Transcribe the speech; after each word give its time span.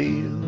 feel. 0.00 0.40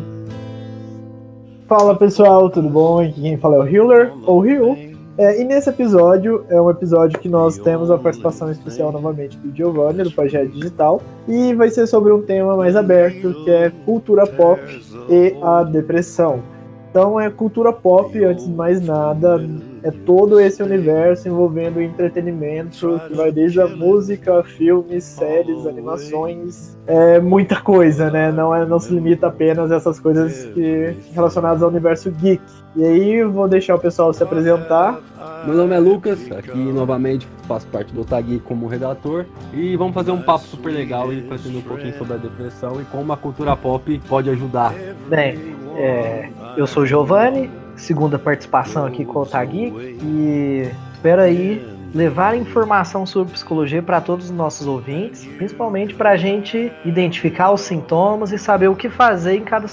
Fala 1.67 1.95
pessoal, 1.95 2.49
tudo 2.49 2.69
bom? 2.69 2.99
Aqui 2.99 3.21
quem 3.21 3.37
fala 3.37 3.57
é 3.57 3.59
o 3.59 3.67
Healer, 3.67 4.13
ou 4.25 4.39
Ryu. 4.39 4.93
É, 5.15 5.39
e 5.39 5.43
nesse 5.43 5.69
episódio, 5.69 6.43
é 6.49 6.59
um 6.59 6.71
episódio 6.71 7.19
que 7.19 7.29
nós 7.29 7.57
temos 7.59 7.91
a 7.91 7.97
participação 7.99 8.51
especial 8.51 8.91
novamente 8.91 9.37
do 9.37 9.55
Giovanni, 9.55 10.03
do 10.03 10.11
Projeto 10.11 10.49
Digital, 10.49 11.01
e 11.27 11.53
vai 11.53 11.69
ser 11.69 11.85
sobre 11.85 12.11
um 12.11 12.23
tema 12.23 12.57
mais 12.57 12.75
aberto, 12.75 13.31
que 13.43 13.51
é 13.51 13.71
cultura 13.85 14.25
pop 14.25 14.59
e 15.07 15.35
a 15.41 15.63
depressão. 15.63 16.41
Então 16.89 17.19
é 17.19 17.29
cultura 17.29 17.71
pop, 17.71 18.23
antes 18.23 18.45
de 18.45 18.51
mais 18.51 18.81
nada, 18.81 19.37
é 19.83 19.91
todo 19.91 20.39
esse 20.39 20.63
universo 20.63 21.27
envolvendo 21.27 21.81
entretenimento, 21.81 23.01
que 23.07 23.13
vai 23.13 23.31
desde 23.31 23.61
a 23.61 23.67
música, 23.67 24.41
filmes, 24.43 25.03
séries, 25.03 25.67
animações, 25.67 26.77
é 26.87 27.19
muita 27.19 27.59
coisa, 27.61 28.09
né? 28.09 28.31
Não, 28.31 28.55
é, 28.55 28.65
não 28.65 28.79
se 28.79 28.93
limita 28.93 29.27
apenas 29.27 29.71
a 29.71 29.75
essas 29.75 29.99
coisas 29.99 30.45
que, 30.53 30.95
relacionadas 31.13 31.61
ao 31.61 31.69
universo 31.69 32.09
geek. 32.11 32.41
E 32.75 32.83
aí 32.83 33.23
vou 33.23 33.47
deixar 33.47 33.75
o 33.75 33.79
pessoal 33.79 34.13
se 34.13 34.23
apresentar. 34.23 34.99
Meu 35.45 35.55
nome 35.55 35.75
é 35.75 35.79
Lucas, 35.79 36.19
aqui 36.31 36.57
novamente 36.57 37.27
faço 37.47 37.67
parte 37.67 37.93
do 37.93 38.01
Otagui 38.01 38.39
como 38.39 38.67
redator 38.67 39.25
e 39.53 39.75
vamos 39.75 39.93
fazer 39.93 40.11
um 40.11 40.21
papo 40.21 40.45
super 40.45 40.71
legal 40.71 41.11
e 41.11 41.19
entender 41.19 41.57
um 41.57 41.61
pouquinho 41.61 41.97
sobre 41.97 42.13
a 42.13 42.17
depressão 42.17 42.81
e 42.81 42.85
como 42.85 43.11
a 43.11 43.17
cultura 43.17 43.55
pop 43.55 44.01
pode 44.07 44.29
ajudar. 44.29 44.73
Bem, 45.07 45.37
é, 45.75 46.29
eu 46.57 46.65
sou 46.65 46.83
o 46.83 46.85
Giovanni, 46.85 47.49
segunda 47.75 48.17
participação 48.19 48.85
aqui 48.85 49.05
com 49.05 49.19
o 49.19 49.21
Otagui 49.23 49.73
e 50.01 50.71
espero 50.93 51.21
aí 51.21 51.65
levar 51.93 52.35
informação 52.35 53.05
sobre 53.05 53.33
psicologia 53.33 53.81
para 53.81 54.01
todos 54.01 54.25
os 54.25 54.31
nossos 54.31 54.65
ouvintes, 54.65 55.25
principalmente 55.37 55.93
para 55.93 56.11
a 56.11 56.17
gente 56.17 56.71
identificar 56.83 57.51
os 57.51 57.61
sintomas 57.61 58.31
e 58.31 58.37
saber 58.37 58.67
o 58.67 58.75
que 58.75 58.89
fazer 58.89 59.35
em 59.35 59.43
cada 59.43 59.67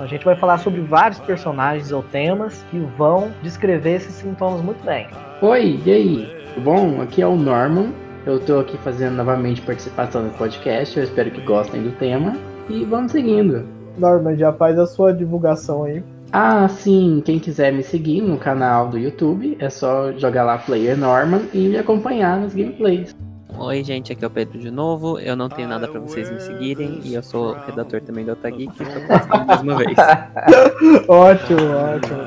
então, 0.00 0.06
a 0.06 0.08
gente 0.08 0.24
vai 0.24 0.34
falar 0.34 0.56
sobre 0.56 0.80
vários 0.80 1.18
personagens 1.18 1.92
ou 1.92 2.02
temas 2.02 2.64
que 2.70 2.78
vão 2.96 3.30
descrever 3.42 3.96
esses 3.96 4.14
sintomas 4.14 4.62
muito 4.62 4.82
bem. 4.82 5.06
Oi, 5.42 5.78
e 5.84 5.90
aí? 5.90 6.36
Tudo 6.54 6.64
bom? 6.64 7.02
Aqui 7.02 7.20
é 7.20 7.26
o 7.26 7.36
Norman. 7.36 7.92
Eu 8.24 8.38
estou 8.38 8.60
aqui 8.60 8.78
fazendo 8.78 9.16
novamente 9.16 9.60
participação 9.60 10.22
no 10.22 10.30
podcast. 10.30 10.96
Eu 10.96 11.04
espero 11.04 11.30
que 11.30 11.42
gostem 11.42 11.82
do 11.82 11.90
tema. 11.92 12.34
E 12.70 12.82
vamos 12.84 13.12
seguindo. 13.12 13.66
Norman, 13.98 14.36
já 14.36 14.52
faz 14.54 14.78
a 14.78 14.86
sua 14.86 15.12
divulgação 15.12 15.84
aí. 15.84 16.02
Ah, 16.32 16.68
sim. 16.68 17.22
Quem 17.24 17.38
quiser 17.38 17.72
me 17.72 17.82
seguir 17.82 18.22
no 18.22 18.38
canal 18.38 18.88
do 18.88 18.98
YouTube, 18.98 19.56
é 19.58 19.68
só 19.68 20.12
jogar 20.12 20.44
lá 20.44 20.58
Player 20.58 20.96
Norman 20.96 21.42
e 21.52 21.68
me 21.68 21.78
acompanhar 21.78 22.40
nas 22.40 22.54
gameplays. 22.54 23.14
Oi, 23.58 23.84
gente, 23.84 24.12
aqui 24.12 24.24
é 24.24 24.26
o 24.26 24.30
Pedro 24.30 24.58
de 24.58 24.70
novo. 24.70 25.18
Eu 25.18 25.36
não 25.36 25.48
tenho 25.48 25.68
nada 25.68 25.86
para 25.88 26.00
vocês 26.00 26.30
me 26.30 26.40
seguirem 26.40 27.00
e 27.04 27.14
eu 27.14 27.22
sou 27.22 27.52
redator 27.66 28.00
também 28.00 28.24
do 28.24 28.32
Otageek 28.32 28.72
e 28.78 28.82
estou 28.82 29.02
participando 29.06 29.46
mais 29.46 29.60
uma 29.60 29.76
vez. 29.76 29.96
ótimo, 31.08 31.60
ótimo. 31.74 32.20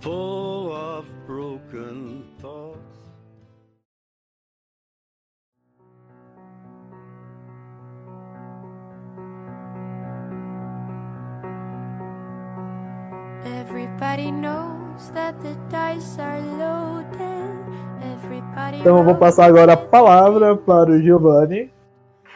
Full 0.00 0.35
então 18.80 18.96
eu 18.96 19.04
vou 19.04 19.14
passar 19.14 19.44
agora 19.44 19.74
a 19.74 19.76
palavra 19.76 20.56
para 20.56 20.90
o 20.90 21.02
Giovanni. 21.02 21.70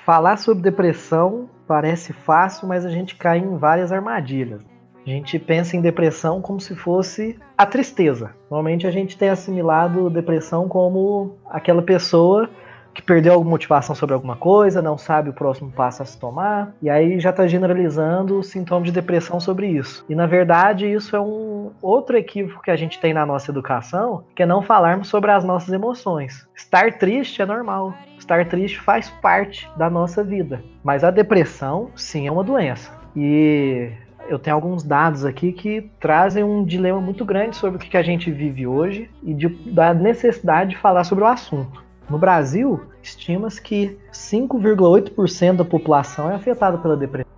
Falar 0.04 0.36
sobre 0.36 0.62
depressão 0.62 1.48
parece 1.66 2.12
fácil, 2.12 2.68
mas 2.68 2.84
a 2.84 2.90
gente 2.90 3.16
cai 3.16 3.38
em 3.38 3.56
várias 3.56 3.92
armadilhas. 3.92 4.62
A 5.06 5.08
gente 5.08 5.38
pensa 5.38 5.74
em 5.74 5.80
depressão 5.80 6.42
como 6.42 6.60
se 6.60 6.74
fosse 6.74 7.38
a 7.56 7.64
tristeza. 7.64 8.32
Normalmente 8.50 8.86
a 8.86 8.90
gente 8.90 9.16
tem 9.16 9.30
assimilado 9.30 10.10
depressão 10.10 10.68
como 10.68 11.36
aquela 11.48 11.80
pessoa 11.80 12.50
que 13.00 13.06
perdeu 13.06 13.32
alguma 13.32 13.52
motivação 13.52 13.94
sobre 13.94 14.14
alguma 14.14 14.36
coisa, 14.36 14.82
não 14.82 14.98
sabe 14.98 15.30
o 15.30 15.32
próximo 15.32 15.70
passo 15.70 16.02
a 16.02 16.06
se 16.06 16.18
tomar, 16.18 16.74
e 16.82 16.90
aí 16.90 17.18
já 17.18 17.30
está 17.30 17.46
generalizando 17.46 18.38
o 18.38 18.42
sintoma 18.42 18.84
de 18.84 18.92
depressão 18.92 19.40
sobre 19.40 19.66
isso. 19.66 20.04
E 20.08 20.14
na 20.14 20.26
verdade, 20.26 20.86
isso 20.86 21.16
é 21.16 21.20
um 21.20 21.72
outro 21.80 22.16
equívoco 22.16 22.62
que 22.62 22.70
a 22.70 22.76
gente 22.76 23.00
tem 23.00 23.14
na 23.14 23.24
nossa 23.24 23.50
educação, 23.50 24.24
que 24.36 24.42
é 24.42 24.46
não 24.46 24.62
falarmos 24.62 25.08
sobre 25.08 25.30
as 25.30 25.42
nossas 25.44 25.72
emoções. 25.72 26.46
Estar 26.54 26.98
triste 26.98 27.40
é 27.40 27.46
normal. 27.46 27.94
Estar 28.18 28.46
triste 28.46 28.78
faz 28.78 29.08
parte 29.08 29.68
da 29.76 29.88
nossa 29.88 30.22
vida. 30.22 30.62
Mas 30.84 31.02
a 31.02 31.10
depressão, 31.10 31.90
sim, 31.96 32.26
é 32.26 32.32
uma 32.32 32.44
doença. 32.44 32.92
E 33.16 33.90
eu 34.28 34.38
tenho 34.38 34.54
alguns 34.54 34.82
dados 34.82 35.24
aqui 35.24 35.52
que 35.52 35.90
trazem 35.98 36.44
um 36.44 36.64
dilema 36.64 37.00
muito 37.00 37.24
grande 37.24 37.56
sobre 37.56 37.76
o 37.76 37.80
que 37.80 37.96
a 37.96 38.02
gente 38.02 38.30
vive 38.30 38.66
hoje 38.66 39.10
e 39.22 39.32
de, 39.32 39.48
da 39.72 39.94
necessidade 39.94 40.70
de 40.70 40.76
falar 40.76 41.04
sobre 41.04 41.24
o 41.24 41.26
assunto. 41.26 41.89
No 42.10 42.18
Brasil, 42.18 42.80
estima-se 43.00 43.62
que 43.62 43.96
5,8% 44.12 45.56
da 45.56 45.64
população 45.64 46.28
é 46.28 46.34
afetada 46.34 46.76
pela 46.76 46.96
depressão. 46.96 47.32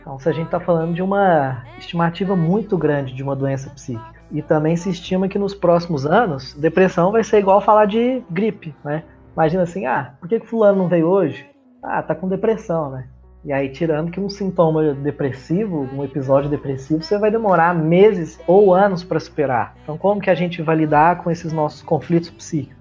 Então, 0.00 0.18
se 0.18 0.28
a 0.28 0.32
gente 0.32 0.46
está 0.46 0.58
falando 0.58 0.92
de 0.92 1.00
uma 1.00 1.62
estimativa 1.78 2.34
muito 2.34 2.76
grande 2.76 3.14
de 3.14 3.22
uma 3.22 3.36
doença 3.36 3.70
psíquica. 3.70 4.18
E 4.32 4.42
também 4.42 4.76
se 4.76 4.90
estima 4.90 5.28
que 5.28 5.38
nos 5.38 5.54
próximos 5.54 6.04
anos, 6.04 6.54
depressão 6.54 7.12
vai 7.12 7.22
ser 7.22 7.38
igual 7.38 7.60
falar 7.60 7.86
de 7.86 8.20
gripe, 8.28 8.74
né? 8.84 9.04
Imagina 9.32 9.62
assim, 9.62 9.86
ah, 9.86 10.14
por 10.18 10.28
que, 10.28 10.40
que 10.40 10.46
fulano 10.46 10.78
não 10.78 10.88
veio 10.88 11.06
hoje? 11.06 11.48
Ah, 11.80 12.02
tá 12.02 12.16
com 12.16 12.28
depressão, 12.28 12.90
né? 12.90 13.06
E 13.44 13.52
aí, 13.52 13.68
tirando 13.68 14.10
que 14.10 14.18
um 14.18 14.28
sintoma 14.28 14.92
depressivo, 14.92 15.88
um 15.94 16.02
episódio 16.02 16.50
depressivo, 16.50 17.02
você 17.02 17.16
vai 17.16 17.30
demorar 17.30 17.72
meses 17.72 18.40
ou 18.46 18.74
anos 18.74 19.04
para 19.04 19.20
superar. 19.20 19.76
Então, 19.84 19.96
como 19.96 20.20
que 20.20 20.28
a 20.28 20.34
gente 20.34 20.60
vai 20.60 20.74
lidar 20.74 21.22
com 21.22 21.30
esses 21.30 21.52
nossos 21.52 21.80
conflitos 21.80 22.30
psíquicos? 22.30 22.77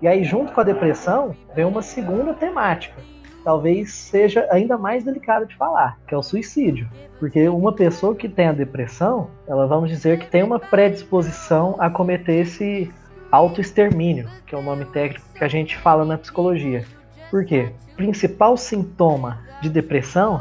E 0.00 0.06
aí, 0.06 0.22
junto 0.22 0.52
com 0.52 0.60
a 0.60 0.64
depressão, 0.64 1.34
vem 1.54 1.64
uma 1.64 1.82
segunda 1.82 2.32
temática. 2.32 2.94
Talvez 3.42 3.92
seja 3.92 4.46
ainda 4.50 4.76
mais 4.76 5.02
delicada 5.02 5.46
de 5.46 5.56
falar, 5.56 5.98
que 6.06 6.14
é 6.14 6.18
o 6.18 6.22
suicídio. 6.22 6.88
Porque 7.18 7.48
uma 7.48 7.72
pessoa 7.72 8.14
que 8.14 8.28
tem 8.28 8.48
a 8.48 8.52
depressão, 8.52 9.30
ela 9.46 9.66
vamos 9.66 9.90
dizer 9.90 10.18
que 10.18 10.30
tem 10.30 10.42
uma 10.42 10.60
predisposição 10.60 11.74
a 11.78 11.90
cometer 11.90 12.42
esse 12.42 12.92
autoextermínio, 13.30 14.28
que 14.46 14.54
é 14.54 14.58
o 14.58 14.62
nome 14.62 14.84
técnico 14.86 15.26
que 15.34 15.44
a 15.44 15.48
gente 15.48 15.76
fala 15.76 16.04
na 16.04 16.16
psicologia. 16.16 16.84
Por 17.30 17.44
quê? 17.44 17.72
O 17.92 17.96
principal 17.96 18.56
sintoma 18.56 19.40
de 19.60 19.68
depressão 19.68 20.40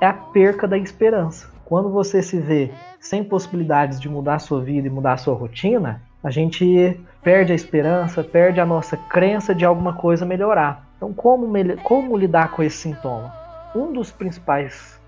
é 0.00 0.06
a 0.06 0.12
perca 0.12 0.68
da 0.68 0.76
esperança. 0.76 1.50
Quando 1.64 1.90
você 1.90 2.22
se 2.22 2.38
vê 2.38 2.70
sem 3.00 3.24
possibilidades 3.24 4.00
de 4.00 4.08
mudar 4.08 4.36
a 4.36 4.38
sua 4.38 4.60
vida 4.62 4.86
e 4.86 4.90
mudar 4.90 5.14
a 5.14 5.18
sua 5.18 5.34
rotina, 5.34 6.02
a 6.22 6.30
gente 6.30 6.98
perde 7.22 7.52
a 7.52 7.54
esperança, 7.54 8.22
perde 8.22 8.60
a 8.60 8.66
nossa 8.66 8.96
crença 8.96 9.54
de 9.54 9.64
alguma 9.64 9.92
coisa 9.92 10.24
melhorar. 10.24 10.86
Então, 10.96 11.12
como, 11.12 11.46
como 11.82 12.16
lidar 12.16 12.50
com 12.50 12.62
esse 12.62 12.76
sintoma? 12.76 13.32
Um 13.74 13.92
dos 13.92 14.10
principais 14.10 14.98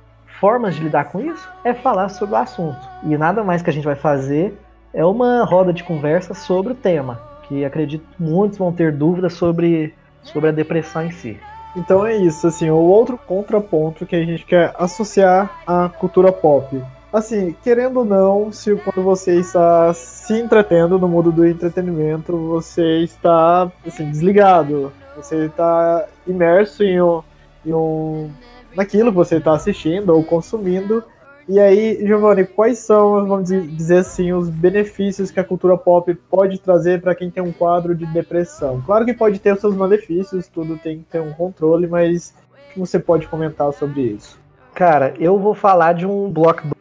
formas 0.41 0.75
de 0.75 0.83
lidar 0.83 1.05
com 1.05 1.21
isso 1.21 1.49
é 1.65 1.75
falar 1.75 2.09
sobre 2.09 2.35
o 2.35 2.39
assunto. 2.39 2.81
E 3.05 3.17
nada 3.17 3.43
mais 3.43 3.63
que 3.63 3.71
a 3.71 3.73
gente 3.73 3.85
vai 3.85 3.97
fazer 3.97 4.57
é 4.93 5.05
uma 5.05 5.45
roda 5.45 5.73
de 5.73 5.85
conversa 5.85 6.35
sobre 6.35 6.73
o 6.73 6.77
tema, 6.77 7.21
que 7.47 7.65
acredito 7.65 8.07
muitos 8.19 8.59
vão 8.59 8.73
ter 8.73 8.93
dúvidas 8.93 9.35
sobre, 9.35 9.95
sobre 10.23 10.49
a 10.49 10.53
depressão 10.53 11.05
em 11.05 11.11
si. 11.11 11.39
Então 11.77 12.05
é 12.05 12.17
isso, 12.17 12.47
assim, 12.47 12.69
o 12.69 12.77
outro 12.77 13.17
contraponto 13.17 14.05
que 14.05 14.17
a 14.17 14.25
gente 14.25 14.45
quer 14.45 14.75
associar 14.77 15.51
à 15.67 15.89
cultura 15.89 16.33
pop 16.33 16.83
assim, 17.13 17.55
querendo 17.63 17.99
ou 17.99 18.05
não, 18.05 18.53
se 18.53 18.75
quando 18.77 19.03
você 19.03 19.37
está 19.37 19.93
se 19.93 20.39
entretendo 20.39 20.99
no 20.99 21.09
mundo 21.09 21.33
do 21.33 21.47
entretenimento, 21.47 22.37
você 22.37 22.99
está 22.99 23.71
assim, 23.87 24.11
desligado. 24.11 24.93
Você 25.17 25.47
está 25.47 26.07
imerso 26.27 26.83
em 26.83 27.01
um, 27.03 27.23
em 27.67 27.73
um 27.73 28.31
naquilo 28.75 29.11
que 29.11 29.17
você 29.17 29.37
está 29.37 29.53
assistindo 29.53 30.11
ou 30.11 30.25
consumindo. 30.25 31.05
E 31.49 31.59
aí, 31.59 31.99
Giovanni, 32.07 32.47
quais 32.47 32.79
são, 32.79 33.27
vamos 33.27 33.49
dizer 33.49 33.99
assim, 33.99 34.33
os 34.33 34.49
benefícios 34.49 35.33
que 35.33 35.41
a 35.41 35.45
cultura 35.45 35.77
pop 35.77 36.15
pode 36.31 36.61
trazer 36.61 37.03
para 37.03 37.15
quem 37.15 37.29
tem 37.29 37.43
um 37.43 37.51
quadro 37.51 37.93
de 37.95 38.07
depressão? 38.07 38.81
Claro 38.87 39.05
que 39.05 39.13
pode 39.13 39.41
ter 39.41 39.53
os 39.55 39.61
seus 39.61 39.75
malefícios, 39.75 40.47
tudo 40.47 40.79
tem 40.79 40.99
que 40.99 41.05
ter 41.05 41.21
um 41.21 41.33
controle, 41.33 41.89
mas 41.89 42.33
o 42.71 42.75
que 42.75 42.79
você 42.79 43.01
pode 43.01 43.27
comentar 43.27 43.73
sobre 43.73 44.03
isso? 44.03 44.39
Cara, 44.75 45.13
eu 45.19 45.39
vou 45.39 45.53
falar 45.53 45.93
de 45.95 46.07
um 46.07 46.31
blockbuster 46.31 46.81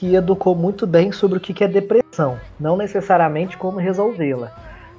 que 0.00 0.14
educou 0.14 0.54
muito 0.56 0.86
bem 0.86 1.12
sobre 1.12 1.36
o 1.36 1.40
que 1.40 1.62
é 1.62 1.68
depressão, 1.68 2.38
não 2.58 2.74
necessariamente 2.74 3.58
como 3.58 3.78
resolvê-la, 3.78 4.50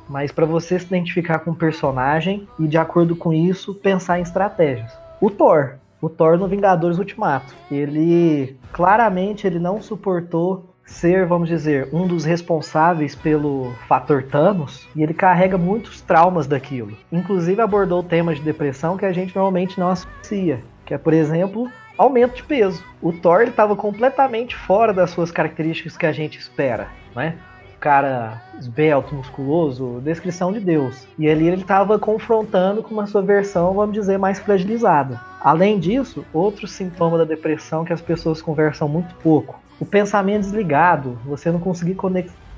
mas 0.07 0.31
para 0.31 0.45
você 0.45 0.77
se 0.77 0.85
identificar 0.85 1.39
com 1.39 1.49
o 1.49 1.55
personagem 1.55 2.47
e, 2.59 2.67
de 2.67 2.77
acordo 2.77 3.15
com 3.15 3.33
isso, 3.33 3.73
pensar 3.73 4.19
em 4.19 4.21
estratégias. 4.21 4.95
O 5.19 5.31
Thor, 5.31 5.77
o 5.99 6.07
Thor 6.07 6.37
no 6.37 6.47
Vingadores 6.47 6.99
Ultimato, 6.99 7.51
ele 7.71 8.55
claramente 8.71 9.47
ele 9.47 9.57
não 9.57 9.81
suportou 9.81 10.69
ser, 10.85 11.25
vamos 11.25 11.49
dizer, 11.49 11.89
um 11.91 12.05
dos 12.05 12.23
responsáveis 12.23 13.15
pelo 13.15 13.73
fator 13.87 14.21
Thanos, 14.21 14.87
e 14.95 15.01
ele 15.01 15.15
carrega 15.15 15.57
muitos 15.57 15.99
traumas 16.01 16.45
daquilo. 16.45 16.95
Inclusive 17.11 17.59
abordou 17.59 18.03
temas 18.03 18.37
de 18.37 18.43
depressão 18.43 18.97
que 18.97 19.05
a 19.05 19.11
gente 19.11 19.35
normalmente 19.35 19.79
não 19.79 19.89
associa, 19.89 20.59
que 20.85 20.93
é, 20.93 20.97
por 20.99 21.13
exemplo, 21.13 21.71
aumento 22.01 22.35
de 22.35 22.43
peso. 22.43 22.83
O 23.01 23.13
Thor 23.13 23.43
estava 23.43 23.75
completamente 23.75 24.55
fora 24.55 24.93
das 24.93 25.11
suas 25.11 25.31
características 25.31 25.95
que 25.95 26.05
a 26.05 26.11
gente 26.11 26.39
espera, 26.39 26.87
né? 27.15 27.37
cara 27.79 28.39
esbelto, 28.59 29.15
musculoso, 29.15 29.99
descrição 30.03 30.53
de 30.53 30.59
Deus. 30.59 31.07
E 31.17 31.27
ali 31.27 31.47
ele 31.47 31.61
estava 31.61 31.97
confrontando 31.97 32.83
com 32.83 32.93
uma 32.93 33.07
sua 33.07 33.23
versão, 33.23 33.73
vamos 33.73 33.95
dizer, 33.95 34.19
mais 34.19 34.37
fragilizada. 34.37 35.19
Além 35.41 35.79
disso, 35.79 36.23
outro 36.31 36.67
sintoma 36.67 37.17
da 37.17 37.23
depressão 37.23 37.83
que 37.83 37.91
as 37.91 37.99
pessoas 37.99 38.39
conversam 38.39 38.87
muito 38.87 39.15
pouco. 39.15 39.59
O 39.79 39.85
pensamento 39.85 40.43
desligado, 40.43 41.17
você 41.25 41.51
não 41.51 41.59
conseguir 41.59 41.95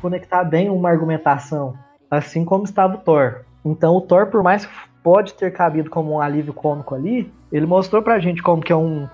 conectar 0.01 0.43
bem 0.43 0.69
uma 0.69 0.89
argumentação, 0.89 1.73
assim 2.11 2.43
como 2.43 2.65
estava 2.65 2.95
o 2.95 2.97
Thor. 2.97 3.45
Então 3.63 3.95
o 3.95 4.01
Thor, 4.01 4.27
por 4.27 4.43
mais 4.43 4.65
que 4.65 4.73
pode 5.01 5.33
ter 5.35 5.51
cabido 5.51 5.89
como 5.89 6.11
um 6.11 6.19
alívio 6.19 6.53
cômico 6.53 6.95
ali, 6.95 7.31
ele 7.49 7.65
mostrou 7.65 8.01
pra 8.01 8.19
gente 8.19 8.43
como 8.43 8.61
que 8.61 8.73
é 8.73 8.75
um 8.75 9.07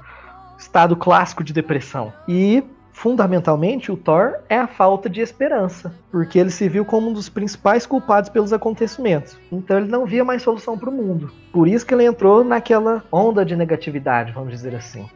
estado 0.59 0.95
clássico 0.95 1.43
de 1.43 1.53
depressão. 1.53 2.13
E 2.27 2.63
fundamentalmente, 2.91 3.91
o 3.91 3.97
Thor 3.97 4.35
é 4.49 4.57
a 4.57 4.67
falta 4.67 5.09
de 5.09 5.21
esperança, 5.21 5.93
porque 6.11 6.37
ele 6.37 6.49
se 6.51 6.67
viu 6.67 6.83
como 6.83 7.09
um 7.09 7.13
dos 7.13 7.29
principais 7.29 7.85
culpados 7.85 8.29
pelos 8.29 8.51
acontecimentos. 8.51 9.37
Então 9.49 9.77
ele 9.77 9.87
não 9.87 10.05
via 10.05 10.25
mais 10.25 10.41
solução 10.41 10.77
para 10.77 10.89
o 10.89 10.93
mundo. 10.93 11.31
Por 11.53 11.65
isso 11.65 11.85
que 11.85 11.93
ele 11.93 12.03
entrou 12.03 12.43
naquela 12.43 13.01
onda 13.09 13.45
de 13.45 13.55
negatividade, 13.55 14.33
vamos 14.33 14.51
dizer 14.51 14.75
assim. 14.75 15.09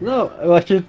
Não, 0.00 0.30
eu 0.40 0.54
achei 0.54 0.82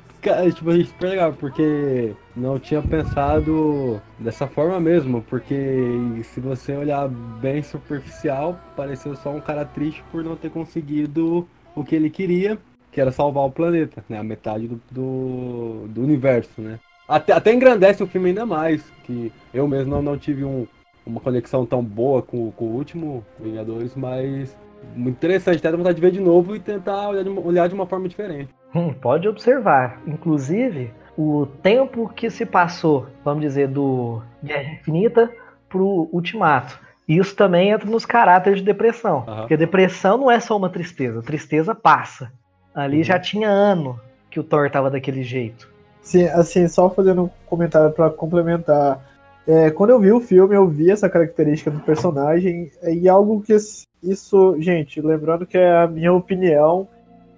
tipo, 0.54 0.72
super 0.86 1.10
legal, 1.10 1.34
porque 1.34 2.13
não 2.36 2.57
tinha 2.57 2.81
pensado 2.81 4.02
dessa 4.18 4.48
forma 4.48 4.80
mesmo, 4.80 5.22
porque 5.30 6.24
se 6.24 6.40
você 6.40 6.74
olhar 6.74 7.10
bem 7.10 7.62
superficial, 7.62 8.57
pareceu 8.78 9.13
só 9.16 9.31
um 9.31 9.42
cara 9.42 9.66
triste 9.66 10.04
por 10.10 10.24
não 10.24 10.38
ter 10.38 10.52
conseguido 10.52 11.45
o 11.75 11.84
que 11.84 11.95
ele 11.95 12.10
queria 12.10 12.57
que 12.92 13.00
era 13.00 13.12
salvar 13.12 13.46
o 13.46 13.52
planeta, 13.52 14.04
né? 14.10 14.18
A 14.18 14.24
metade 14.24 14.68
do, 14.68 14.82
do, 14.92 15.88
do 15.88 16.02
universo, 16.02 16.62
né? 16.62 16.80
Até, 17.08 17.34
até 17.34 17.54
engrandece 17.54 18.04
o 18.04 18.08
filme 18.08 18.30
ainda 18.30 18.46
mais, 18.46 18.84
que 19.04 19.32
eu 19.54 19.68
mesmo 19.68 19.90
não, 19.92 20.02
não 20.02 20.18
tive 20.18 20.44
um, 20.44 20.68
uma 21.06 21.20
conexão 21.20 21.66
tão 21.66 21.84
boa 21.84 22.22
com, 22.22 22.52
com 22.52 22.66
o 22.66 22.76
último 22.76 23.26
Vingadores, 23.40 23.96
mas 23.96 24.56
muito 24.96 25.16
interessante, 25.16 25.58
até 25.58 25.76
vontade 25.76 25.96
de 25.96 26.02
ver 26.02 26.12
de 26.12 26.20
novo 26.20 26.56
e 26.56 26.60
tentar 26.60 27.10
olhar 27.10 27.24
de, 27.24 27.30
olhar 27.30 27.68
de 27.68 27.74
uma 27.74 27.86
forma 27.86 28.08
diferente. 28.08 28.54
Hum, 28.74 28.94
pode 28.94 29.28
observar, 29.28 30.00
inclusive 30.06 30.92
o 31.18 31.46
tempo 31.62 32.08
que 32.16 32.30
se 32.30 32.46
passou, 32.46 33.08
vamos 33.26 33.42
dizer, 33.42 33.68
do 33.68 34.22
Guerra 34.44 34.74
Infinita 34.74 35.32
pro 35.68 36.08
Ultimato. 36.14 36.80
Isso 37.08 37.36
também 37.36 37.72
entra 37.72 37.90
nos 37.90 38.06
caráteres 38.06 38.60
de 38.60 38.66
depressão. 38.66 39.26
Uhum. 39.28 39.36
Porque 39.38 39.58
depressão 39.58 40.18
não 40.18 40.32
é 40.32 40.40
só 40.40 40.56
uma 40.56 40.70
tristeza, 40.70 41.24
tristeza 41.24 41.74
passa. 41.74 42.32
Ali 42.80 42.98
uhum. 42.98 43.04
já 43.04 43.20
tinha 43.20 43.50
ano 43.50 44.00
que 44.30 44.40
o 44.40 44.44
Thor 44.44 44.70
tava 44.70 44.90
daquele 44.90 45.24
jeito. 45.24 45.70
Sim, 46.02 46.26
assim, 46.26 46.68
só 46.68 46.90
fazendo 46.90 47.24
um 47.24 47.30
comentário 47.46 47.92
para 47.92 48.10
complementar. 48.10 49.04
É, 49.48 49.72
quando 49.72 49.92
eu 49.92 50.00
vi 50.00 50.12
o 50.12 50.20
filme, 50.20 50.56
eu 50.56 50.68
vi 50.68 50.92
essa 50.92 51.10
característica 51.10 51.72
do 51.72 51.80
personagem 51.80 52.72
e 52.84 53.10
algo 53.10 53.42
que 53.42 53.56
isso, 54.02 54.56
gente, 54.60 55.02
lembrando 55.02 55.46
que 55.46 55.58
é 55.58 55.84
a 55.84 55.88
minha 55.88 56.14
opinião. 56.14 56.88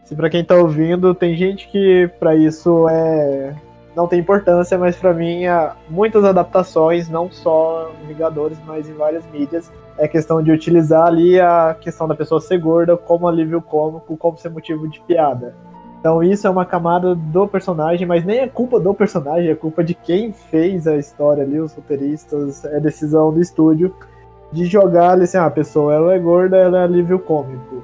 Se 0.03 0.15
para 0.15 0.29
quem 0.29 0.43
tá 0.43 0.55
ouvindo, 0.55 1.15
tem 1.15 1.35
gente 1.35 1.67
que 1.69 2.09
para 2.19 2.35
isso 2.35 2.88
é 2.89 3.55
não 3.95 4.07
tem 4.07 4.19
importância, 4.19 4.77
mas 4.77 4.95
para 4.95 5.13
mim 5.13 5.45
há 5.45 5.75
muitas 5.89 6.23
adaptações, 6.23 7.09
não 7.09 7.29
só 7.29 7.91
em 8.03 8.07
Vingadores, 8.07 8.57
mas 8.65 8.89
em 8.89 8.93
várias 8.93 9.25
mídias, 9.31 9.71
é 9.97 10.07
questão 10.07 10.41
de 10.41 10.51
utilizar 10.51 11.07
ali 11.07 11.39
a 11.39 11.75
questão 11.79 12.07
da 12.07 12.15
pessoa 12.15 12.39
ser 12.39 12.57
gorda 12.57 12.95
como 12.95 13.27
alívio 13.27 13.61
cômico, 13.61 14.15
como 14.17 14.38
ser 14.38 14.49
motivo 14.49 14.88
de 14.88 14.99
piada. 15.01 15.55
Então 15.99 16.23
isso 16.23 16.47
é 16.47 16.49
uma 16.49 16.65
camada 16.65 17.13
do 17.13 17.47
personagem, 17.47 18.07
mas 18.07 18.25
nem 18.25 18.39
é 18.39 18.47
culpa 18.47 18.79
do 18.79 18.93
personagem, 18.93 19.49
é 19.49 19.55
culpa 19.55 19.83
de 19.83 19.93
quem 19.93 20.33
fez 20.33 20.88
a 20.88 20.95
história 20.95 21.43
ali, 21.43 21.59
os 21.59 21.73
roteiristas, 21.73 22.65
é 22.65 22.79
decisão 22.79 23.31
do 23.31 23.39
estúdio 23.39 23.93
de 24.51 24.65
jogar 24.65 25.11
ali 25.11 25.23
assim, 25.23 25.38
ah, 25.38 25.45
a 25.45 25.51
pessoa 25.51 25.93
ela 25.93 26.13
é 26.13 26.19
gorda, 26.19 26.57
ela 26.57 26.79
é 26.79 26.83
alívio 26.83 27.19
cômico. 27.19 27.83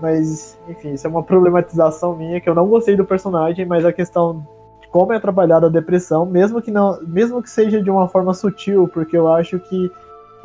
Mas, 0.00 0.58
enfim, 0.68 0.92
isso 0.92 1.06
é 1.06 1.10
uma 1.10 1.22
problematização 1.22 2.14
minha, 2.14 2.40
que 2.40 2.48
eu 2.48 2.54
não 2.54 2.66
gostei 2.68 2.94
do 2.96 3.04
personagem, 3.04 3.64
mas 3.64 3.84
a 3.84 3.92
questão 3.92 4.46
como 4.94 5.12
é 5.12 5.18
trabalhada 5.18 5.66
a 5.66 5.70
depressão, 5.70 6.24
mesmo 6.24 6.62
que 6.62 6.70
não, 6.70 7.02
mesmo 7.02 7.42
que 7.42 7.50
seja 7.50 7.82
de 7.82 7.90
uma 7.90 8.06
forma 8.06 8.32
sutil, 8.32 8.86
porque 8.86 9.16
eu 9.16 9.26
acho 9.26 9.58
que 9.58 9.90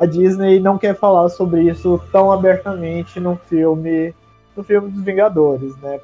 a 0.00 0.04
Disney 0.04 0.58
não 0.58 0.76
quer 0.76 0.96
falar 0.96 1.28
sobre 1.28 1.62
isso 1.62 2.02
tão 2.10 2.32
abertamente 2.32 3.20
no 3.20 3.36
filme, 3.36 4.12
no 4.56 4.64
filme 4.64 4.90
dos 4.90 5.04
Vingadores, 5.04 5.76
né? 5.76 6.00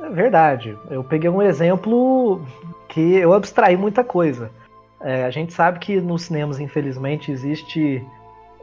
É 0.00 0.08
verdade. 0.08 0.78
Eu 0.88 1.02
peguei 1.02 1.28
um 1.28 1.42
exemplo 1.42 2.40
que 2.88 3.16
eu 3.16 3.32
abstraí 3.32 3.76
muita 3.76 4.04
coisa. 4.04 4.52
É, 5.00 5.24
a 5.24 5.30
gente 5.30 5.52
sabe 5.52 5.80
que 5.80 6.00
nos 6.00 6.22
cinemas, 6.22 6.60
infelizmente, 6.60 7.32
existe. 7.32 8.06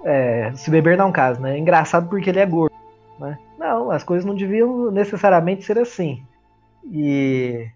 É, 0.05 0.53
se 0.55 0.71
beber 0.71 0.97
não 0.97 1.11
caso, 1.11 1.41
né? 1.41 1.57
É 1.57 1.59
engraçado 1.59 2.07
porque 2.07 2.29
ele 2.29 2.39
é 2.39 2.45
gordo. 2.45 2.73
Né? 3.19 3.37
Não, 3.59 3.91
as 3.91 4.05
coisas 4.05 4.23
não 4.23 4.35
deviam 4.35 4.89
necessariamente 4.89 5.65
ser 5.65 5.77
assim. 5.77 6.23
E 6.89 7.67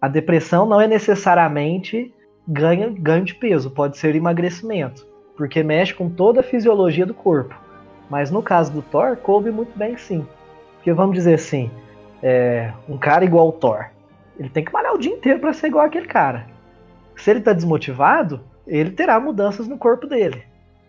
a 0.00 0.08
depressão 0.08 0.66
não 0.66 0.80
é 0.80 0.86
necessariamente 0.86 2.14
ganho, 2.46 2.92
ganho 2.94 3.24
de 3.24 3.34
peso, 3.34 3.70
pode 3.70 3.96
ser 3.96 4.14
emagrecimento 4.14 5.06
porque 5.36 5.62
mexe 5.62 5.94
com 5.94 6.08
toda 6.08 6.40
a 6.40 6.42
fisiologia 6.42 7.06
do 7.06 7.14
corpo. 7.14 7.54
Mas 8.08 8.30
no 8.30 8.42
caso 8.42 8.72
do 8.72 8.82
Thor, 8.82 9.16
coube 9.16 9.50
muito 9.50 9.76
bem 9.78 9.96
sim. 9.96 10.26
Porque 10.76 10.92
vamos 10.92 11.14
dizer 11.14 11.34
assim, 11.34 11.70
é, 12.22 12.72
um 12.88 12.96
cara 12.96 13.24
igual 13.24 13.48
o 13.48 13.52
Thor, 13.52 13.86
ele 14.38 14.48
tem 14.48 14.64
que 14.64 14.72
malhar 14.72 14.94
o 14.94 14.98
dia 14.98 15.12
inteiro 15.12 15.40
para 15.40 15.52
ser 15.52 15.68
igual 15.68 15.84
aquele 15.84 16.06
cara. 16.06 16.46
Se 17.16 17.30
ele 17.30 17.40
está 17.40 17.52
desmotivado, 17.52 18.40
ele 18.66 18.90
terá 18.90 19.20
mudanças 19.20 19.68
no 19.68 19.78
corpo 19.78 20.06
dele. 20.06 20.42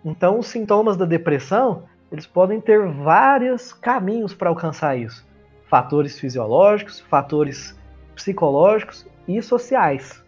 Então, 0.03 0.39
os 0.39 0.47
sintomas 0.47 0.95
da 0.95 1.05
depressão, 1.05 1.83
eles 2.11 2.25
podem 2.25 2.61
ter 2.61 2.85
vários 2.87 3.73
caminhos 3.73 4.33
para 4.33 4.49
alcançar 4.49 4.97
isso. 4.97 5.25
Fatores 5.69 6.19
fisiológicos, 6.19 6.99
fatores 6.99 7.76
psicológicos 8.17 9.05
e 9.27 9.41
sociais. 9.41 10.21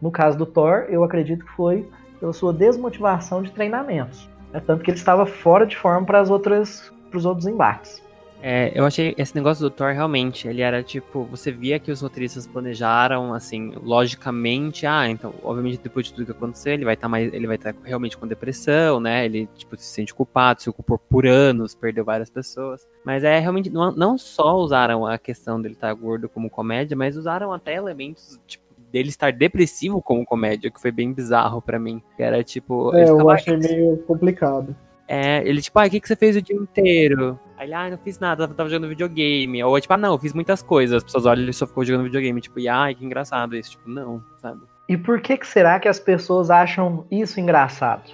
No 0.00 0.10
caso 0.10 0.36
do 0.36 0.46
Thor, 0.46 0.86
eu 0.88 1.04
acredito 1.04 1.44
que 1.44 1.52
foi 1.52 1.88
pela 2.18 2.32
sua 2.32 2.52
desmotivação 2.52 3.42
de 3.42 3.52
treinamentos. 3.52 4.28
É 4.52 4.60
tanto 4.60 4.82
que 4.82 4.90
ele 4.90 4.98
estava 4.98 5.26
fora 5.26 5.66
de 5.66 5.76
forma 5.76 6.06
para 6.06 6.20
as 6.20 6.30
outras 6.30 6.92
para 7.10 7.18
os 7.18 7.24
outros 7.24 7.46
embates. 7.46 8.02
É, 8.42 8.70
eu 8.74 8.84
achei 8.84 9.14
esse 9.16 9.34
negócio 9.34 9.62
do 9.62 9.70
Thor 9.70 9.92
realmente, 9.92 10.46
ele 10.46 10.60
era 10.60 10.82
tipo, 10.82 11.24
você 11.24 11.50
via 11.50 11.78
que 11.78 11.90
os 11.90 12.00
roteiristas 12.00 12.46
planejaram 12.46 13.32
assim, 13.32 13.72
logicamente, 13.82 14.86
ah, 14.86 15.08
então, 15.08 15.34
obviamente 15.42 15.80
depois 15.82 16.06
de 16.06 16.12
tudo 16.12 16.26
que 16.26 16.32
aconteceu, 16.32 16.74
ele 16.74 16.84
vai 16.84 16.94
estar 16.94 17.06
tá 17.06 17.08
mais, 17.08 17.32
ele 17.32 17.46
vai 17.46 17.56
estar 17.56 17.72
tá 17.72 17.78
realmente 17.82 18.16
com 18.16 18.26
depressão, 18.26 19.00
né? 19.00 19.24
Ele 19.24 19.48
tipo 19.56 19.76
se 19.76 19.84
sente 19.84 20.14
culpado, 20.14 20.62
se 20.62 20.70
ocupou 20.70 20.98
por 20.98 21.26
anos, 21.26 21.74
perdeu 21.74 22.04
várias 22.04 22.30
pessoas. 22.30 22.86
Mas 23.04 23.24
é 23.24 23.38
realmente 23.38 23.70
não, 23.70 23.90
não 23.92 24.18
só 24.18 24.56
usaram 24.56 25.06
a 25.06 25.18
questão 25.18 25.60
dele 25.60 25.74
estar 25.74 25.88
tá 25.88 25.94
gordo 25.94 26.28
como 26.28 26.50
comédia, 26.50 26.96
mas 26.96 27.16
usaram 27.16 27.52
até 27.52 27.74
elementos 27.74 28.38
tipo 28.46 28.66
dele 28.92 29.08
estar 29.08 29.32
depressivo 29.32 30.00
como 30.00 30.24
comédia, 30.24 30.70
que 30.70 30.80
foi 30.80 30.90
bem 30.90 31.12
bizarro 31.12 31.60
para 31.60 31.78
mim. 31.78 32.02
Era 32.18 32.42
tipo. 32.42 32.94
É, 32.94 33.08
eu 33.08 33.28
achei 33.28 33.56
meio 33.56 33.98
complicado. 34.06 34.74
É, 35.08 35.46
ele 35.46 35.62
tipo, 35.62 35.78
ah, 35.78 35.86
o 35.86 35.90
que, 35.90 36.00
que 36.00 36.08
você 36.08 36.16
fez 36.16 36.36
o 36.36 36.42
dia 36.42 36.56
inteiro? 36.56 37.38
Aí 37.56 37.66
ele, 37.66 37.74
ah, 37.74 37.90
não 37.90 37.98
fiz 37.98 38.18
nada, 38.18 38.48
tava 38.48 38.68
jogando 38.68 38.88
videogame. 38.88 39.62
Ou 39.62 39.80
tipo, 39.80 39.94
ah, 39.94 39.96
não, 39.96 40.12
eu 40.12 40.18
fiz 40.18 40.32
muitas 40.32 40.62
coisas. 40.62 40.96
As 40.96 41.04
pessoas 41.04 41.26
olham, 41.26 41.42
ele 41.42 41.52
só 41.52 41.66
ficou 41.66 41.84
jogando 41.84 42.04
videogame. 42.04 42.40
Tipo, 42.40 42.58
e 42.58 42.68
ai, 42.68 42.94
que 42.94 43.04
engraçado 43.04 43.56
isso. 43.56 43.72
Tipo, 43.72 43.88
não, 43.88 44.22
sabe? 44.40 44.60
E 44.88 44.96
por 44.96 45.20
que, 45.20 45.36
que 45.36 45.46
será 45.46 45.80
que 45.80 45.88
as 45.88 45.98
pessoas 45.98 46.50
acham 46.50 47.06
isso 47.10 47.40
engraçado? 47.40 48.10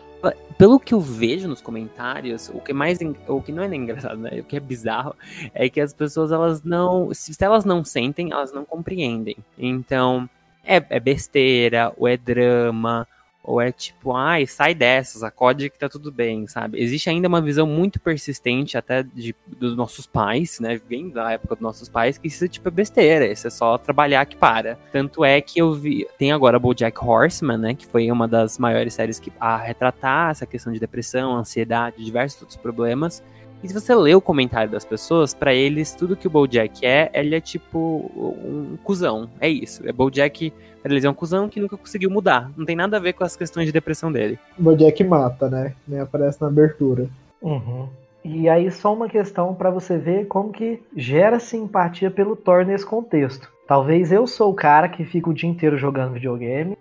Pelo 0.56 0.78
que 0.78 0.94
eu 0.94 1.00
vejo 1.00 1.48
nos 1.48 1.60
comentários, 1.60 2.48
o 2.54 2.60
que 2.60 2.72
mais 2.72 2.98
o 3.26 3.42
que 3.42 3.50
não 3.50 3.64
é 3.64 3.74
engraçado, 3.74 4.18
né? 4.18 4.38
O 4.40 4.44
que 4.44 4.56
é 4.56 4.60
bizarro 4.60 5.16
é 5.52 5.68
que 5.68 5.80
as 5.80 5.92
pessoas 5.92 6.30
elas 6.30 6.62
não, 6.62 7.12
se 7.12 7.34
elas 7.42 7.64
não 7.64 7.84
sentem, 7.84 8.30
elas 8.30 8.52
não 8.52 8.64
compreendem. 8.64 9.36
Então, 9.58 10.28
é, 10.64 10.76
é 10.88 11.00
besteira, 11.00 11.92
ou 11.96 12.06
é 12.06 12.16
drama, 12.16 13.06
ou 13.44 13.60
é 13.60 13.72
tipo, 13.72 14.12
ai, 14.14 14.46
sai 14.46 14.74
dessas, 14.74 15.22
acode 15.22 15.68
que 15.68 15.78
tá 15.78 15.88
tudo 15.88 16.12
bem, 16.12 16.46
sabe? 16.46 16.80
Existe 16.80 17.10
ainda 17.10 17.26
uma 17.26 17.40
visão 17.40 17.66
muito 17.66 17.98
persistente 17.98 18.78
até 18.78 19.02
de, 19.02 19.34
dos 19.46 19.76
nossos 19.76 20.06
pais, 20.06 20.60
né? 20.60 20.80
Vem 20.88 21.10
da 21.10 21.32
época 21.32 21.56
dos 21.56 21.62
nossos 21.62 21.88
pais, 21.88 22.16
que 22.16 22.28
isso 22.28 22.48
tipo 22.48 22.68
é 22.68 22.70
besteira, 22.70 23.26
isso 23.26 23.46
é 23.46 23.50
só 23.50 23.76
trabalhar 23.76 24.24
que 24.26 24.36
para. 24.36 24.78
Tanto 24.92 25.24
é 25.24 25.40
que 25.40 25.60
eu 25.60 25.74
vi, 25.74 26.06
tem 26.18 26.30
agora 26.30 26.58
BoJack 26.58 27.04
Horseman, 27.04 27.58
né? 27.58 27.74
Que 27.74 27.86
foi 27.86 28.10
uma 28.10 28.28
das 28.28 28.58
maiores 28.58 28.94
séries 28.94 29.18
que 29.18 29.32
a 29.40 29.56
retratar 29.56 30.30
essa 30.30 30.46
questão 30.46 30.72
de 30.72 30.78
depressão, 30.78 31.36
ansiedade, 31.36 32.04
diversos 32.04 32.40
outros 32.42 32.56
problemas. 32.56 33.22
E 33.62 33.68
se 33.68 33.74
você 33.74 33.94
lê 33.94 34.14
o 34.14 34.20
comentário 34.20 34.70
das 34.70 34.84
pessoas, 34.84 35.32
para 35.32 35.54
eles, 35.54 35.94
tudo 35.94 36.16
que 36.16 36.26
o 36.26 36.30
Bojack 36.30 36.84
é, 36.84 37.10
ele 37.14 37.34
é 37.36 37.40
tipo 37.40 38.10
um 38.16 38.76
cuzão. 38.82 39.30
É 39.40 39.48
isso. 39.48 39.88
É 39.88 39.92
Bojack, 39.92 40.52
pra 40.82 40.90
eles 40.90 41.04
é 41.04 41.10
um 41.10 41.14
cuzão 41.14 41.48
que 41.48 41.60
nunca 41.60 41.76
conseguiu 41.76 42.10
mudar. 42.10 42.50
Não 42.56 42.66
tem 42.66 42.74
nada 42.74 42.96
a 42.96 43.00
ver 43.00 43.12
com 43.12 43.22
as 43.22 43.36
questões 43.36 43.66
de 43.66 43.72
depressão 43.72 44.10
dele. 44.10 44.38
Bojack 44.58 45.04
mata, 45.04 45.48
né? 45.48 45.74
Nem 45.86 46.00
aparece 46.00 46.40
na 46.40 46.48
abertura. 46.48 47.08
Uhum. 47.40 47.88
E 48.24 48.48
aí 48.48 48.70
só 48.70 48.92
uma 48.92 49.08
questão 49.08 49.54
para 49.54 49.70
você 49.70 49.96
ver 49.96 50.26
como 50.26 50.52
que 50.52 50.80
gera 50.96 51.40
simpatia 51.40 52.10
pelo 52.10 52.36
Thor 52.36 52.64
nesse 52.64 52.86
contexto. 52.86 53.48
Talvez 53.66 54.12
eu 54.12 54.26
sou 54.26 54.50
o 54.50 54.54
cara 54.54 54.88
que 54.88 55.04
fica 55.04 55.30
o 55.30 55.34
dia 55.34 55.48
inteiro 55.48 55.78
jogando 55.78 56.14
videogame 56.14 56.76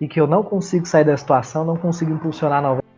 e 0.00 0.08
que 0.08 0.20
eu 0.20 0.26
não 0.26 0.42
consigo 0.42 0.86
sair 0.86 1.04
da 1.04 1.16
situação, 1.16 1.64
não 1.64 1.76
consigo 1.76 2.12
impulsionar 2.12 2.62
novela. 2.62 2.89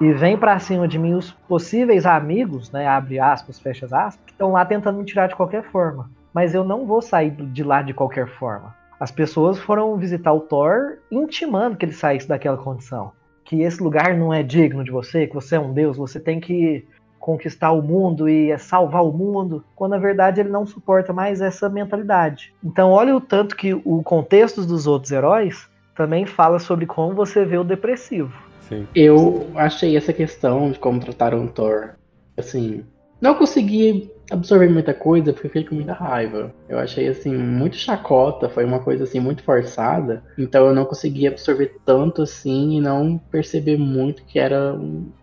E 0.00 0.12
vem 0.12 0.36
para 0.36 0.58
cima 0.58 0.88
de 0.88 0.98
mim 0.98 1.14
os 1.14 1.30
possíveis 1.30 2.04
amigos, 2.04 2.70
né, 2.70 2.86
abre 2.86 3.18
aspas, 3.18 3.58
fecha 3.58 3.86
aspas, 3.86 4.18
que 4.24 4.32
estão 4.32 4.52
lá 4.52 4.64
tentando 4.64 4.98
me 4.98 5.04
tirar 5.04 5.28
de 5.28 5.36
qualquer 5.36 5.62
forma. 5.64 6.10
Mas 6.32 6.54
eu 6.54 6.64
não 6.64 6.84
vou 6.84 7.00
sair 7.00 7.30
de 7.30 7.62
lá 7.62 7.80
de 7.80 7.94
qualquer 7.94 8.26
forma. 8.26 8.74
As 8.98 9.10
pessoas 9.10 9.58
foram 9.58 9.96
visitar 9.96 10.32
o 10.32 10.40
Thor 10.40 10.98
intimando 11.10 11.76
que 11.76 11.84
ele 11.84 11.92
saísse 11.92 12.28
daquela 12.28 12.56
condição 12.56 13.12
que 13.44 13.62
esse 13.62 13.82
lugar 13.82 14.16
não 14.16 14.32
é 14.32 14.42
digno 14.42 14.82
de 14.82 14.90
você, 14.90 15.26
que 15.26 15.34
você 15.34 15.56
é 15.56 15.60
um 15.60 15.72
deus, 15.72 15.96
você 15.96 16.18
tem 16.18 16.40
que 16.40 16.84
conquistar 17.20 17.72
o 17.72 17.82
mundo 17.82 18.28
e 18.28 18.56
salvar 18.58 19.02
o 19.02 19.12
mundo, 19.12 19.64
quando 19.74 19.92
na 19.92 19.98
verdade 19.98 20.40
ele 20.40 20.50
não 20.50 20.66
suporta 20.66 21.12
mais 21.12 21.40
essa 21.40 21.68
mentalidade. 21.68 22.52
Então, 22.62 22.90
olha 22.90 23.14
o 23.14 23.20
tanto 23.20 23.56
que 23.56 23.72
o 23.72 24.02
contexto 24.02 24.64
dos 24.64 24.86
outros 24.86 25.12
heróis 25.12 25.68
também 25.94 26.26
fala 26.26 26.58
sobre 26.58 26.84
como 26.86 27.14
você 27.14 27.44
vê 27.44 27.56
o 27.56 27.64
depressivo. 27.64 28.32
Sim. 28.68 28.86
Eu 28.94 29.50
achei 29.54 29.96
essa 29.96 30.12
questão 30.12 30.70
de 30.70 30.78
como 30.78 31.00
trataram 31.00 31.44
o 31.44 31.48
Thor, 31.48 31.94
assim, 32.36 32.84
não 33.20 33.34
consegui 33.34 34.10
absorver 34.30 34.68
muita 34.68 34.94
coisa 34.94 35.32
porque 35.32 35.48
fiquei 35.48 35.64
com 35.64 35.74
muita 35.74 35.92
raiva. 35.92 36.52
Eu 36.68 36.78
achei 36.78 37.08
assim 37.08 37.34
muito 37.34 37.76
chacota, 37.76 38.48
foi 38.48 38.64
uma 38.64 38.80
coisa 38.80 39.04
assim 39.04 39.20
muito 39.20 39.42
forçada. 39.42 40.22
Então 40.38 40.66
eu 40.66 40.74
não 40.74 40.84
consegui 40.84 41.26
absorver 41.26 41.76
tanto 41.84 42.22
assim 42.22 42.76
e 42.76 42.80
não 42.80 43.18
perceber 43.30 43.76
muito 43.76 44.24
que 44.24 44.38
era 44.38 44.78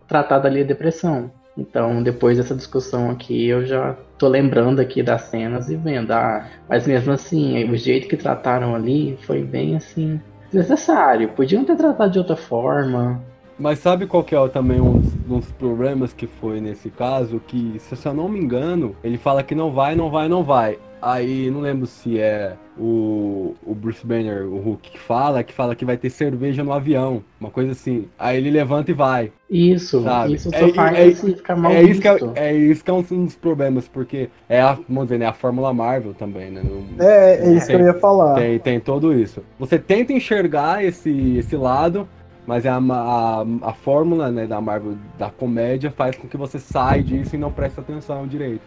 tratado 0.08 0.46
ali 0.46 0.60
a 0.62 0.64
depressão. 0.64 1.30
Então, 1.56 2.02
depois 2.02 2.38
dessa 2.38 2.54
discussão 2.54 3.10
aqui, 3.10 3.46
eu 3.46 3.66
já 3.66 3.94
tô 4.16 4.26
lembrando 4.26 4.80
aqui 4.80 5.02
das 5.02 5.22
cenas 5.22 5.68
e 5.68 5.76
vendo, 5.76 6.10
ah, 6.10 6.48
mas 6.66 6.86
mesmo 6.86 7.12
assim, 7.12 7.70
o 7.70 7.76
jeito 7.76 8.08
que 8.08 8.16
trataram 8.16 8.74
ali 8.74 9.18
foi 9.26 9.42
bem 9.42 9.76
assim 9.76 10.18
desnecessário. 10.50 11.28
Podiam 11.30 11.64
ter 11.64 11.76
tratado 11.76 12.12
de 12.12 12.18
outra 12.18 12.36
forma. 12.36 13.22
Mas 13.62 13.78
sabe 13.78 14.06
qual 14.06 14.24
que 14.24 14.34
é 14.34 14.48
também 14.48 14.80
um 14.80 14.98
dos 14.98 15.52
problemas 15.52 16.12
que 16.12 16.26
foi 16.26 16.60
nesse 16.60 16.90
caso? 16.90 17.40
Que, 17.46 17.76
se 17.78 17.94
eu 18.04 18.12
não 18.12 18.28
me 18.28 18.40
engano, 18.40 18.96
ele 19.04 19.16
fala 19.16 19.40
que 19.44 19.54
não 19.54 19.70
vai, 19.70 19.94
não 19.94 20.10
vai, 20.10 20.28
não 20.28 20.42
vai. 20.42 20.80
Aí, 21.00 21.48
não 21.48 21.60
lembro 21.60 21.86
se 21.86 22.18
é 22.18 22.54
o, 22.76 23.54
o 23.64 23.72
Bruce 23.72 24.04
Banner, 24.04 24.46
o 24.46 24.58
Hulk, 24.58 24.90
que 24.90 24.98
fala, 24.98 25.44
que 25.44 25.52
fala 25.52 25.76
que 25.76 25.84
vai 25.84 25.96
ter 25.96 26.10
cerveja 26.10 26.64
no 26.64 26.72
avião, 26.72 27.22
uma 27.40 27.50
coisa 27.50 27.70
assim. 27.70 28.06
Aí 28.18 28.36
ele 28.36 28.50
levanta 28.50 28.90
e 28.90 28.94
vai. 28.94 29.30
Isso, 29.48 30.02
sabe? 30.02 30.34
isso 30.34 30.50
só 30.50 30.56
é, 30.56 30.72
faz 30.72 30.98
é, 30.98 31.12
ficar 31.12 31.56
mal 31.56 31.70
é 31.70 31.82
isso, 31.82 32.00
que 32.00 32.08
é, 32.08 32.18
é, 32.34 32.54
isso 32.54 32.84
que 32.84 32.90
é 32.90 32.94
um 32.94 33.24
dos 33.24 33.36
problemas, 33.36 33.86
porque 33.86 34.28
é 34.48 34.60
a, 34.60 34.76
vamos 34.88 35.04
dizer, 35.04 35.18
né, 35.18 35.26
a 35.26 35.32
Fórmula 35.32 35.72
Marvel 35.72 36.14
também, 36.14 36.50
né? 36.50 36.62
No, 36.64 36.84
é, 37.00 37.34
é 37.36 37.52
isso 37.52 37.66
tem, 37.66 37.76
que 37.76 37.82
eu 37.82 37.86
ia 37.86 37.94
falar. 37.94 38.34
Tem, 38.34 38.58
tem 38.58 38.80
todo 38.80 39.12
isso. 39.12 39.40
Você 39.58 39.78
tenta 39.78 40.12
enxergar 40.12 40.84
esse, 40.84 41.36
esse 41.36 41.56
lado, 41.56 42.08
mas 42.46 42.64
é 42.64 42.68
a, 42.68 42.78
a, 42.78 43.44
a 43.62 43.72
fórmula 43.72 44.30
né, 44.30 44.46
da 44.46 44.60
Marvel 44.60 44.96
da 45.18 45.30
comédia 45.30 45.90
faz 45.90 46.16
com 46.16 46.26
que 46.26 46.36
você 46.36 46.58
saia 46.58 47.02
disso 47.02 47.36
e 47.36 47.38
não 47.38 47.52
preste 47.52 47.78
atenção 47.78 48.26
direito. 48.26 48.62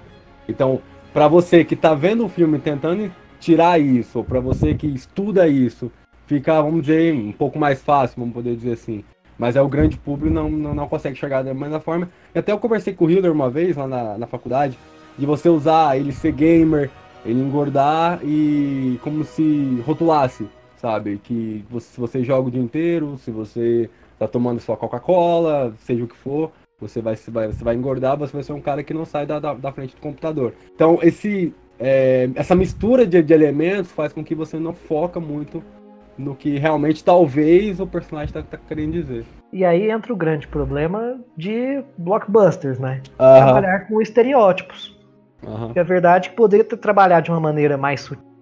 Então, 0.47 0.81
para 1.13 1.27
você 1.27 1.63
que 1.63 1.75
tá 1.75 1.93
vendo 1.93 2.25
o 2.25 2.29
filme 2.29 2.59
tentando 2.59 3.11
tirar 3.39 3.79
isso, 3.79 4.19
ou 4.19 4.23
para 4.23 4.39
você 4.39 4.73
que 4.73 4.87
estuda 4.87 5.47
isso, 5.47 5.91
fica, 6.25 6.61
vamos 6.61 6.81
dizer, 6.81 7.13
um 7.13 7.31
pouco 7.31 7.59
mais 7.59 7.81
fácil, 7.81 8.17
vamos 8.19 8.33
poder 8.33 8.55
dizer 8.55 8.73
assim. 8.73 9.03
Mas 9.37 9.55
é 9.55 9.61
o 9.61 9.67
grande 9.67 9.97
público 9.97 10.33
não, 10.33 10.49
não, 10.49 10.73
não 10.73 10.87
consegue 10.87 11.17
chegar 11.17 11.43
da 11.43 11.53
mesma 11.53 11.79
forma. 11.81 12.09
E 12.33 12.39
até 12.39 12.51
eu 12.51 12.57
conversei 12.57 12.93
com 12.93 13.05
o 13.05 13.11
Hilder 13.11 13.31
uma 13.31 13.49
vez 13.49 13.75
lá 13.75 13.87
na, 13.87 14.17
na 14.17 14.27
faculdade, 14.27 14.77
de 15.17 15.25
você 15.25 15.49
usar 15.49 15.97
ele 15.97 16.13
ser 16.13 16.31
gamer, 16.31 16.89
ele 17.25 17.41
engordar 17.41 18.19
e 18.23 18.97
como 19.01 19.23
se 19.23 19.81
rotulasse 19.85 20.47
sabe? 20.85 21.19
Que 21.23 21.65
você, 21.67 21.87
se 21.87 21.99
você 21.99 22.23
joga 22.23 22.47
o 22.47 22.51
dia 22.51 22.61
inteiro, 22.61 23.17
se 23.17 23.31
você 23.31 23.89
tá 24.19 24.27
tomando 24.27 24.59
sua 24.59 24.77
Coca-Cola, 24.77 25.73
seja 25.79 26.03
o 26.03 26.07
que 26.07 26.15
for, 26.15 26.51
você 26.79 27.01
vai, 27.01 27.15
você 27.15 27.31
vai, 27.31 27.47
você 27.47 27.63
vai 27.63 27.73
engordar, 27.73 28.15
você 28.15 28.31
vai 28.31 28.43
ser 28.43 28.53
um 28.53 28.61
cara 28.61 28.83
que 28.83 28.93
não 28.93 29.03
sai 29.03 29.25
da, 29.25 29.39
da, 29.39 29.55
da 29.55 29.71
frente 29.71 29.95
do 29.95 30.01
computador. 30.01 30.53
Então, 30.75 30.99
esse, 31.01 31.51
é, 31.79 32.29
essa 32.35 32.53
mistura 32.53 33.03
de, 33.03 33.19
de 33.23 33.33
elementos 33.33 33.91
faz 33.91 34.13
com 34.13 34.23
que 34.23 34.35
você 34.35 34.59
não 34.59 34.73
foca 34.73 35.19
muito 35.19 35.63
no 36.15 36.35
que 36.35 36.59
realmente 36.59 37.03
talvez 37.03 37.79
o 37.79 37.87
personagem 37.87 38.31
tá, 38.31 38.43
tá, 38.43 38.57
querendo 38.57 38.91
dizer. 38.91 39.25
E 39.51 39.65
aí 39.65 39.89
entra 39.89 40.13
o 40.13 40.15
grande 40.15 40.47
problema 40.47 41.19
de 41.35 41.83
blockbusters, 41.97 42.77
né? 42.77 43.01
Uhum. 43.07 43.15
Trabalhar 43.15 43.87
com 43.87 43.99
estereótipos. 43.99 44.95
Uhum. 45.43 45.65
Porque 45.65 45.79
a 45.79 45.83
verdade 45.83 46.27
é 46.27 46.29
que 46.29 46.35
poderia 46.35 46.63
ter 46.63 46.77
trabalhado 46.77 47.25
de 47.25 47.31
uma 47.31 47.39
maneira 47.39 47.75
mais 47.75 48.01
sutil 48.01 48.34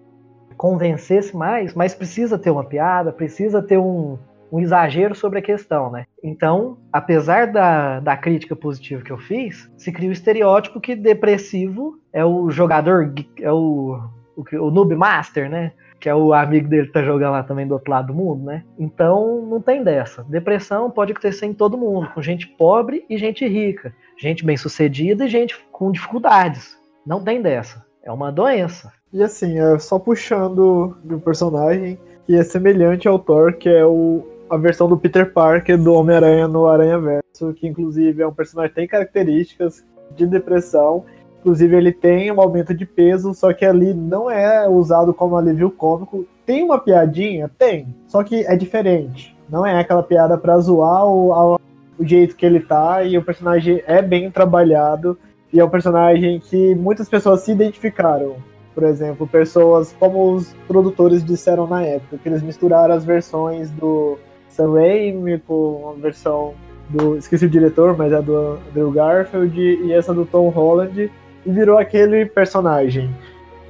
convencesse 0.63 1.35
mais, 1.35 1.73
mas 1.73 1.93
precisa 1.93 2.39
ter 2.39 2.49
uma 2.49 2.63
piada, 2.63 3.11
precisa 3.11 3.61
ter 3.61 3.77
um, 3.77 4.17
um 4.49 4.61
exagero 4.61 5.13
sobre 5.13 5.39
a 5.39 5.41
questão, 5.41 5.91
né? 5.91 6.05
Então, 6.23 6.77
apesar 6.89 7.51
da, 7.51 7.99
da 7.99 8.15
crítica 8.15 8.55
positiva 8.55 9.03
que 9.03 9.11
eu 9.11 9.17
fiz, 9.17 9.69
se 9.75 9.91
cria 9.91 10.07
o 10.07 10.13
estereótipo 10.13 10.79
que 10.79 10.95
depressivo 10.95 11.99
é 12.13 12.23
o 12.23 12.49
jogador, 12.49 13.13
é 13.41 13.51
o, 13.51 13.99
o, 14.37 14.57
o 14.61 14.71
noob 14.71 14.95
master, 14.95 15.49
né? 15.49 15.73
Que 15.99 16.07
é 16.07 16.15
o 16.15 16.33
amigo 16.33 16.69
dele 16.69 16.87
que 16.87 16.93
tá 16.93 17.03
jogando 17.03 17.33
lá 17.33 17.43
também 17.43 17.67
do 17.67 17.73
outro 17.73 17.91
lado 17.91 18.07
do 18.07 18.13
mundo, 18.13 18.45
né? 18.45 18.63
Então, 18.79 19.45
não 19.45 19.59
tem 19.59 19.83
dessa. 19.83 20.23
Depressão 20.23 20.89
pode 20.89 21.11
acontecer 21.11 21.45
em 21.45 21.53
todo 21.53 21.77
mundo, 21.77 22.07
com 22.13 22.21
gente 22.21 22.47
pobre 22.47 23.03
e 23.09 23.17
gente 23.17 23.45
rica, 23.45 23.93
gente 24.17 24.45
bem 24.45 24.55
sucedida 24.55 25.25
e 25.25 25.29
gente 25.29 25.59
com 25.73 25.91
dificuldades. 25.91 26.77
Não 27.05 27.21
tem 27.21 27.41
dessa. 27.41 27.85
É 28.01 28.09
uma 28.09 28.31
doença. 28.31 28.93
E 29.13 29.21
assim, 29.21 29.59
é 29.59 29.77
só 29.77 29.99
puxando 29.99 30.97
do 31.03 31.19
personagem 31.19 31.99
que 32.25 32.35
é 32.35 32.43
semelhante 32.43 33.07
ao 33.07 33.19
Thor, 33.19 33.53
que 33.53 33.69
é 33.69 33.85
o, 33.85 34.25
a 34.49 34.57
versão 34.57 34.89
do 34.89 34.97
Peter 34.97 35.31
Parker 35.31 35.77
do 35.77 35.93
Homem-Aranha 35.93 36.47
no 36.47 36.67
Aranha 36.67 36.97
Verso, 36.97 37.53
que 37.53 37.67
inclusive 37.67 38.23
é 38.23 38.27
um 38.27 38.33
personagem 38.33 38.69
que 38.69 38.75
tem 38.75 38.87
características 38.87 39.85
de 40.15 40.25
depressão. 40.25 41.05
Inclusive, 41.41 41.75
ele 41.75 41.91
tem 41.91 42.31
um 42.31 42.41
aumento 42.41 42.73
de 42.73 42.85
peso, 42.85 43.35
só 43.35 43.53
que 43.53 43.65
ali 43.65 43.93
não 43.93 44.31
é 44.31 44.67
usado 44.67 45.13
como 45.13 45.35
alívio 45.35 45.69
cômico. 45.69 46.25
Tem 46.45 46.63
uma 46.63 46.79
piadinha? 46.79 47.51
Tem. 47.55 47.93
Só 48.07 48.23
que 48.23 48.45
é 48.47 48.55
diferente. 48.55 49.35
Não 49.47 49.63
é 49.65 49.77
aquela 49.77 50.01
piada 50.01 50.37
pra 50.37 50.57
zoar 50.57 51.05
o, 51.05 51.59
o 51.99 52.05
jeito 52.05 52.35
que 52.35 52.45
ele 52.45 52.61
tá, 52.61 53.03
e 53.03 53.15
o 53.17 53.23
personagem 53.23 53.83
é 53.85 54.01
bem 54.01 54.31
trabalhado. 54.31 55.19
E 55.51 55.59
é 55.59 55.65
um 55.65 55.69
personagem 55.69 56.39
que 56.39 56.73
muitas 56.73 57.07
pessoas 57.07 57.41
se 57.41 57.51
identificaram 57.51 58.37
por 58.73 58.83
exemplo, 58.83 59.27
pessoas 59.27 59.95
como 59.99 60.33
os 60.33 60.53
produtores 60.67 61.23
disseram 61.23 61.67
na 61.67 61.83
época, 61.83 62.17
que 62.17 62.27
eles 62.27 62.41
misturaram 62.41 62.93
as 62.93 63.05
versões 63.05 63.69
do 63.71 64.17
Sam 64.49 64.73
Raimi 64.73 65.39
com 65.39 65.95
a 65.95 66.01
versão 66.01 66.53
do. 66.89 67.17
Esqueci 67.17 67.45
o 67.45 67.49
diretor, 67.49 67.97
mas 67.97 68.11
é 68.11 68.21
do 68.21 68.59
Andrew 68.69 68.91
Garfield 68.91 69.59
e 69.59 69.93
essa 69.93 70.13
do 70.13 70.25
Tom 70.25 70.49
Holland, 70.49 71.11
e 71.45 71.51
virou 71.51 71.77
aquele 71.77 72.25
personagem. 72.25 73.13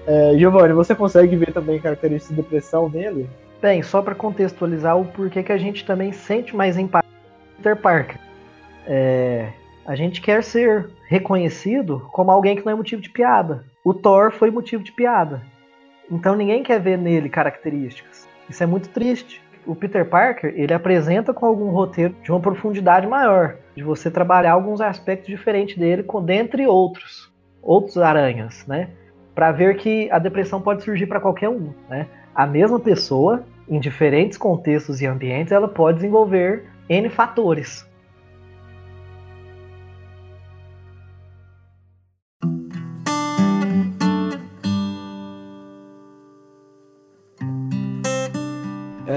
É, 0.06 0.34
Giovanni, 0.38 0.74
você 0.74 0.94
consegue 0.94 1.36
ver 1.36 1.54
também 1.54 1.80
características 1.80 2.36
de 2.36 2.42
depressão 2.42 2.90
nele? 2.90 3.30
Bem, 3.62 3.82
só 3.82 4.02
para 4.02 4.14
contextualizar 4.14 5.00
o 5.00 5.06
porquê 5.06 5.42
que 5.42 5.52
a 5.52 5.58
gente 5.58 5.86
também 5.86 6.12
sente 6.12 6.54
mais 6.54 6.78
empatia 6.78 7.10
Peter 7.58 7.78
Parker. 7.78 8.18
É, 8.86 9.48
a 9.86 9.96
gente 9.96 10.22
quer 10.22 10.44
ser 10.44 10.90
reconhecido 11.08 12.06
como 12.12 12.30
alguém 12.30 12.58
que 12.58 12.66
não 12.66 12.74
é 12.74 12.76
motivo 12.76 13.02
de 13.02 13.10
piada 13.10 13.64
o 13.84 13.94
Thor 13.94 14.32
foi 14.32 14.50
motivo 14.50 14.84
de 14.84 14.92
piada. 14.92 15.42
Então 16.10 16.36
ninguém 16.36 16.64
quer 16.64 16.80
ver 16.80 16.98
nele 16.98 17.30
características. 17.30 18.28
Isso 18.50 18.64
é 18.64 18.66
muito 18.66 18.90
triste. 18.90 19.42
O 19.66 19.76
Peter 19.76 20.06
Parker, 20.06 20.54
ele 20.56 20.74
apresenta 20.74 21.34
com 21.34 21.46
algum 21.46 21.70
roteiro 21.70 22.16
de 22.22 22.32
uma 22.32 22.40
profundidade 22.40 23.08
maior, 23.08 23.56
de 23.76 23.84
você 23.84 24.12
trabalhar 24.12 24.52
alguns 24.52 24.82
aspectos 24.82 25.28
diferentes 25.28 25.78
dele, 25.78 26.04
com 26.04 26.24
dentre 26.24 26.68
outros, 26.68 27.32
outros 27.62 27.98
aranhas, 27.98 28.66
né? 28.68 28.90
Para 29.34 29.52
ver 29.52 29.78
que 29.78 30.12
a 30.12 30.20
depressão 30.20 30.62
pode 30.62 30.84
surgir 30.84 31.08
para 31.08 31.22
qualquer 31.22 31.50
um, 31.50 31.74
né? 31.90 32.08
A 32.36 32.46
mesma 32.46 32.80
pessoa, 32.80 33.44
em 33.70 33.80
diferentes 33.80 34.38
contextos 34.38 35.02
e 35.02 35.06
ambientes, 35.06 35.54
ela 35.54 35.68
pode 35.68 36.00
desenvolver 36.00 36.66
N 36.90 37.10
fatores. 37.10 37.90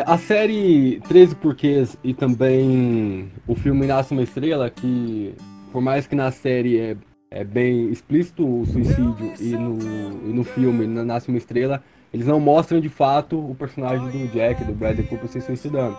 A 0.05 0.19
série 0.19 1.01
13 1.09 1.37
Porquês 1.37 1.97
e 2.03 2.13
também 2.13 3.31
o 3.47 3.55
filme 3.55 3.87
Nasce 3.87 4.13
uma 4.13 4.23
Estrela, 4.23 4.69
que 4.69 5.35
por 5.73 5.81
mais 5.81 6.07
que 6.07 6.15
na 6.15 6.31
série 6.31 6.79
é, 6.79 6.97
é 7.31 7.45
bem 7.45 7.91
explícito 7.91 8.45
o 8.45 8.67
suicídio 8.67 9.33
e 9.41 9.51
no, 9.51 9.79
e 10.29 10.33
no 10.33 10.45
filme 10.45 10.87
na 10.87 11.05
Nasce 11.05 11.29
uma 11.29 11.39
Estrela, 11.39 11.83
eles 12.13 12.27
não 12.27 12.41
mostram 12.41 12.81
de 12.81 12.89
fato 12.89 13.39
o 13.39 13.55
personagem 13.55 14.09
do 14.09 14.33
Jack, 14.33 14.65
do 14.65 14.73
Bradley 14.73 15.07
Cooper 15.07 15.29
se 15.29 15.41
suicidando. 15.41 15.97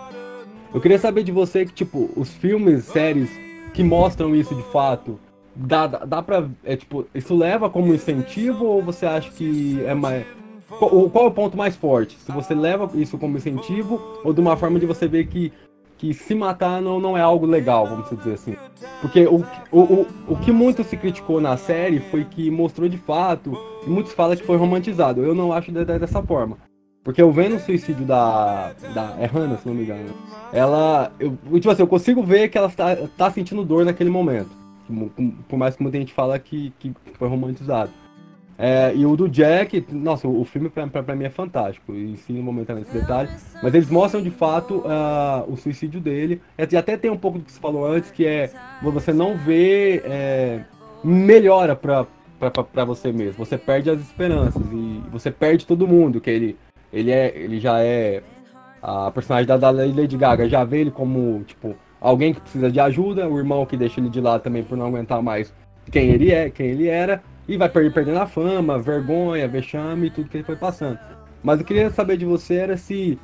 Eu 0.72 0.80
queria 0.80 0.98
saber 0.98 1.22
de 1.22 1.32
você 1.32 1.64
que, 1.64 1.72
tipo, 1.72 2.10
os 2.14 2.32
filmes, 2.34 2.84
séries 2.84 3.30
que 3.72 3.82
mostram 3.82 4.34
isso 4.34 4.54
de 4.54 4.62
fato, 4.64 5.18
dá, 5.54 5.86
dá, 5.86 6.04
dá 6.04 6.22
pra. 6.22 6.48
É, 6.64 6.76
tipo, 6.76 7.06
isso 7.14 7.34
leva 7.36 7.70
como 7.70 7.94
incentivo 7.94 8.64
ou 8.64 8.82
você 8.82 9.06
acha 9.06 9.30
que 9.30 9.82
é 9.84 9.94
mais. 9.94 10.26
Qual, 10.68 11.08
qual 11.10 11.24
é 11.24 11.28
o 11.28 11.32
ponto 11.32 11.56
mais 11.56 11.74
forte? 11.74 12.18
Se 12.18 12.30
você 12.30 12.54
leva 12.54 12.90
isso 12.94 13.16
como 13.16 13.36
incentivo 13.36 14.00
ou 14.22 14.32
de 14.32 14.40
uma 14.40 14.56
forma 14.56 14.78
de 14.78 14.84
você 14.84 15.08
ver 15.08 15.26
que, 15.26 15.52
que 15.96 16.12
se 16.12 16.34
matar 16.34 16.82
não, 16.82 17.00
não 17.00 17.16
é 17.16 17.22
algo 17.22 17.46
legal, 17.46 17.86
vamos 17.86 18.10
dizer 18.10 18.34
assim. 18.34 18.56
Porque 19.00 19.26
o, 19.26 19.44
o, 19.72 19.80
o, 19.80 20.06
o 20.28 20.36
que 20.36 20.52
muito 20.52 20.84
se 20.84 20.96
criticou 20.96 21.40
na 21.40 21.56
série 21.56 22.00
foi 22.00 22.24
que 22.24 22.50
mostrou 22.50 22.88
de 22.88 22.98
fato, 22.98 23.52
e 23.86 23.88
muitos 23.88 24.12
falam 24.12 24.36
que 24.36 24.44
foi 24.44 24.56
romantizado. 24.56 25.22
Eu 25.22 25.34
não 25.34 25.52
acho 25.52 25.72
de, 25.72 25.84
de, 25.84 25.98
dessa 25.98 26.22
forma. 26.22 26.58
Porque 27.02 27.22
eu 27.22 27.32
vendo 27.32 27.56
o 27.56 27.60
suicídio 27.60 28.04
da. 28.04 28.74
da 28.94 29.16
é 29.18 29.24
Hannah, 29.24 29.56
se 29.56 29.66
não 29.66 29.74
me 29.74 29.84
engano. 29.84 30.12
Ela. 30.52 31.10
Eu, 31.18 31.38
tipo 31.54 31.70
assim, 31.70 31.80
eu 31.80 31.86
consigo 31.86 32.22
ver 32.22 32.50
que 32.50 32.58
ela 32.58 32.68
tá, 32.68 32.94
tá 33.16 33.30
sentindo 33.30 33.64
dor 33.64 33.84
naquele 33.84 34.10
momento. 34.10 34.50
Por 35.48 35.56
mais 35.56 35.74
que 35.74 35.82
muita 35.82 35.96
gente 35.96 36.12
fala 36.12 36.38
que, 36.38 36.70
que 36.78 36.92
foi 37.14 37.28
romantizado. 37.28 37.90
É, 38.60 38.92
e 38.92 39.06
o 39.06 39.16
do 39.16 39.28
Jack, 39.28 39.86
nossa, 39.92 40.26
o, 40.26 40.44
filme 40.44 40.68
pra, 40.68 40.84
pra, 40.88 41.02
pra, 41.02 41.14
mim 41.14 41.24
é 41.24 41.30
fantástico, 41.30 41.94
e 41.94 42.16
sim, 42.16 42.32
no 42.32 42.42
momento 42.42 42.74
nesse 42.74 42.92
detalhe. 42.92 43.28
Mas 43.62 43.72
eles 43.72 43.88
mostram 43.88 44.20
de 44.20 44.30
fato 44.30 44.78
uh, 44.78 45.50
o 45.50 45.56
suicídio 45.56 46.00
dele. 46.00 46.42
E 46.58 46.76
até 46.76 46.96
tem 46.96 47.10
um 47.10 47.16
pouco 47.16 47.38
do 47.38 47.44
que 47.44 47.52
você 47.52 47.60
falou 47.60 47.86
antes, 47.86 48.10
que 48.10 48.26
é 48.26 48.50
você 48.82 49.12
não 49.12 49.36
vê 49.36 50.02
é, 50.04 50.64
melhora 51.04 51.76
pra, 51.76 52.04
pra, 52.40 52.50
pra 52.50 52.84
você 52.84 53.12
mesmo. 53.12 53.44
Você 53.44 53.56
perde 53.56 53.90
as 53.90 54.00
esperanças 54.00 54.62
e 54.72 55.02
você 55.12 55.30
perde 55.30 55.64
todo 55.64 55.86
mundo, 55.86 56.20
que 56.20 56.28
ele 56.28 56.56
ele, 56.92 57.10
é, 57.10 57.36
ele 57.36 57.60
já 57.60 57.80
é. 57.80 58.22
A 58.80 59.10
personagem 59.10 59.46
da, 59.46 59.56
da 59.56 59.70
Lady 59.70 60.16
Gaga 60.16 60.48
já 60.48 60.62
vê 60.62 60.82
ele 60.82 60.90
como, 60.92 61.42
tipo, 61.42 61.74
alguém 62.00 62.32
que 62.32 62.40
precisa 62.40 62.70
de 62.70 62.78
ajuda, 62.78 63.28
o 63.28 63.36
irmão 63.36 63.66
que 63.66 63.76
deixa 63.76 64.00
ele 64.00 64.08
de 64.08 64.20
lado 64.20 64.40
também 64.40 64.62
por 64.62 64.78
não 64.78 64.86
aguentar 64.86 65.20
mais 65.20 65.52
quem 65.90 66.10
ele 66.10 66.30
é, 66.30 66.48
quem 66.48 66.68
ele 66.68 66.86
era, 66.86 67.20
e 67.48 67.56
vai 67.56 67.68
perder, 67.68 67.92
perdendo 67.92 68.20
a 68.20 68.26
fama, 68.26 68.78
vergonha, 68.78 69.48
vexame 69.48 70.08
e 70.08 70.10
tudo 70.10 70.28
que 70.28 70.36
ele 70.36 70.44
foi 70.44 70.56
passando. 70.56 70.98
Mas 71.42 71.58
eu 71.58 71.64
queria 71.64 71.90
saber 71.90 72.18
de 72.18 72.26
você 72.26 72.56
era 72.56 72.76
se 72.76 73.18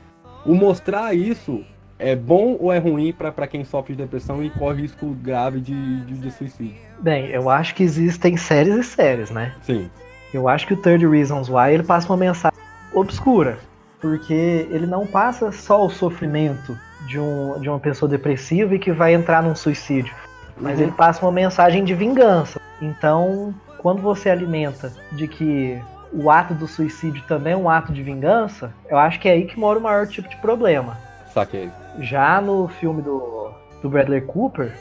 o 0.47 0.55
mostrar 0.55 1.15
isso 1.15 1.63
é 1.99 2.17
bom 2.17 2.57
ou 2.59 2.73
é 2.73 2.79
ruim 2.79 3.13
para 3.13 3.47
quem 3.47 3.65
sofre 3.65 3.95
de 3.95 4.03
depressão 4.03 4.43
e 4.43 4.51
corre 4.51 4.83
risco 4.83 5.07
grave 5.23 5.61
de, 5.61 6.01
de, 6.07 6.15
de, 6.15 6.31
suicídio? 6.31 6.77
Bem, 7.01 7.27
eu 7.27 7.51
acho 7.51 7.75
que 7.75 7.83
existem 7.83 8.37
séries 8.37 8.75
e 8.75 8.83
séries, 8.83 9.31
né? 9.31 9.55
Sim. 9.63 9.91
Eu 10.33 10.49
acho 10.49 10.67
que 10.67 10.75
o 10.75 10.77
Third 10.77 11.07
Reasons 11.07 11.49
Why 11.49 11.75
ele 11.75 11.83
passa 11.83 12.09
uma 12.09 12.17
mensagem 12.17 12.59
obscura, 12.93 13.59
porque 14.01 14.67
ele 14.71 14.87
não 14.87 15.07
passa 15.07 15.53
só 15.53 15.85
o 15.85 15.91
sofrimento 15.91 16.77
de, 17.07 17.19
um, 17.19 17.61
de 17.61 17.69
uma 17.69 17.79
pessoa 17.79 18.09
depressiva 18.09 18.75
e 18.75 18.79
que 18.79 18.91
vai 18.91 19.15
entrar 19.15 19.43
num 19.43 19.55
suicídio, 19.55 20.15
mas 20.61 20.81
ele 20.81 20.93
passa 20.93 21.25
uma 21.25 21.33
mensagem 21.33 21.85
de 21.85 21.95
vingança. 21.95 22.61
Então, 22.83 23.55
quando 23.85 24.01
você 24.01 24.31
alimenta 24.31 24.91
de 25.13 25.29
que 25.29 25.79
o 26.11 26.31
ato 26.31 26.55
do 26.55 26.67
suicídio 26.67 27.23
também 27.29 27.53
é 27.53 27.57
um 27.57 27.69
ato 27.69 27.93
de 27.93 28.03
vingança, 28.03 28.73
eu 28.89 28.97
acho 28.97 29.21
que 29.21 29.29
é 29.29 29.33
aí 29.33 29.45
que 29.45 29.61
mora 29.61 29.79
o 29.79 29.83
maior 29.83 30.07
tipo 30.07 30.27
de 30.27 30.39
problema. 30.39 30.97
Saquei. 31.35 31.71
Já 32.01 32.41
no 32.41 32.67
filme 32.67 33.03
do, 33.03 33.51
do 33.83 33.91
Bradley 33.91 34.23
Cooper, 34.23 34.73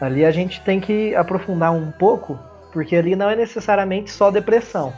ali 0.00 0.24
a 0.24 0.30
gente 0.30 0.60
tem 0.60 0.78
que 0.78 1.16
aprofundar 1.16 1.72
um 1.72 1.90
pouco, 1.90 2.38
porque 2.72 2.94
ali 2.94 3.16
não 3.16 3.28
é 3.28 3.34
necessariamente 3.34 4.08
só 4.08 4.30
depressão 4.30 4.92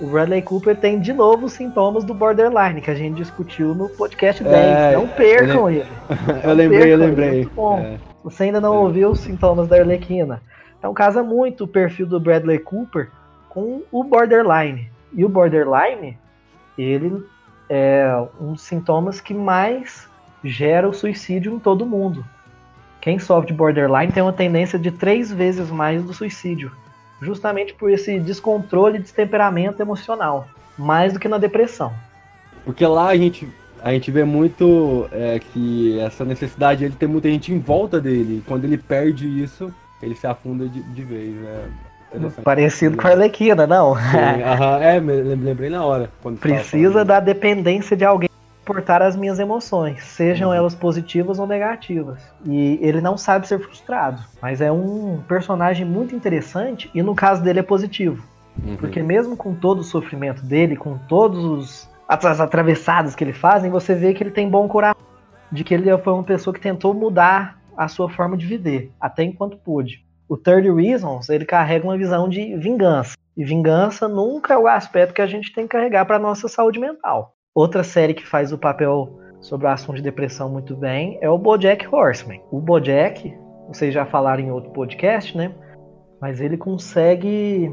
o 0.00 0.06
Bradley 0.06 0.42
Cooper 0.42 0.76
tem 0.76 0.98
de 0.98 1.12
novo 1.12 1.46
os 1.46 1.52
sintomas 1.52 2.04
do 2.04 2.12
borderline 2.12 2.80
que 2.80 2.90
a 2.90 2.94
gente 2.94 3.16
discutiu 3.16 3.74
no 3.74 3.88
podcast 3.88 4.42
10. 4.42 4.54
É, 4.54 4.92
não 4.92 5.06
percam 5.06 5.70
ele. 5.70 5.86
Não 6.26 6.36
eu 6.50 6.54
lembrei, 6.54 6.92
eu 6.92 6.98
lembrei. 6.98 7.28
Ele. 7.40 7.50
bom. 7.54 7.78
É. 7.78 7.98
Você 8.24 8.44
ainda 8.44 8.60
não 8.60 8.74
é. 8.74 8.78
ouviu 8.78 9.10
os 9.10 9.20
sintomas 9.20 9.68
da 9.68 9.76
Arlequina. 9.76 10.42
Então 10.84 10.92
casa 10.92 11.22
muito 11.22 11.64
o 11.64 11.66
perfil 11.66 12.06
do 12.06 12.20
Bradley 12.20 12.58
Cooper 12.58 13.08
com 13.48 13.80
o 13.90 14.04
borderline. 14.04 14.90
E 15.14 15.24
o 15.24 15.30
borderline, 15.30 16.18
ele 16.76 17.24
é 17.70 18.06
um 18.38 18.52
dos 18.52 18.60
sintomas 18.60 19.18
que 19.18 19.32
mais 19.32 20.06
gera 20.44 20.86
o 20.86 20.92
suicídio 20.92 21.54
em 21.54 21.58
todo 21.58 21.86
mundo. 21.86 22.22
Quem 23.00 23.18
sofre 23.18 23.46
de 23.46 23.54
borderline 23.54 24.12
tem 24.12 24.22
uma 24.22 24.30
tendência 24.30 24.78
de 24.78 24.90
três 24.90 25.32
vezes 25.32 25.70
mais 25.70 26.04
do 26.04 26.12
suicídio 26.12 26.70
justamente 27.22 27.72
por 27.72 27.90
esse 27.90 28.20
descontrole 28.20 28.98
de 28.98 29.10
temperamento 29.10 29.80
emocional, 29.80 30.46
mais 30.76 31.14
do 31.14 31.18
que 31.18 31.28
na 31.28 31.38
depressão. 31.38 31.94
Porque 32.62 32.84
lá 32.86 33.08
a 33.08 33.16
gente, 33.16 33.48
a 33.82 33.90
gente 33.94 34.10
vê 34.10 34.22
muito 34.22 35.08
é, 35.10 35.38
que 35.38 35.98
essa 36.00 36.26
necessidade 36.26 36.84
ele 36.84 36.94
tem 36.94 37.08
muita 37.08 37.30
gente 37.30 37.50
em 37.50 37.58
volta 37.58 37.98
dele. 37.98 38.42
Quando 38.46 38.66
ele 38.66 38.76
perde 38.76 39.26
isso, 39.42 39.72
ele 40.02 40.14
se 40.14 40.26
afunda 40.26 40.68
de, 40.68 40.82
de 40.82 41.02
vez. 41.02 41.34
É 41.44 41.64
Parecido 42.42 42.96
com 42.96 43.08
a 43.08 43.10
Arlequina, 43.10 43.66
não? 43.66 43.96
Sim, 43.96 44.42
aham, 44.44 44.80
é, 44.80 45.00
lembrei 45.00 45.68
na 45.68 45.84
hora. 45.84 46.08
Precisa 46.40 47.04
da 47.04 47.18
dependência 47.18 47.96
de 47.96 48.04
alguém 48.04 48.28
suportar 48.64 49.02
as 49.02 49.14
minhas 49.14 49.38
emoções, 49.38 50.02
sejam 50.04 50.48
uhum. 50.48 50.54
elas 50.54 50.74
positivas 50.74 51.38
ou 51.38 51.46
negativas. 51.46 52.18
E 52.46 52.78
ele 52.80 53.00
não 53.00 53.18
sabe 53.18 53.46
ser 53.46 53.58
frustrado, 53.58 54.22
mas 54.40 54.62
é 54.62 54.72
um 54.72 55.20
personagem 55.28 55.84
muito 55.84 56.16
interessante 56.16 56.90
e 56.94 57.02
no 57.02 57.14
caso 57.14 57.42
dele 57.42 57.60
é 57.60 57.62
positivo. 57.62 58.24
Uhum. 58.64 58.76
Porque 58.76 59.02
mesmo 59.02 59.36
com 59.36 59.54
todo 59.54 59.80
o 59.80 59.84
sofrimento 59.84 60.42
dele, 60.42 60.76
com 60.76 60.96
todos 60.96 61.44
os 61.44 61.94
as 62.08 62.40
atravessadas 62.40 63.14
que 63.14 63.24
ele 63.24 63.32
fazem, 63.32 63.70
você 63.70 63.94
vê 63.94 64.12
que 64.12 64.22
ele 64.22 64.30
tem 64.30 64.48
bom 64.48 64.68
coração, 64.68 65.00
de 65.50 65.64
que 65.64 65.72
ele 65.72 65.96
foi 65.98 66.12
uma 66.12 66.22
pessoa 66.22 66.52
que 66.52 66.60
tentou 66.60 66.92
mudar 66.94 67.58
a 67.76 67.88
sua 67.88 68.08
forma 68.08 68.36
de 68.36 68.46
viver, 68.46 68.92
até 69.00 69.22
enquanto 69.22 69.56
pôde. 69.56 70.04
O 70.28 70.36
Third 70.36 70.70
Reasons, 70.70 71.28
ele 71.28 71.44
carrega 71.44 71.84
uma 71.84 71.98
visão 71.98 72.28
de 72.28 72.56
vingança. 72.56 73.14
E 73.36 73.44
vingança 73.44 74.08
nunca 74.08 74.54
é 74.54 74.58
o 74.58 74.66
aspecto 74.66 75.14
que 75.14 75.22
a 75.22 75.26
gente 75.26 75.52
tem 75.52 75.64
que 75.64 75.72
carregar 75.72 76.06
para 76.06 76.18
nossa 76.18 76.48
saúde 76.48 76.78
mental. 76.78 77.34
Outra 77.54 77.84
série 77.84 78.14
que 78.14 78.26
faz 78.26 78.52
o 78.52 78.58
papel 78.58 79.18
sobre 79.40 79.66
o 79.66 79.70
assunto 79.70 79.96
de 79.96 80.02
depressão 80.02 80.48
muito 80.48 80.74
bem 80.74 81.18
é 81.20 81.28
o 81.28 81.36
BoJack 81.36 81.86
Horseman. 81.86 82.40
O 82.50 82.60
BoJack, 82.60 83.36
vocês 83.68 83.92
já 83.92 84.06
falaram 84.06 84.42
em 84.42 84.50
outro 84.50 84.70
podcast, 84.70 85.36
né? 85.36 85.54
Mas 86.20 86.40
ele 86.40 86.56
consegue 86.56 87.70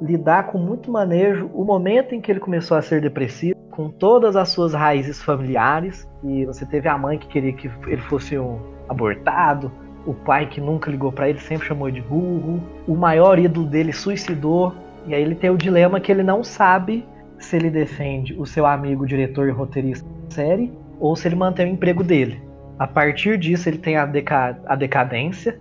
lidar 0.00 0.48
com 0.48 0.58
muito 0.58 0.90
manejo 0.90 1.50
o 1.52 1.64
momento 1.64 2.14
em 2.14 2.20
que 2.20 2.32
ele 2.32 2.40
começou 2.40 2.76
a 2.76 2.82
ser 2.82 3.00
depressivo, 3.00 3.51
com 3.72 3.90
todas 3.90 4.36
as 4.36 4.50
suas 4.50 4.72
raízes 4.74 5.20
familiares. 5.20 6.08
E 6.22 6.44
você 6.44 6.64
teve 6.64 6.88
a 6.88 6.96
mãe 6.96 7.18
que 7.18 7.26
queria 7.26 7.52
que 7.52 7.68
ele 7.88 8.02
fosse 8.02 8.38
um 8.38 8.60
abortado, 8.88 9.72
o 10.06 10.14
pai 10.14 10.46
que 10.46 10.60
nunca 10.60 10.90
ligou 10.90 11.10
para 11.10 11.28
ele, 11.28 11.40
sempre 11.40 11.66
chamou 11.66 11.90
de 11.90 12.00
burro, 12.00 12.60
o 12.86 12.94
maior 12.94 13.38
ídolo 13.38 13.66
dele 13.66 13.92
suicidou. 13.92 14.72
E 15.06 15.14
aí 15.14 15.22
ele 15.22 15.34
tem 15.34 15.50
o 15.50 15.56
dilema 15.56 15.98
que 15.98 16.12
ele 16.12 16.22
não 16.22 16.44
sabe 16.44 17.04
se 17.38 17.56
ele 17.56 17.70
defende 17.70 18.34
o 18.38 18.46
seu 18.46 18.66
amigo 18.66 19.06
diretor 19.06 19.48
e 19.48 19.50
roteirista 19.50 20.08
da 20.08 20.34
série 20.34 20.72
ou 21.00 21.16
se 21.16 21.26
ele 21.26 21.34
mantém 21.34 21.66
o 21.66 21.74
emprego 21.74 22.04
dele. 22.04 22.40
A 22.78 22.86
partir 22.86 23.38
disso, 23.38 23.68
ele 23.68 23.78
tem 23.78 23.96
a, 23.96 24.06
deca 24.06 24.60
a 24.66 24.76
decadência 24.76 25.60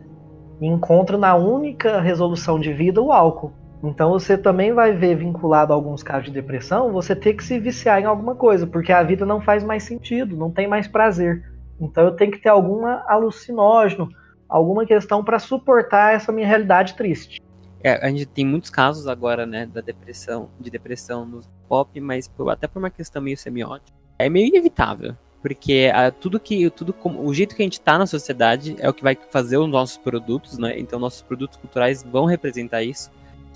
e 0.60 0.68
encontra 0.68 1.18
na 1.18 1.36
única 1.36 2.00
resolução 2.00 2.60
de 2.60 2.72
vida 2.72 3.02
o 3.02 3.12
álcool. 3.12 3.52
Então 3.84 4.12
você 4.12 4.38
também 4.38 4.74
vai 4.74 4.94
ver 4.94 5.16
vinculado 5.16 5.74
a 5.74 5.76
alguns 5.76 6.04
casos 6.04 6.26
de 6.26 6.32
depressão, 6.32 6.92
você 6.92 7.16
ter 7.16 7.34
que 7.34 7.44
se 7.44 7.60
viciar 7.60 8.00
em 8.00 8.06
alguma 8.06 8.36
coisa, 8.36 8.68
porque 8.68 8.92
a 8.92 9.02
vida 9.02 9.26
não 9.26 9.42
faz 9.42 9.64
mais 9.64 9.84
sentido, 9.84 10.38
não 10.38 10.52
tem 10.52 10.68
mais 10.68 10.88
prazer. 10.88 11.44
Então 11.80 12.06
eu 12.06 12.16
tenho 12.16 12.32
que 12.32 12.38
ter 12.38 12.50
alguma 12.50 13.04
alucinógeno, 13.08 14.08
alguma 14.48 14.86
questão 14.86 15.24
para 15.24 15.40
suportar 15.40 16.14
essa 16.14 16.32
minha 16.32 16.48
realidade 16.48 16.94
triste. 16.94 17.42
É, 17.84 18.06
a 18.06 18.10
gente 18.10 18.28
tem 18.28 18.46
muitos 18.46 18.70
casos 18.70 19.08
agora, 19.08 19.46
né, 19.46 19.66
da 19.66 19.82
depressão, 19.82 20.50
de 20.60 20.70
depressão 20.70 21.26
no 21.26 21.40
pop, 21.68 22.00
mas 22.00 22.28
por, 22.28 22.50
até 22.52 22.68
por 22.68 22.78
uma 22.78 22.92
questão 22.92 23.20
meio 23.20 23.38
semiótica, 23.38 23.98
é 24.20 24.30
meio 24.30 24.48
inevitável. 24.48 25.16
Porque 25.42 25.92
a, 25.92 26.12
tudo 26.12 26.40
que. 26.40 26.70
Tudo 26.70 26.94
como, 26.94 27.26
o 27.26 27.34
jeito 27.34 27.56
que 27.56 27.64
a 27.64 27.66
gente 27.66 27.80
está 27.80 27.98
na 27.98 28.06
sociedade 28.06 28.76
é 28.78 28.88
o 28.88 28.94
que 28.94 29.02
vai 29.02 29.18
fazer 29.32 29.58
os 29.58 29.68
nossos 29.68 29.98
produtos, 29.98 30.60
né? 30.60 30.80
Então 30.80 31.00
nossos 31.00 31.24
produtos 31.24 31.58
culturais 31.58 32.04
vão 32.04 32.26
representar 32.26 32.84
isso. 32.84 33.10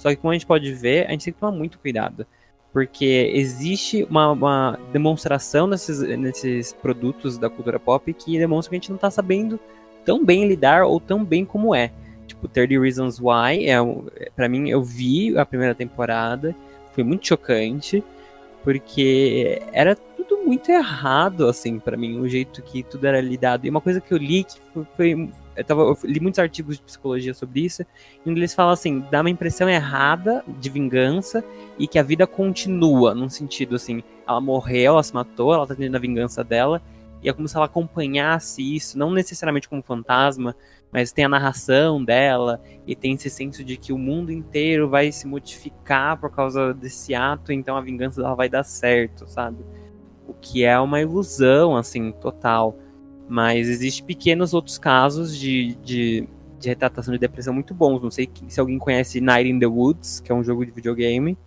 Só 0.06 0.12
que 0.12 0.18
como 0.18 0.30
a 0.30 0.34
gente 0.34 0.46
pode 0.46 0.72
ver, 0.72 1.08
a 1.08 1.12
gente 1.12 1.26
tem 1.26 1.34
que 1.34 1.40
tomar 1.40 1.52
muito 1.52 1.80
cuidado. 1.80 2.28
Porque 2.72 3.32
existe 3.34 4.06
uma, 4.08 4.34
uma 4.34 4.80
demonstração 4.94 5.66
nesses, 5.66 6.00
nesses 6.00 6.74
produtos 6.74 7.40
da 7.40 7.50
cultura 7.50 7.80
pop 7.80 8.14
que 8.14 8.38
demonstra 8.38 8.70
que 8.70 8.76
a 8.76 8.80
gente 8.80 8.90
não 8.90 8.98
está 8.98 9.10
sabendo 9.10 9.60
tão 10.06 10.24
bem 10.24 10.48
lidar 10.48 10.86
ou 10.86 11.00
tão 11.00 11.26
bem 11.26 11.44
como 11.44 11.74
é. 11.74 11.92
Tipo, 12.28 12.48
30 12.48 12.80
Reasons 12.80 13.20
Why, 13.20 13.68
é, 13.68 14.30
para 14.36 14.48
mim, 14.48 14.70
eu 14.70 14.84
vi 14.84 15.36
a 15.36 15.44
primeira 15.44 15.74
temporada, 15.74 16.56
foi 16.94 17.04
muito 17.04 17.26
chocante, 17.26 18.04
porque 18.64 19.60
era 19.74 19.96
tudo 19.96 20.38
muito 20.46 20.70
errado, 20.70 21.48
assim, 21.48 21.80
para 21.80 21.98
mim, 21.98 22.20
o 22.20 22.30
jeito 22.30 22.62
que 22.62 22.84
tudo 22.84 23.08
era 23.08 23.20
lidado. 23.20 23.66
E 23.66 23.72
uma 23.72 23.82
coisa 23.82 24.00
que 24.00 24.14
eu 24.14 24.20
li 24.20 24.44
que 24.44 24.60
foi. 24.72 24.86
foi 24.96 25.30
eu, 25.56 25.64
tava, 25.64 25.82
eu 25.82 25.98
li 26.04 26.20
muitos 26.20 26.40
artigos 26.40 26.78
de 26.78 26.84
psicologia 26.84 27.34
sobre 27.34 27.62
isso, 27.62 27.84
em 28.26 28.32
eles 28.32 28.54
falam 28.54 28.74
assim: 28.74 29.04
dá 29.12 29.22
uma 29.22 29.30
impressão 29.30 29.70
errada 29.70 30.44
de 30.60 30.70
vingança 30.70 31.44
e 31.78 31.88
que 31.88 32.00
a 32.00 32.04
vida 32.04 32.28
continua, 32.28 33.14
num 33.16 33.30
sentido 33.30 33.76
assim, 33.76 34.04
ela 34.28 34.42
morreu, 34.42 34.94
ela 34.94 35.04
se 35.04 35.14
matou, 35.14 35.54
ela 35.54 35.68
tá 35.68 35.76
tendo 35.76 35.96
a 35.96 36.00
vingança 36.00 36.44
dela, 36.44 36.82
e 37.22 37.30
é 37.30 37.34
como 37.34 37.48
se 37.48 37.56
ela 37.56 37.66
acompanhasse 37.66 38.62
isso, 38.76 38.98
não 38.98 39.12
necessariamente 39.12 39.68
como 39.68 39.82
fantasma, 39.82 40.56
mas 40.92 41.12
tem 41.12 41.26
a 41.26 41.30
narração 41.30 42.04
dela 42.04 42.62
e 42.86 42.96
tem 42.96 43.14
esse 43.14 43.30
senso 43.30 43.64
de 43.64 43.78
que 43.78 43.92
o 43.92 43.98
mundo 43.98 44.32
inteiro 44.32 44.88
vai 44.88 45.12
se 45.12 45.28
modificar 45.28 46.20
por 46.20 46.30
causa 46.32 46.74
desse 46.74 47.14
ato, 47.14 47.52
então 47.52 47.76
a 47.76 47.82
vingança 47.82 48.22
dela 48.22 48.36
vai 48.36 48.48
dar 48.48 48.64
certo, 48.64 49.28
sabe? 49.28 49.58
O 50.28 50.34
que 50.34 50.64
é 50.64 50.80
uma 50.80 51.02
ilusão, 51.02 51.76
assim, 51.76 52.12
total. 52.12 52.78
Mas 53.28 53.68
existem 53.68 54.06
pequenos 54.06 54.54
outros 54.54 54.78
casos 54.78 55.38
de, 55.38 55.76
de, 55.84 56.28
de 56.60 56.70
retratação 56.70 57.14
de 57.14 57.20
depressão 57.20 57.54
muito 57.54 57.74
bons. 57.74 58.02
Não 58.02 58.12
sei 58.12 58.30
se 58.48 58.60
alguém 58.60 58.78
conhece 58.78 59.20
Night 59.20 59.50
in 59.50 59.60
the 59.60 59.66
Woods, 59.66 60.20
que 60.20 60.32
é 60.32 60.36
um 60.36 60.44
jogo 60.44 60.66
de 60.66 60.72
videogame, 60.72 61.38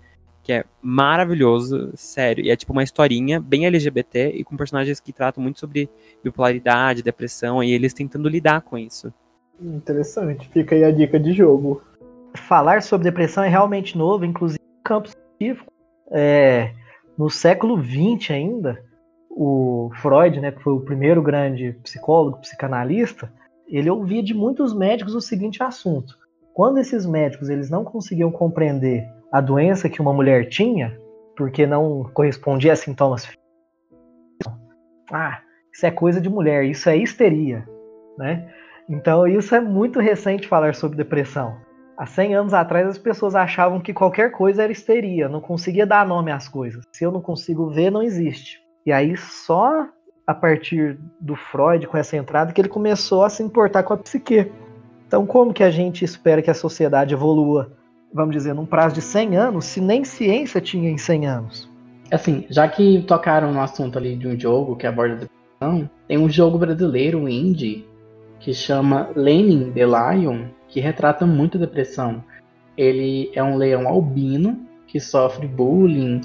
que 0.43 0.53
é 0.53 0.65
maravilhoso, 0.81 1.93
sério. 1.95 2.45
E 2.45 2.51
é 2.51 2.57
tipo 2.57 2.73
uma 2.73 2.83
historinha 2.83 3.39
bem 3.39 3.67
LGBT 3.67 4.31
e 4.31 4.43
com 4.43 4.57
personagens 4.57 4.99
que 4.99 5.13
tratam 5.13 5.43
muito 5.43 5.61
sobre 5.61 5.89
bipolaridade, 6.25 7.03
depressão, 7.03 7.63
e 7.63 7.71
eles 7.71 7.93
tentando 7.93 8.29
lidar 8.29 8.63
com 8.63 8.79
isso. 8.79 9.13
Interessante. 9.61 10.49
Fica 10.49 10.75
aí 10.75 10.85
a 10.85 10.91
dica 10.91 11.19
de 11.19 11.33
jogo. 11.33 11.83
Falar 12.35 12.83
sobre 12.83 13.05
depressão 13.05 13.45
é 13.45 13.49
realmente 13.49 13.99
novo, 13.99 14.25
inclusive 14.25 14.61
no 14.61 14.83
campo 14.83 15.09
científico. 15.09 15.73
É, 16.11 16.73
no 17.19 17.29
século 17.29 17.77
XX 17.83 18.31
ainda, 18.31 18.83
o 19.41 19.91
Freud, 19.95 20.41
né, 20.41 20.51
que 20.51 20.63
foi 20.63 20.73
o 20.73 20.81
primeiro 20.81 21.23
grande 21.23 21.73
psicólogo, 21.83 22.41
psicanalista, 22.41 23.33
ele 23.69 23.89
ouvia 23.89 24.23
de 24.23 24.35
muitos 24.35 24.75
médicos 24.75 25.15
o 25.15 25.21
seguinte 25.21 25.63
assunto: 25.63 26.17
quando 26.53 26.79
esses 26.79 27.07
médicos 27.07 27.49
eles 27.49 27.71
não 27.71 27.85
conseguiam 27.85 28.33
compreender 28.33 29.07
a 29.31 29.41
doença 29.41 29.89
que 29.89 30.01
uma 30.01 30.13
mulher 30.13 30.49
tinha, 30.49 30.99
porque 31.37 31.67
não 31.67 32.11
correspondia 32.13 32.73
a 32.73 32.77
sintomas 32.77 33.29
ah, 35.13 35.41
isso 35.73 35.87
é 35.87 35.91
coisa 35.91 36.21
de 36.21 36.29
mulher, 36.29 36.65
isso 36.65 36.89
é 36.89 36.97
histeria, 36.97 37.67
né? 38.19 38.53
Então 38.89 39.27
isso 39.27 39.55
é 39.55 39.61
muito 39.61 40.01
recente 40.01 40.49
falar 40.49 40.75
sobre 40.75 40.97
depressão. 40.97 41.57
Há 41.97 42.07
100 42.07 42.35
anos 42.35 42.55
atrás 42.55 42.87
as 42.87 42.99
pessoas 42.99 43.35
achavam 43.35 43.81
que 43.81 43.93
qualquer 43.93 44.31
coisa 44.31 44.63
era 44.63 44.73
histeria, 44.73 45.29
não 45.29 45.41
conseguia 45.41 45.87
dar 45.87 46.07
nome 46.07 46.31
às 46.31 46.49
coisas. 46.49 46.85
Se 46.93 47.05
eu 47.05 47.11
não 47.11 47.21
consigo 47.21 47.71
ver, 47.71 47.91
não 47.91 48.03
existe. 48.03 48.61
E 48.89 48.93
aí 48.93 49.19
só 49.19 49.87
a 50.27 50.33
partir 50.33 50.99
do 51.21 51.37
Freud 51.37 51.87
com 51.87 51.99
essa 51.99 52.17
entrada 52.17 52.55
que 52.55 52.61
ele 52.61 52.71
começou 52.71 53.23
a 53.23 53.29
se 53.29 53.43
importar 53.43 53.83
com 53.83 53.93
a 53.93 53.99
psique. 53.99 54.51
Então 55.07 55.27
como 55.27 55.53
que 55.53 55.63
a 55.63 55.71
gente 55.71 56.07
espera 56.07 56.41
que 56.41 56.51
a 56.51 56.55
sociedade 56.55 57.13
evolua, 57.13 57.71
vamos 58.11 58.35
dizer, 58.35 58.55
num 58.55 58.65
prazo 58.65 58.95
de 58.95 59.03
100 59.03 59.37
anos, 59.37 59.67
se 59.67 59.79
nem 59.83 60.05
ciência 60.05 60.59
tinha 60.59 60.89
em 60.89 60.97
100 60.97 61.27
anos? 61.27 61.71
Assim, 62.11 62.47
já 62.49 62.67
que 62.67 63.03
tocaram 63.03 63.53
no 63.53 63.61
assunto 63.61 63.99
ali 63.99 64.17
de 64.17 64.27
um 64.27 64.41
jogo 64.41 64.75
que 64.75 64.87
aborda 64.87 65.17
depressão, 65.17 65.91
tem 66.07 66.17
um 66.17 66.31
jogo 66.31 66.57
brasileiro, 66.57 67.29
indie, 67.29 67.87
que 68.41 68.55
chama 68.55 69.11
Lenin 69.15 69.71
the 69.73 69.85
Lion, 69.85 70.47
que 70.67 70.81
retrata 70.81 71.27
muito 71.27 71.59
a 71.59 71.61
depressão. 71.61 72.25
Ele 72.75 73.31
é 73.35 73.45
um 73.45 73.59
leão 73.59 73.87
albino 73.87 74.67
que 74.87 74.99
sofre 74.99 75.47
bullying 75.47 76.23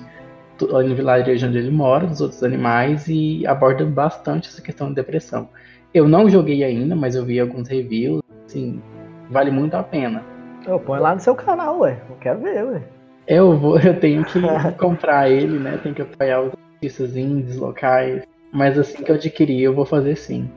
no 0.60 0.96
vilarejo 0.96 1.48
onde 1.48 1.58
ele 1.58 1.72
mora, 1.72 2.08
dos 2.08 2.22
outros 2.22 2.44
animais, 2.44 3.08
e 3.08 3.46
aborda 3.48 3.86
bastante 3.86 4.50
essa 4.50 4.62
questão 4.62 4.90
de 4.90 4.96
depressão. 4.96 5.50
Eu 5.94 6.08
não 6.08 6.30
joguei 6.30 6.64
ainda, 6.64 6.96
mas 6.96 7.16
eu 7.16 7.24
vi 7.24 7.40
alguns 7.40 7.68
reviews, 7.68 8.22
assim, 8.46 8.82
vale 9.30 9.52
muito 9.52 9.76
a 9.76 9.84
pena. 9.84 10.24
Eu 10.66 10.80
põe 10.80 11.00
lá 11.00 11.14
no 11.14 11.20
seu 11.20 11.36
canal, 11.36 11.80
ué. 11.80 11.98
Eu 12.10 12.16
quero 12.18 12.40
ver, 12.40 12.66
ué. 12.66 12.82
Eu 13.28 13.58
vou, 13.58 13.80
eu 13.80 14.00
tenho 14.00 14.24
que 14.26 14.42
comprar 14.80 15.30
ele, 15.30 15.60
né? 15.60 15.80
Tenho 15.82 15.96
que 15.96 16.02
apoiar 16.02 16.42
os 16.42 16.54
artistas 16.76 17.16
indies 17.16 17.58
locais. 17.58 18.24
Mas 18.52 18.78
assim 18.78 19.04
que 19.04 19.12
eu 19.12 19.16
adquirir, 19.16 19.62
eu 19.62 19.74
vou 19.74 19.86
fazer 19.86 20.16
sim. 20.16 20.50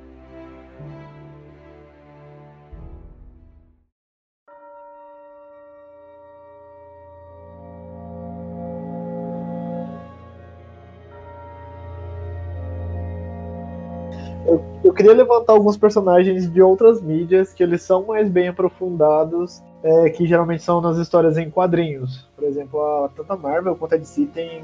Eu 14.87 14.94
queria 14.94 15.12
levantar 15.12 15.53
alguns 15.53 15.77
personagens 15.77 16.49
de 16.49 16.62
outras 16.62 17.03
mídias 17.03 17.53
que 17.53 17.61
eles 17.61 17.83
são 17.83 18.07
mais 18.07 18.31
bem 18.31 18.46
aprofundados, 18.46 19.61
é, 19.83 20.11
que 20.11 20.25
geralmente 20.25 20.62
são 20.62 20.81
nas 20.81 20.96
histórias 20.96 21.37
em 21.37 21.51
quadrinhos. 21.51 22.29
Por 22.37 22.44
exemplo, 22.44 22.81
a, 22.81 23.09
tanto 23.09 23.33
a 23.33 23.37
Marvel 23.37 23.75
quanto 23.75 23.96
a 23.96 23.99
DC 23.99 24.27
tem 24.33 24.62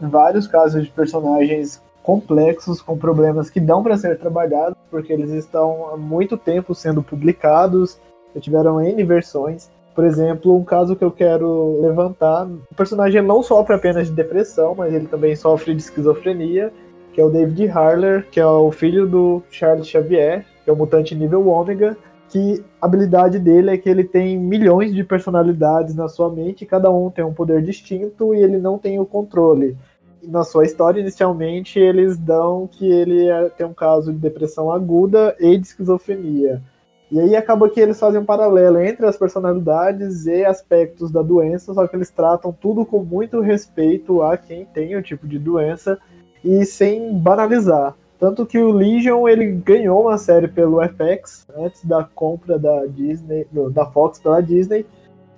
vários 0.00 0.48
casos 0.48 0.82
de 0.82 0.90
personagens 0.90 1.80
complexos 2.02 2.82
com 2.82 2.98
problemas 2.98 3.48
que 3.48 3.60
dão 3.60 3.80
para 3.80 3.96
ser 3.96 4.18
trabalhados, 4.18 4.76
porque 4.90 5.12
eles 5.12 5.30
estão 5.30 5.90
há 5.90 5.96
muito 5.96 6.36
tempo 6.36 6.74
sendo 6.74 7.00
publicados, 7.00 7.96
já 8.34 8.40
tiveram 8.40 8.80
N 8.80 9.04
versões. 9.04 9.70
Por 9.94 10.04
exemplo, 10.04 10.56
um 10.56 10.64
caso 10.64 10.96
que 10.96 11.04
eu 11.04 11.12
quero 11.12 11.80
levantar, 11.80 12.44
o 12.44 12.74
personagem 12.74 13.22
não 13.22 13.40
sofre 13.40 13.76
apenas 13.76 14.08
de 14.08 14.14
depressão, 14.14 14.74
mas 14.74 14.92
ele 14.92 15.06
também 15.06 15.36
sofre 15.36 15.72
de 15.74 15.80
esquizofrenia 15.80 16.72
que 17.12 17.20
é 17.20 17.24
o 17.24 17.30
David 17.30 17.68
Harler, 17.68 18.26
que 18.30 18.40
é 18.40 18.46
o 18.46 18.70
filho 18.70 19.06
do 19.06 19.42
Charles 19.50 19.88
Xavier, 19.88 20.44
que 20.64 20.70
é 20.70 20.72
o 20.72 20.76
mutante 20.76 21.14
nível 21.14 21.48
ômega, 21.48 21.96
que 22.28 22.64
a 22.80 22.86
habilidade 22.86 23.38
dele 23.38 23.70
é 23.70 23.76
que 23.76 23.88
ele 23.88 24.04
tem 24.04 24.38
milhões 24.38 24.94
de 24.94 25.02
personalidades 25.02 25.94
na 25.94 26.08
sua 26.08 26.30
mente, 26.30 26.64
cada 26.64 26.90
um 26.90 27.10
tem 27.10 27.24
um 27.24 27.34
poder 27.34 27.60
distinto 27.60 28.34
e 28.34 28.42
ele 28.42 28.58
não 28.58 28.78
tem 28.78 28.98
o 29.00 29.06
controle. 29.06 29.76
na 30.22 30.44
sua 30.44 30.64
história, 30.64 31.00
inicialmente, 31.00 31.78
eles 31.78 32.18
dão 32.18 32.68
que 32.70 32.86
ele 32.86 33.26
é, 33.26 33.48
tem 33.48 33.66
um 33.66 33.72
caso 33.72 34.12
de 34.12 34.18
depressão 34.18 34.70
aguda 34.70 35.34
e 35.40 35.56
de 35.56 35.66
esquizofrenia. 35.66 36.62
E 37.10 37.18
aí 37.18 37.34
acaba 37.34 37.68
que 37.68 37.80
eles 37.80 37.98
fazem 37.98 38.20
um 38.20 38.24
paralelo 38.24 38.78
entre 38.78 39.04
as 39.06 39.16
personalidades 39.16 40.26
e 40.26 40.44
aspectos 40.44 41.10
da 41.10 41.22
doença, 41.22 41.74
só 41.74 41.86
que 41.88 41.96
eles 41.96 42.10
tratam 42.10 42.52
tudo 42.52 42.84
com 42.86 43.02
muito 43.02 43.40
respeito 43.40 44.22
a 44.22 44.36
quem 44.36 44.64
tem 44.66 44.94
o 44.94 45.02
tipo 45.02 45.26
de 45.26 45.38
doença 45.38 45.98
e 46.44 46.64
sem 46.64 47.16
banalizar. 47.16 47.94
Tanto 48.18 48.44
que 48.44 48.58
o 48.58 48.70
Legion 48.70 49.26
ele 49.26 49.46
ganhou 49.46 50.02
uma 50.02 50.18
série 50.18 50.46
pelo 50.46 50.80
FX 50.82 51.46
antes 51.56 51.84
da 51.84 52.04
compra 52.04 52.58
da 52.58 52.84
Disney, 52.86 53.46
da 53.72 53.86
Fox 53.86 54.18
pela 54.18 54.42
Disney. 54.42 54.84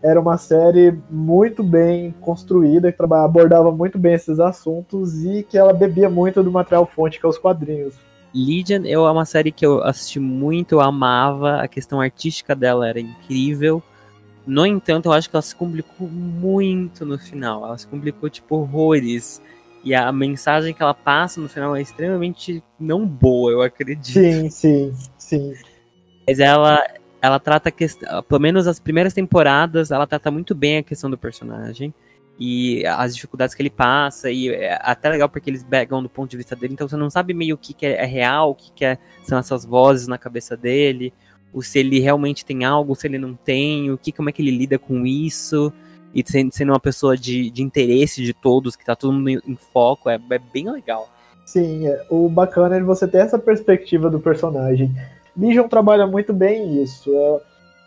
Era 0.03 0.21
uma 0.21 0.37
série 0.37 0.99
muito 1.09 1.63
bem 1.63 2.13
construída, 2.21 2.91
que 2.91 3.01
abordava 3.01 3.71
muito 3.71 3.99
bem 3.99 4.15
esses 4.15 4.41
assuntos 4.41 5.25
e 5.25 5.45
que 5.45 5.57
ela 5.57 5.73
bebia 5.73 6.11
muito 6.11 6.43
do 6.43 6.51
material 6.51 6.85
fonte 6.85 7.21
que 7.21 7.27
é 7.27 7.29
os 7.29 7.39
quadrinhos. 7.39 7.95
Legion 8.35 8.83
é 8.85 8.99
uma 8.99 9.25
série 9.25 9.53
que 9.53 9.65
eu 9.65 9.85
assisti 9.85 10.19
muito, 10.19 10.73
eu 10.73 10.81
amava, 10.81 11.61
a 11.61 11.69
questão 11.69 12.01
artística 12.01 12.57
dela 12.57 12.89
era 12.89 12.99
incrível. 12.99 13.81
No 14.45 14.67
entanto, 14.67 15.07
eu 15.07 15.13
acho 15.13 15.31
que 15.31 15.37
ela 15.37 15.43
se 15.43 15.55
complicou 15.55 16.09
muito 16.09 17.07
no 17.07 17.19
final. 17.19 17.65
Ela 17.65 17.79
se 17.79 17.87
complicou, 17.87 18.29
tipo, 18.29 18.57
horrores. 18.57 19.41
E 19.85 19.95
a 19.95 20.13
mensagem 20.13 20.73
que 20.73 20.83
ela 20.83 20.95
passa 20.95 21.41
no 21.41 21.49
final 21.49 21.75
é 21.75 21.83
extremamente 21.83 22.63
não 22.79 23.07
boa, 23.07 23.51
eu 23.51 23.63
acredito. 23.63 24.13
Sim, 24.13 24.49
sim, 24.49 24.95
sim. 25.19 25.55
Mas 26.27 26.39
ela, 26.39 26.81
ela 27.21 27.41
trata 27.41 27.69
a 27.69 27.73
questão, 27.73 28.23
pelo 28.23 28.41
menos 28.41 28.67
as 28.69 28.79
primeiras 28.79 29.13
temporadas, 29.13 29.91
ela 29.91 30.07
trata 30.07 30.31
muito 30.31 30.55
bem 30.55 30.79
a 30.79 30.83
questão 30.83 31.11
do 31.11 31.19
personagem 31.19 31.93
e 32.39 32.87
as 32.87 33.15
dificuldades 33.15 33.55
que 33.55 33.63
ele 33.63 33.71
passa 33.71 34.31
e 34.31 34.49
é 34.49 34.79
até 34.81 35.09
legal 35.09 35.29
porque 35.29 35.51
eles 35.51 35.65
pegam 35.65 36.03
do 36.03 36.09
ponto 36.09 36.31
de 36.31 36.37
vista 36.37 36.57
dele, 36.57 36.75
então 36.75 36.89
você 36.89 36.97
não 36.97 37.11
sabe 37.11 37.35
meio 37.35 37.57
o 37.57 37.59
que, 37.59 37.75
que 37.75 37.87
é 37.87 38.05
real, 38.05 38.51
o 38.51 38.55
que, 38.55 38.73
que 38.73 38.85
é, 38.85 38.99
são 39.23 39.39
essas 39.39 39.65
vozes 39.65 40.07
na 40.07 40.17
cabeça 40.17 40.57
dele, 40.57 41.13
ou 41.53 41.61
se 41.61 41.79
ele 41.79 41.99
realmente 41.99 42.45
tem 42.45 42.65
algo, 42.65 42.95
se 42.95 43.07
ele 43.07 43.19
não 43.19 43.35
tem, 43.35 43.91
o 43.91 43.99
que 43.99 44.13
como 44.13 44.29
é 44.29 44.33
que 44.33 44.41
ele 44.41 44.51
lida 44.51 44.79
com 44.79 45.07
isso 45.07 45.73
e 46.15 46.23
sendo 46.27 46.71
uma 46.71 46.81
pessoa 46.81 47.17
de, 47.17 47.51
de 47.51 47.63
interesse 47.63 48.23
de 48.23 48.35
todos, 48.35 48.77
que 48.77 48.85
tá 48.85 48.95
todo 48.95 49.13
mundo 49.13 49.31
em, 49.31 49.57
foco, 49.73 50.11
é, 50.11 50.15
é 50.31 50.39
bem 50.39 50.71
legal. 50.71 51.09
Sim, 51.45 51.87
é, 51.87 52.07
o 52.11 52.29
bacana 52.29 52.77
é 52.77 52.83
você 52.83 53.07
ter 53.09 53.19
essa 53.19 53.39
perspectiva 53.39 54.09
do 54.11 54.21
personagem. 54.21 54.95
Legion 55.37 55.69
trabalha 55.69 56.07
muito 56.07 56.33
bem 56.33 56.83
isso. 56.83 57.11
É, 57.15 57.41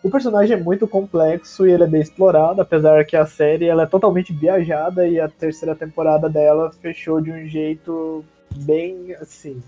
o 0.03 0.09
personagem 0.09 0.55
é 0.55 0.59
muito 0.59 0.87
complexo 0.87 1.65
e 1.65 1.71
ele 1.71 1.83
é 1.83 1.87
bem 1.87 2.01
explorado, 2.01 2.61
apesar 2.61 3.05
que 3.05 3.15
a 3.15 3.25
série 3.25 3.65
ela 3.65 3.83
é 3.83 3.87
totalmente 3.87 4.33
viajada 4.33 5.07
e 5.07 5.19
a 5.19 5.27
terceira 5.27 5.75
temporada 5.75 6.29
dela 6.29 6.71
fechou 6.79 7.19
de 7.19 7.31
um 7.31 7.47
jeito 7.47 8.23
bem 8.55 9.15
assim, 9.15 9.61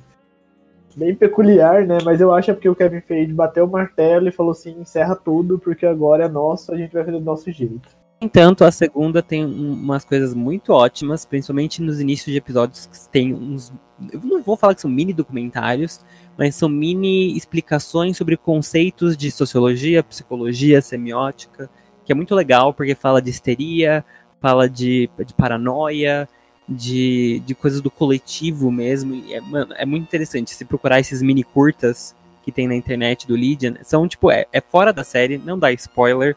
bem 0.96 1.16
peculiar, 1.16 1.86
né? 1.88 1.98
Mas 2.04 2.22
eu 2.22 2.32
acho 2.32 2.52
é 2.52 2.54
porque 2.54 2.70
o 2.70 2.76
Kevin 2.76 3.02
Feige 3.02 3.34
bateu 3.34 3.66
o 3.66 3.72
martelo 3.72 4.28
e 4.28 4.32
falou 4.32 4.52
assim: 4.52 4.80
encerra 4.80 5.16
tudo, 5.16 5.58
porque 5.58 5.86
agora 5.86 6.26
é 6.26 6.30
nosso, 6.30 6.72
a 6.72 6.78
gente 6.78 6.94
vai 6.94 7.04
fazer 7.04 7.18
do 7.18 7.26
nosso 7.26 7.52
jeito. 7.52 7.97
Entanto, 8.20 8.64
a 8.64 8.72
segunda 8.72 9.22
tem 9.22 9.46
umas 9.46 10.04
coisas 10.04 10.34
muito 10.34 10.74
ótimas, 10.74 11.24
principalmente 11.24 11.82
nos 11.84 12.02
inícios 12.02 12.32
de 12.32 12.38
episódios 12.38 12.88
que 12.88 13.10
tem 13.10 13.32
uns 13.32 13.72
Eu 14.12 14.20
não 14.22 14.42
vou 14.42 14.58
falar 14.58 14.74
que 14.74 14.82
são 14.82 14.90
mini 14.90 15.14
documentários, 15.14 16.00
mas 16.36 16.56
são 16.56 16.68
mini 16.68 17.38
explicações 17.38 18.18
sobre 18.18 18.36
conceitos 18.36 19.16
de 19.16 19.30
sociologia, 19.30 20.04
psicologia, 20.04 20.82
semiótica, 20.82 21.70
que 22.04 22.12
é 22.12 22.16
muito 22.16 22.34
legal 22.34 22.74
porque 22.74 22.96
fala 22.96 23.22
de 23.22 23.30
histeria, 23.30 24.04
fala 24.42 24.68
de, 24.68 25.10
de 25.24 25.34
paranoia, 25.36 26.28
de, 26.68 27.40
de 27.46 27.54
coisas 27.54 27.82
do 27.82 27.92
coletivo 27.92 28.72
mesmo. 28.72 29.14
E 29.14 29.36
é, 29.36 29.42
mano, 29.42 29.74
é 29.78 29.86
muito 29.86 30.04
interessante 30.04 30.52
se 30.56 30.66
procurar 30.66 31.00
esses 31.00 31.22
mini 31.22 31.44
curtas 31.44 32.16
que 32.44 32.52
tem 32.52 32.68
na 32.68 32.76
internet 32.76 33.28
do 33.28 33.36
Lydian. 33.36 33.76
São, 33.84 34.08
tipo, 34.08 34.32
é, 34.32 34.46
é 34.52 34.60
fora 34.60 34.92
da 34.92 35.04
série, 35.04 35.38
não 35.38 35.60
dá 35.60 35.72
spoiler. 35.74 36.36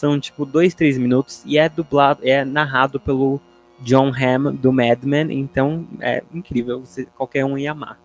São, 0.00 0.18
tipo, 0.18 0.46
dois, 0.46 0.74
três 0.74 0.96
minutos 0.96 1.42
e 1.44 1.58
é 1.58 1.68
dublado, 1.68 2.22
é 2.24 2.42
narrado 2.42 2.98
pelo 2.98 3.38
John 3.80 4.10
Hamm 4.10 4.56
do 4.56 4.72
Mad 4.72 5.04
Men. 5.04 5.30
Então, 5.30 5.86
é 6.00 6.22
incrível. 6.32 6.80
Você, 6.80 7.06
qualquer 7.18 7.44
um 7.44 7.58
ia 7.58 7.72
amar. 7.72 7.98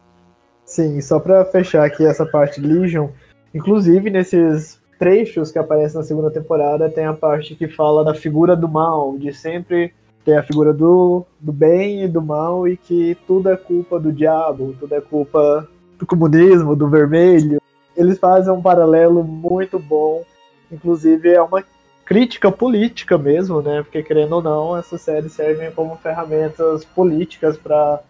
Sim, 0.66 1.00
só 1.00 1.22
pra 1.22 1.46
fechar 1.46 1.86
aqui 1.86 2.06
essa 2.06 2.26
parte 2.26 2.60
de 2.60 2.68
Legion, 2.68 3.08
inclusive 3.54 4.10
nesses 4.10 4.78
trechos 5.00 5.54
que 5.54 5.58
aparecem 5.58 5.98
na 5.98 6.04
segunda 6.04 6.30
temporada, 6.30 6.90
tem 6.90 7.06
a 7.06 7.14
parte 7.14 7.56
que 7.56 7.70
fala 7.70 8.04
da 8.04 8.14
figura 8.14 8.58
do 8.58 8.68
mal, 8.68 9.18
de 9.18 9.32
sempre 9.32 9.94
ter 10.26 10.36
a 10.36 10.44
figura 10.44 10.74
do, 10.74 11.26
do 11.40 11.54
bem 11.54 12.04
e 12.04 12.10
do 12.10 12.22
mal, 12.22 12.68
e 12.68 12.76
que 12.76 13.16
tudo 13.26 13.50
é 13.50 13.56
culpa 13.56 13.98
do 13.98 14.12
diabo, 14.12 14.76
tudo 14.78 14.94
é 14.96 15.00
culpa 15.00 15.66
do 15.98 16.06
comunismo, 16.06 16.76
do 16.76 16.90
vermelho. 16.90 17.62
Eles 17.96 18.20
fazem 18.20 18.52
um 18.52 18.62
paralelo 18.62 19.24
muito 19.24 19.80
bom, 19.80 20.26
inclusive 20.70 21.30
é 21.30 21.42
uma 21.42 21.64
crítica 22.06 22.52
política 22.52 23.18
mesmo, 23.18 23.62
né? 23.62 23.82
Porque 23.82 24.04
querendo 24.04 24.34
ou 24.34 24.42
não, 24.42 24.78
essas 24.78 25.02
séries 25.02 25.34
servem 25.34 25.72
como 25.72 25.98
ferramentas 25.98 26.86
políticas 26.86 27.58
para 27.58 28.02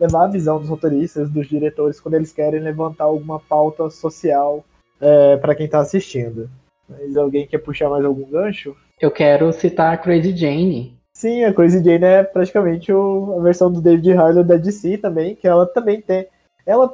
levar 0.00 0.24
a 0.24 0.30
visão 0.30 0.58
dos 0.58 0.68
roteiristas, 0.68 1.30
dos 1.30 1.46
diretores, 1.46 2.00
quando 2.00 2.14
eles 2.14 2.32
querem 2.32 2.60
levantar 2.60 3.04
alguma 3.04 3.38
pauta 3.38 3.88
social 3.90 4.64
é, 5.00 5.36
para 5.36 5.54
quem 5.54 5.66
está 5.66 5.80
assistindo. 5.80 6.50
Mas 6.88 7.16
alguém 7.16 7.46
quer 7.46 7.58
puxar 7.58 7.88
mais 7.88 8.04
algum 8.04 8.28
gancho? 8.28 8.74
Eu 9.00 9.10
quero 9.10 9.52
citar 9.52 9.92
a 9.92 9.96
Crazy 9.96 10.36
Jane. 10.36 10.96
Sim, 11.12 11.44
a 11.44 11.52
Crazy 11.52 11.84
Jane 11.84 12.04
é 12.04 12.22
praticamente 12.22 12.92
o, 12.92 13.36
a 13.38 13.42
versão 13.42 13.70
do 13.70 13.80
David 13.80 14.12
Harlow 14.12 14.42
da 14.42 14.56
DC 14.56 14.98
também, 14.98 15.34
que 15.36 15.46
ela 15.46 15.66
também 15.66 16.00
tem. 16.00 16.26
Ela 16.66 16.92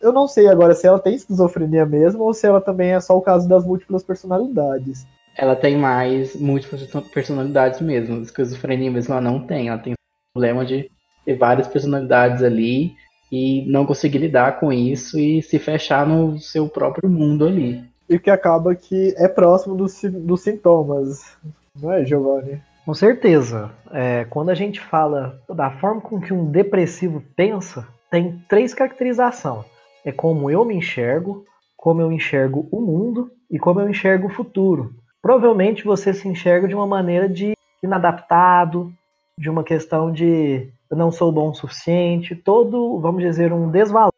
eu 0.00 0.12
não 0.12 0.26
sei 0.26 0.48
agora 0.48 0.74
se 0.74 0.84
ela 0.84 0.98
tem 0.98 1.14
esquizofrenia 1.14 1.86
mesmo 1.86 2.24
ou 2.24 2.34
se 2.34 2.44
ela 2.44 2.60
também 2.60 2.92
é 2.92 3.00
só 3.00 3.16
o 3.16 3.22
caso 3.22 3.48
das 3.48 3.64
múltiplas 3.64 4.02
personalidades. 4.02 5.06
Ela 5.36 5.56
tem 5.56 5.76
mais 5.76 6.36
múltiplas 6.36 6.82
personalidades 7.12 7.80
mesmo. 7.80 8.20
Esquizofrenia 8.22 8.90
mesmo 8.90 9.14
ela 9.14 9.20
não 9.20 9.46
tem. 9.46 9.68
Ela 9.68 9.78
tem 9.78 9.94
problema 10.34 10.64
de 10.64 10.90
ter 11.24 11.34
várias 11.36 11.68
personalidades 11.68 12.42
ali 12.42 12.92
e 13.30 13.64
não 13.70 13.86
conseguir 13.86 14.18
lidar 14.18 14.60
com 14.60 14.72
isso 14.72 15.18
e 15.18 15.42
se 15.42 15.58
fechar 15.58 16.06
no 16.06 16.38
seu 16.38 16.68
próprio 16.68 17.08
mundo 17.08 17.46
ali. 17.46 17.82
E 18.08 18.18
que 18.18 18.30
acaba 18.30 18.74
que 18.74 19.14
é 19.16 19.26
próximo 19.26 19.74
dos, 19.74 20.00
dos 20.02 20.42
sintomas, 20.42 21.36
não 21.80 21.92
é, 21.92 22.04
Giovanni? 22.04 22.60
Com 22.84 22.92
certeza. 22.92 23.70
É, 23.90 24.26
quando 24.28 24.50
a 24.50 24.54
gente 24.54 24.80
fala 24.80 25.40
da 25.48 25.70
forma 25.70 26.00
com 26.00 26.20
que 26.20 26.32
um 26.32 26.50
depressivo 26.50 27.22
pensa, 27.34 27.86
tem 28.10 28.42
três 28.48 28.74
caracterizações 28.74 29.64
é 30.04 30.12
como 30.12 30.50
eu 30.50 30.64
me 30.64 30.74
enxergo, 30.74 31.44
como 31.76 32.00
eu 32.00 32.12
enxergo 32.12 32.68
o 32.70 32.80
mundo 32.80 33.30
e 33.50 33.58
como 33.58 33.80
eu 33.80 33.88
enxergo 33.88 34.26
o 34.26 34.34
futuro. 34.34 34.94
Provavelmente 35.22 35.84
você 35.84 36.12
se 36.12 36.26
enxerga 36.26 36.66
de 36.66 36.74
uma 36.74 36.86
maneira 36.86 37.28
de 37.28 37.52
inadaptado, 37.80 38.92
de 39.38 39.48
uma 39.48 39.62
questão 39.62 40.10
de 40.10 40.68
eu 40.90 40.96
não 40.96 41.12
sou 41.12 41.30
bom 41.32 41.50
o 41.50 41.54
suficiente, 41.54 42.34
todo, 42.34 43.00
vamos 43.00 43.22
dizer, 43.22 43.52
um 43.52 43.70
desvalor 43.70 44.12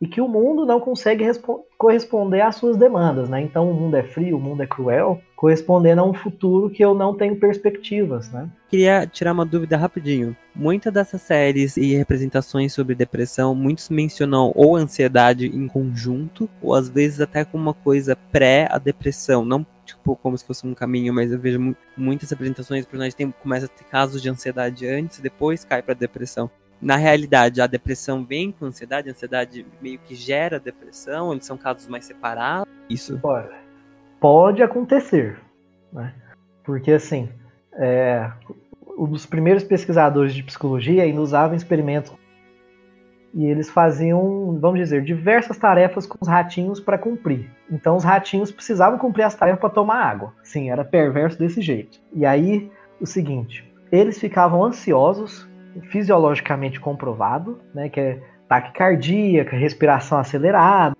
e 0.00 0.06
que 0.06 0.20
o 0.20 0.28
mundo 0.28 0.64
não 0.64 0.80
consegue 0.80 1.26
corresponder 1.76 2.40
às 2.40 2.56
suas 2.56 2.76
demandas, 2.76 3.28
né? 3.28 3.42
Então 3.42 3.70
o 3.70 3.74
mundo 3.74 3.96
é 3.96 4.02
frio, 4.02 4.38
o 4.38 4.40
mundo 4.40 4.62
é 4.62 4.66
cruel, 4.66 5.20
correspondendo 5.36 6.00
a 6.00 6.04
um 6.04 6.14
futuro 6.14 6.70
que 6.70 6.82
eu 6.82 6.94
não 6.94 7.14
tenho 7.14 7.36
perspectivas, 7.36 8.30
né? 8.32 8.48
Queria 8.68 9.06
tirar 9.06 9.32
uma 9.32 9.44
dúvida 9.44 9.76
rapidinho. 9.76 10.34
Muitas 10.54 10.92
dessas 10.92 11.20
séries 11.20 11.76
e 11.76 11.94
representações 11.94 12.72
sobre 12.72 12.94
depressão, 12.94 13.54
muitos 13.54 13.90
mencionam 13.90 14.52
ou 14.54 14.74
ansiedade 14.74 15.46
em 15.46 15.68
conjunto, 15.68 16.48
ou 16.62 16.74
às 16.74 16.88
vezes 16.88 17.20
até 17.20 17.44
com 17.44 17.58
uma 17.58 17.74
coisa 17.74 18.16
pré 18.32 18.68
a 18.70 18.78
depressão, 18.78 19.44
não 19.44 19.66
tipo 19.96 20.16
como 20.16 20.36
se 20.36 20.44
fosse 20.44 20.66
um 20.66 20.74
caminho, 20.74 21.12
mas 21.12 21.30
eu 21.30 21.38
vejo 21.38 21.76
muitas 21.96 22.32
apresentações, 22.32 22.84
o 22.84 22.88
personagem 22.88 23.16
tem, 23.16 23.30
começa 23.30 23.66
a 23.66 23.68
ter 23.68 23.84
casos 23.84 24.20
de 24.20 24.28
ansiedade 24.28 24.86
antes, 24.86 25.20
depois 25.20 25.64
cai 25.64 25.82
para 25.82 25.94
depressão 25.94 26.50
na 26.80 26.96
realidade, 26.96 27.60
a 27.60 27.66
depressão 27.66 28.24
vem 28.24 28.50
com 28.50 28.64
ansiedade, 28.64 29.08
a 29.08 29.12
ansiedade 29.12 29.66
meio 29.82 29.98
que 29.98 30.14
gera 30.14 30.58
depressão, 30.58 31.32
eles 31.32 31.44
são 31.44 31.56
casos 31.56 31.86
mais 31.86 32.06
separados? 32.06 32.72
Isso? 32.88 33.20
Olha, 33.22 33.52
pode 34.18 34.62
acontecer, 34.62 35.38
né? 35.92 36.14
Porque, 36.64 36.92
assim, 36.92 37.28
é, 37.74 38.30
os 38.96 39.26
primeiros 39.26 39.62
pesquisadores 39.62 40.34
de 40.34 40.42
psicologia 40.42 41.02
ainda 41.02 41.20
usavam 41.20 41.54
experimentos 41.54 42.12
e 43.32 43.46
eles 43.46 43.70
faziam, 43.70 44.58
vamos 44.60 44.80
dizer, 44.80 45.02
diversas 45.02 45.56
tarefas 45.56 46.06
com 46.06 46.18
os 46.20 46.28
ratinhos 46.28 46.80
para 46.80 46.98
cumprir. 46.98 47.50
Então 47.70 47.96
os 47.96 48.04
ratinhos 48.04 48.50
precisavam 48.50 48.98
cumprir 48.98 49.22
as 49.22 49.34
tarefas 49.34 49.60
para 49.60 49.70
tomar 49.70 50.04
água. 50.04 50.32
Sim, 50.42 50.70
era 50.70 50.84
perverso 50.84 51.38
desse 51.38 51.60
jeito. 51.60 52.00
E 52.12 52.26
aí, 52.26 52.70
o 53.00 53.06
seguinte, 53.06 53.64
eles 53.90 54.18
ficavam 54.18 54.64
ansiosos 54.64 55.48
fisiologicamente 55.90 56.80
comprovado, 56.80 57.60
né, 57.72 57.88
que 57.88 58.00
é 58.00 58.18
taquicardia, 58.48 59.44
respiração 59.48 60.18
acelerada, 60.18 60.96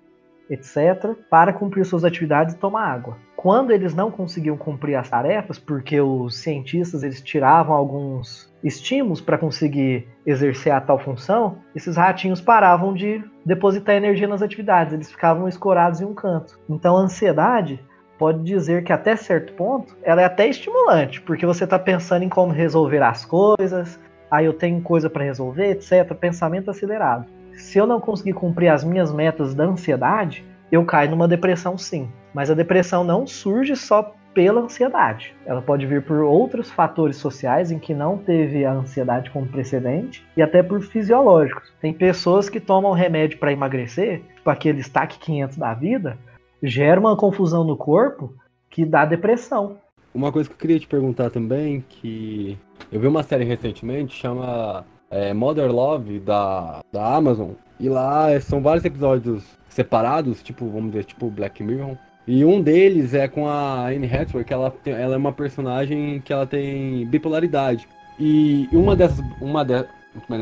etc., 0.51 1.15
para 1.29 1.53
cumprir 1.53 1.85
suas 1.85 2.03
atividades 2.03 2.53
e 2.53 2.57
tomar 2.57 2.85
água. 2.85 3.17
Quando 3.35 3.71
eles 3.71 3.95
não 3.95 4.11
conseguiam 4.11 4.57
cumprir 4.57 4.95
as 4.95 5.09
tarefas, 5.09 5.57
porque 5.57 5.99
os 5.99 6.35
cientistas 6.35 7.01
eles 7.01 7.21
tiravam 7.21 7.73
alguns 7.73 8.53
estímulos 8.63 9.21
para 9.21 9.37
conseguir 9.37 10.07
exercer 10.25 10.71
a 10.73 10.81
tal 10.81 10.99
função, 10.99 11.57
esses 11.73 11.95
ratinhos 11.95 12.41
paravam 12.41 12.93
de 12.93 13.23
depositar 13.45 13.95
energia 13.95 14.27
nas 14.27 14.41
atividades, 14.41 14.93
eles 14.93 15.09
ficavam 15.09 15.47
escorados 15.47 16.01
em 16.01 16.05
um 16.05 16.13
canto. 16.13 16.59
Então 16.69 16.95
a 16.97 17.01
ansiedade 17.01 17.79
pode 18.19 18.43
dizer 18.43 18.83
que 18.83 18.93
até 18.93 19.15
certo 19.15 19.53
ponto 19.53 19.97
ela 20.03 20.21
é 20.21 20.25
até 20.25 20.47
estimulante, 20.47 21.19
porque 21.21 21.45
você 21.45 21.63
está 21.63 21.79
pensando 21.79 22.23
em 22.23 22.29
como 22.29 22.51
resolver 22.51 23.01
as 23.01 23.25
coisas, 23.25 23.99
aí 24.29 24.45
eu 24.45 24.53
tenho 24.53 24.79
coisa 24.81 25.09
para 25.09 25.23
resolver, 25.23 25.71
etc. 25.71 26.13
Pensamento 26.13 26.69
acelerado. 26.69 27.25
Se 27.61 27.77
eu 27.77 27.87
não 27.87 28.01
conseguir 28.01 28.33
cumprir 28.33 28.67
as 28.67 28.83
minhas 28.83 29.13
metas 29.13 29.53
da 29.53 29.63
ansiedade, 29.63 30.43
eu 30.71 30.83
caio 30.83 31.11
numa 31.11 31.27
depressão 31.27 31.77
sim. 31.77 32.09
Mas 32.33 32.49
a 32.49 32.53
depressão 32.53 33.03
não 33.03 33.25
surge 33.25 33.75
só 33.75 34.13
pela 34.33 34.61
ansiedade. 34.61 35.33
Ela 35.45 35.61
pode 35.61 35.85
vir 35.85 36.01
por 36.03 36.19
outros 36.19 36.71
fatores 36.71 37.17
sociais 37.17 37.71
em 37.71 37.79
que 37.79 37.93
não 37.93 38.17
teve 38.17 38.65
a 38.65 38.73
ansiedade 38.73 39.29
como 39.29 39.47
precedente 39.47 40.25
e 40.35 40.41
até 40.41 40.63
por 40.63 40.81
fisiológicos. 40.81 41.71
Tem 41.79 41.93
pessoas 41.93 42.49
que 42.49 42.59
tomam 42.59 42.93
remédio 42.93 43.37
para 43.37 43.53
emagrecer, 43.53 44.21
tipo 44.35 44.49
aquele 44.49 44.79
stack 44.81 45.19
500 45.19 45.57
da 45.57 45.73
vida, 45.73 46.17
gera 46.63 46.99
uma 46.99 47.15
confusão 47.15 47.63
no 47.63 47.77
corpo 47.77 48.33
que 48.69 48.85
dá 48.85 49.05
depressão. 49.05 49.77
Uma 50.13 50.31
coisa 50.31 50.49
que 50.49 50.55
eu 50.55 50.59
queria 50.59 50.79
te 50.79 50.87
perguntar 50.87 51.29
também, 51.29 51.83
que 51.87 52.57
eu 52.91 52.99
vi 52.99 53.07
uma 53.07 53.23
série 53.23 53.45
recentemente, 53.45 54.15
chama 54.15 54.85
é, 55.11 55.33
Mother 55.33 55.71
Love, 55.71 56.19
da, 56.19 56.81
da 56.91 57.15
Amazon, 57.15 57.51
e 57.79 57.89
lá 57.89 58.39
são 58.39 58.61
vários 58.61 58.85
episódios 58.85 59.43
separados, 59.67 60.41
tipo, 60.41 60.65
vamos 60.67 60.91
dizer, 60.91 61.03
tipo 61.03 61.29
Black 61.29 61.61
Mirror. 61.61 61.97
E 62.27 62.45
um 62.45 62.61
deles 62.61 63.13
é 63.13 63.27
com 63.27 63.47
a 63.47 63.87
Anne 63.87 64.07
Hathaway, 64.07 64.45
que 64.45 64.53
ela, 64.53 64.71
tem, 64.71 64.93
ela 64.93 65.15
é 65.15 65.17
uma 65.17 65.33
personagem 65.33 66.21
que 66.21 66.31
ela 66.31 66.45
tem 66.45 67.05
bipolaridade. 67.07 67.87
E 68.19 68.69
uma 68.71 68.95
dessas, 68.95 69.19
uma 69.41 69.65
de, 69.65 69.85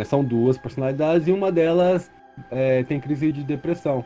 são 0.05 0.23
duas 0.23 0.57
personalidades 0.57 1.27
e 1.27 1.31
uma 1.31 1.51
delas 1.51 2.11
é, 2.51 2.83
tem 2.83 2.99
crise 2.99 3.31
de 3.31 3.43
depressão. 3.43 4.03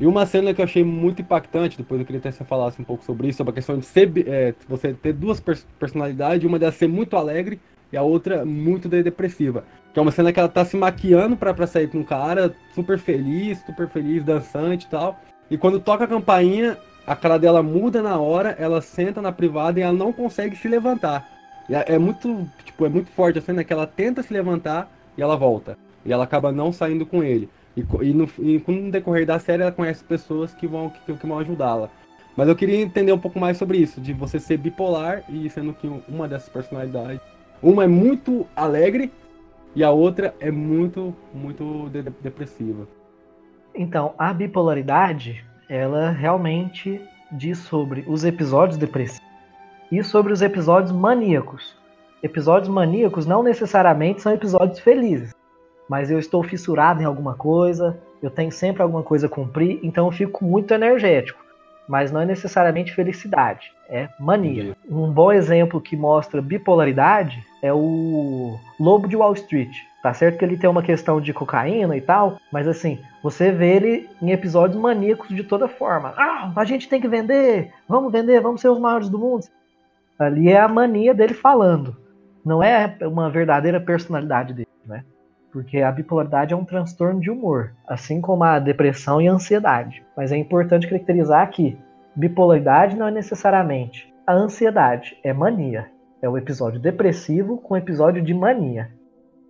E 0.00 0.06
uma 0.06 0.26
cena 0.26 0.52
que 0.52 0.60
eu 0.60 0.64
achei 0.64 0.84
muito 0.84 1.22
impactante, 1.22 1.76
depois 1.76 2.00
eu 2.00 2.06
queria 2.06 2.18
até 2.18 2.30
que 2.30 2.36
você 2.36 2.44
falasse 2.44 2.80
um 2.80 2.84
pouco 2.84 3.04
sobre 3.04 3.28
isso, 3.28 3.38
sobre 3.38 3.50
a 3.52 3.54
questão 3.54 3.78
de 3.78 3.86
ser, 3.86 4.10
é, 4.26 4.54
você 4.68 4.92
ter 4.92 5.12
duas 5.12 5.42
personalidades, 5.78 6.46
uma 6.46 6.58
delas 6.58 6.74
ser 6.74 6.88
muito 6.88 7.16
alegre 7.16 7.60
e 7.92 7.96
a 7.96 8.02
outra 8.02 8.44
muito 8.44 8.88
depressiva. 8.88 9.64
Que 9.92 9.98
é 9.98 10.02
uma 10.02 10.10
cena 10.10 10.32
que 10.32 10.38
ela 10.38 10.48
tá 10.48 10.64
se 10.64 10.76
maquiando 10.76 11.36
pra, 11.36 11.54
pra 11.54 11.66
sair 11.66 11.88
com 11.88 11.98
um 11.98 12.04
cara, 12.04 12.54
super 12.74 12.98
feliz, 12.98 13.58
super 13.64 13.88
feliz, 13.88 14.22
dançante 14.22 14.86
e 14.86 14.90
tal. 14.90 15.20
E 15.50 15.56
quando 15.56 15.80
toca 15.80 16.04
a 16.04 16.08
campainha, 16.08 16.76
a 17.06 17.16
cara 17.16 17.38
dela 17.38 17.62
muda 17.62 18.02
na 18.02 18.18
hora, 18.18 18.50
ela 18.58 18.82
senta 18.82 19.22
na 19.22 19.32
privada 19.32 19.80
e 19.80 19.82
ela 19.82 19.92
não 19.92 20.12
consegue 20.12 20.56
se 20.56 20.68
levantar. 20.68 21.26
É, 21.70 21.94
é 21.94 21.98
muito, 21.98 22.46
tipo, 22.64 22.84
é 22.84 22.88
muito 22.88 23.10
forte 23.10 23.38
a 23.38 23.42
cena 23.42 23.64
que 23.64 23.72
ela 23.72 23.86
tenta 23.86 24.22
se 24.22 24.32
levantar 24.32 24.90
e 25.16 25.22
ela 25.22 25.36
volta. 25.36 25.76
E 26.04 26.12
ela 26.12 26.24
acaba 26.24 26.52
não 26.52 26.72
saindo 26.72 27.06
com 27.06 27.22
ele. 27.22 27.48
E, 27.76 27.80
e, 27.80 28.12
no, 28.12 28.28
e 28.38 28.62
no 28.66 28.90
decorrer 28.90 29.24
da 29.24 29.38
série 29.38 29.62
ela 29.62 29.72
conhece 29.72 30.04
pessoas 30.04 30.52
que 30.54 30.66
vão, 30.66 30.90
que, 30.90 31.14
que 31.14 31.26
vão 31.26 31.38
ajudá-la. 31.38 31.88
Mas 32.36 32.48
eu 32.48 32.54
queria 32.54 32.80
entender 32.80 33.12
um 33.12 33.18
pouco 33.18 33.38
mais 33.40 33.56
sobre 33.56 33.78
isso, 33.78 34.00
de 34.00 34.12
você 34.12 34.38
ser 34.38 34.58
bipolar 34.58 35.24
e 35.28 35.50
sendo 35.50 35.72
que 35.72 35.90
uma 36.08 36.28
dessas 36.28 36.48
personalidades. 36.48 37.20
Uma 37.62 37.84
é 37.84 37.86
muito 37.88 38.46
alegre 38.54 39.12
e 39.74 39.82
a 39.82 39.90
outra 39.90 40.32
é 40.38 40.50
muito, 40.50 41.14
muito 41.34 41.88
de 41.90 42.02
depressiva. 42.02 42.86
Então, 43.74 44.14
a 44.16 44.32
bipolaridade, 44.32 45.44
ela 45.68 46.10
realmente 46.10 47.00
diz 47.32 47.58
sobre 47.58 48.04
os 48.06 48.24
episódios 48.24 48.76
depressivos 48.76 49.26
e 49.90 50.02
sobre 50.04 50.32
os 50.32 50.40
episódios 50.40 50.92
maníacos. 50.92 51.76
Episódios 52.22 52.68
maníacos 52.68 53.26
não 53.26 53.42
necessariamente 53.42 54.22
são 54.22 54.32
episódios 54.32 54.78
felizes, 54.78 55.34
mas 55.88 56.10
eu 56.10 56.18
estou 56.18 56.42
fissurado 56.44 57.02
em 57.02 57.04
alguma 57.04 57.34
coisa, 57.34 57.98
eu 58.22 58.30
tenho 58.30 58.52
sempre 58.52 58.82
alguma 58.82 59.02
coisa 59.02 59.26
a 59.26 59.30
cumprir, 59.30 59.80
então 59.82 60.06
eu 60.06 60.12
fico 60.12 60.44
muito 60.44 60.72
energético. 60.72 61.47
Mas 61.88 62.12
não 62.12 62.20
é 62.20 62.26
necessariamente 62.26 62.94
felicidade, 62.94 63.72
é 63.88 64.08
mania. 64.20 64.76
Um 64.88 65.10
bom 65.10 65.32
exemplo 65.32 65.80
que 65.80 65.96
mostra 65.96 66.42
bipolaridade 66.42 67.42
é 67.62 67.72
o 67.72 68.58
Lobo 68.78 69.08
de 69.08 69.16
Wall 69.16 69.32
Street. 69.32 69.74
Tá 70.02 70.12
certo 70.14 70.38
que 70.38 70.44
ele 70.44 70.56
tem 70.56 70.70
uma 70.70 70.82
questão 70.82 71.20
de 71.20 71.32
cocaína 71.32 71.96
e 71.96 72.00
tal, 72.00 72.38
mas 72.52 72.68
assim, 72.68 73.00
você 73.22 73.50
vê 73.50 73.74
ele 73.76 74.08
em 74.22 74.30
episódios 74.30 74.80
maníacos 74.80 75.28
de 75.28 75.42
toda 75.42 75.66
forma. 75.66 76.14
Ah, 76.16 76.52
a 76.54 76.64
gente 76.64 76.88
tem 76.88 77.00
que 77.00 77.08
vender, 77.08 77.72
vamos 77.88 78.12
vender, 78.12 78.40
vamos 78.40 78.60
ser 78.60 78.68
os 78.68 78.78
maiores 78.78 79.08
do 79.08 79.18
mundo. 79.18 79.46
Ali 80.18 80.50
é 80.50 80.60
a 80.60 80.68
mania 80.68 81.14
dele 81.14 81.34
falando. 81.34 81.96
Não 82.44 82.62
é 82.62 82.96
uma 83.02 83.28
verdadeira 83.30 83.80
personalidade 83.80 84.54
dele, 84.54 84.68
né? 84.86 85.04
Porque 85.52 85.78
a 85.78 85.90
bipolaridade 85.90 86.52
é 86.52 86.56
um 86.56 86.64
transtorno 86.64 87.20
de 87.20 87.30
humor, 87.30 87.72
assim 87.86 88.20
como 88.20 88.44
a 88.44 88.58
depressão 88.58 89.20
e 89.20 89.28
a 89.28 89.32
ansiedade. 89.32 90.04
Mas 90.16 90.30
é 90.32 90.36
importante 90.36 90.86
caracterizar 90.86 91.50
que 91.50 91.78
bipolaridade 92.14 92.96
não 92.96 93.08
é 93.08 93.10
necessariamente 93.10 94.12
a 94.28 94.34
ansiedade, 94.34 95.16
é 95.24 95.32
mania. 95.32 95.86
É 96.20 96.28
o 96.28 96.36
episódio 96.36 96.78
depressivo 96.78 97.56
com 97.56 97.76
episódio 97.76 98.22
de 98.22 98.34
mania 98.34 98.90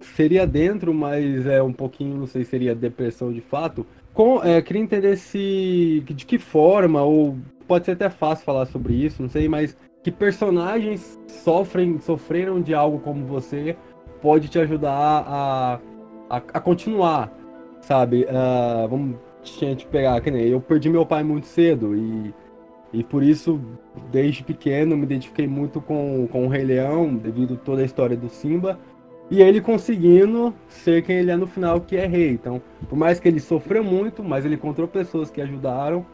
seria 0.00 0.46
dentro, 0.46 0.94
mas 0.94 1.46
é 1.46 1.62
um 1.62 1.72
pouquinho, 1.72 2.16
não 2.16 2.26
sei 2.26 2.44
se 2.44 2.50
seria 2.50 2.74
depressão 2.74 3.32
de 3.32 3.40
fato. 3.40 3.84
Com, 4.14 4.42
é, 4.42 4.62
queria 4.62 4.82
entender 4.82 5.16
se 5.16 6.02
de 6.06 6.24
que 6.24 6.38
forma, 6.38 7.02
ou 7.02 7.36
pode 7.66 7.86
ser 7.86 7.92
até 7.92 8.08
fácil 8.08 8.44
falar 8.44 8.66
sobre 8.66 8.94
isso, 8.94 9.20
não 9.20 9.28
sei, 9.28 9.48
mas 9.48 9.76
que 10.02 10.10
personagens 10.10 11.18
sofrem, 11.26 11.98
sofreram 11.98 12.60
de 12.60 12.74
algo 12.74 13.00
como 13.00 13.26
você 13.26 13.76
pode 14.20 14.48
te 14.48 14.58
ajudar 14.58 14.90
a, 14.92 15.80
a, 16.28 16.36
a 16.36 16.60
continuar, 16.60 17.32
sabe? 17.80 18.24
Uh, 18.24 18.88
vamos 18.88 19.16
gente 19.42 19.86
pegar, 19.86 20.20
que 20.20 20.30
nem 20.30 20.48
eu 20.48 20.60
perdi 20.60 20.90
meu 20.90 21.06
pai 21.06 21.22
muito 21.22 21.46
cedo 21.46 21.96
e, 21.96 22.34
e 22.92 23.02
por 23.02 23.22
isso, 23.22 23.60
desde 24.10 24.42
pequeno, 24.42 24.96
me 24.96 25.04
identifiquei 25.04 25.46
muito 25.46 25.80
com, 25.80 26.28
com 26.30 26.46
o 26.46 26.48
Rei 26.48 26.64
Leão, 26.64 27.14
devido 27.14 27.54
a 27.54 27.56
toda 27.56 27.82
a 27.82 27.84
história 27.84 28.16
do 28.16 28.28
Simba. 28.28 28.78
E 29.30 29.42
ele 29.42 29.60
conseguindo 29.60 30.54
ser 30.68 31.02
quem 31.02 31.16
ele 31.16 31.30
é 31.30 31.36
no 31.36 31.46
final, 31.46 31.82
que 31.82 31.96
é 31.96 32.06
rei. 32.06 32.30
Então, 32.30 32.62
por 32.88 32.96
mais 32.96 33.20
que 33.20 33.28
ele 33.28 33.40
sofreu 33.40 33.84
muito, 33.84 34.24
mas 34.24 34.46
ele 34.46 34.54
encontrou 34.54 34.88
pessoas 34.88 35.30
que 35.30 35.40
ajudaram 35.40 36.04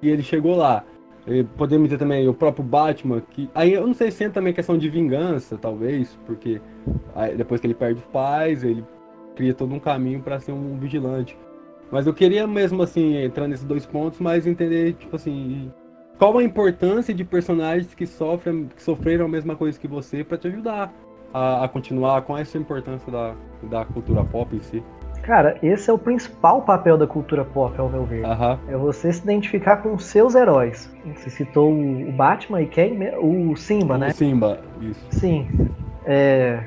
e 0.00 0.08
ele 0.08 0.22
chegou 0.22 0.56
lá. 0.56 0.84
E 1.26 1.44
podemos 1.44 1.88
ter 1.88 1.98
também 1.98 2.26
o 2.28 2.34
próprio 2.34 2.64
Batman, 2.64 3.20
que. 3.20 3.48
Aí 3.54 3.72
eu 3.74 3.86
não 3.86 3.94
sei 3.94 4.10
se 4.10 4.24
é 4.24 4.28
também 4.28 4.52
questão 4.52 4.78
de 4.78 4.88
vingança, 4.88 5.56
talvez, 5.56 6.18
porque 6.26 6.60
depois 7.36 7.60
que 7.60 7.66
ele 7.66 7.74
perde 7.74 8.00
os 8.00 8.06
pais, 8.06 8.64
ele 8.64 8.84
cria 9.36 9.54
todo 9.54 9.74
um 9.74 9.78
caminho 9.78 10.20
para 10.20 10.40
ser 10.40 10.52
um 10.52 10.78
vigilante. 10.78 11.36
Mas 11.90 12.06
eu 12.06 12.14
queria 12.14 12.46
mesmo 12.46 12.82
assim 12.82 13.16
entrar 13.16 13.48
nesses 13.48 13.64
dois 13.64 13.84
pontos, 13.84 14.20
mas 14.20 14.46
entender, 14.46 14.94
tipo 14.94 15.16
assim, 15.16 15.70
qual 16.18 16.36
a 16.38 16.44
importância 16.44 17.12
de 17.12 17.24
personagens 17.24 17.94
que 17.94 18.06
sofrem, 18.06 18.68
que 18.74 18.82
sofreram 18.82 19.24
a 19.24 19.28
mesma 19.28 19.56
coisa 19.56 19.78
que 19.78 19.88
você 19.88 20.22
para 20.22 20.38
te 20.38 20.48
ajudar 20.48 20.92
a, 21.34 21.64
a, 21.64 21.68
continuar 21.68 22.22
com 22.22 22.36
essa 22.36 22.58
importância 22.58 23.10
da, 23.10 23.34
da 23.62 23.84
cultura 23.84 24.22
pop 24.24 24.54
em 24.54 24.60
si? 24.60 24.82
Cara, 25.22 25.56
esse 25.62 25.90
é 25.90 25.92
o 25.92 25.98
principal 25.98 26.62
papel 26.62 26.96
da 26.96 27.06
cultura 27.06 27.44
pop, 27.44 27.78
ao 27.78 27.88
meu 27.88 28.04
ver. 28.04 28.24
Uhum. 28.24 28.58
É 28.68 28.76
você 28.76 29.12
se 29.12 29.22
identificar 29.22 29.78
com 29.78 29.98
seus 29.98 30.34
heróis. 30.34 30.92
Você 31.14 31.30
citou 31.30 31.72
o 31.72 32.12
Batman 32.12 32.62
e 32.62 32.66
quem? 32.66 32.98
O 33.18 33.54
Simba, 33.56 33.94
o 33.94 33.98
né? 33.98 34.08
O 34.08 34.14
Simba, 34.14 34.60
isso. 34.80 35.06
Sim. 35.10 35.48
É, 36.04 36.62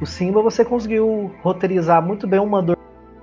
o 0.00 0.06
Simba 0.06 0.42
você 0.42 0.64
conseguiu 0.64 1.32
roteirizar 1.42 2.02
muito 2.02 2.26
bem 2.26 2.40
uma 2.40 2.62
dor. 2.62 2.76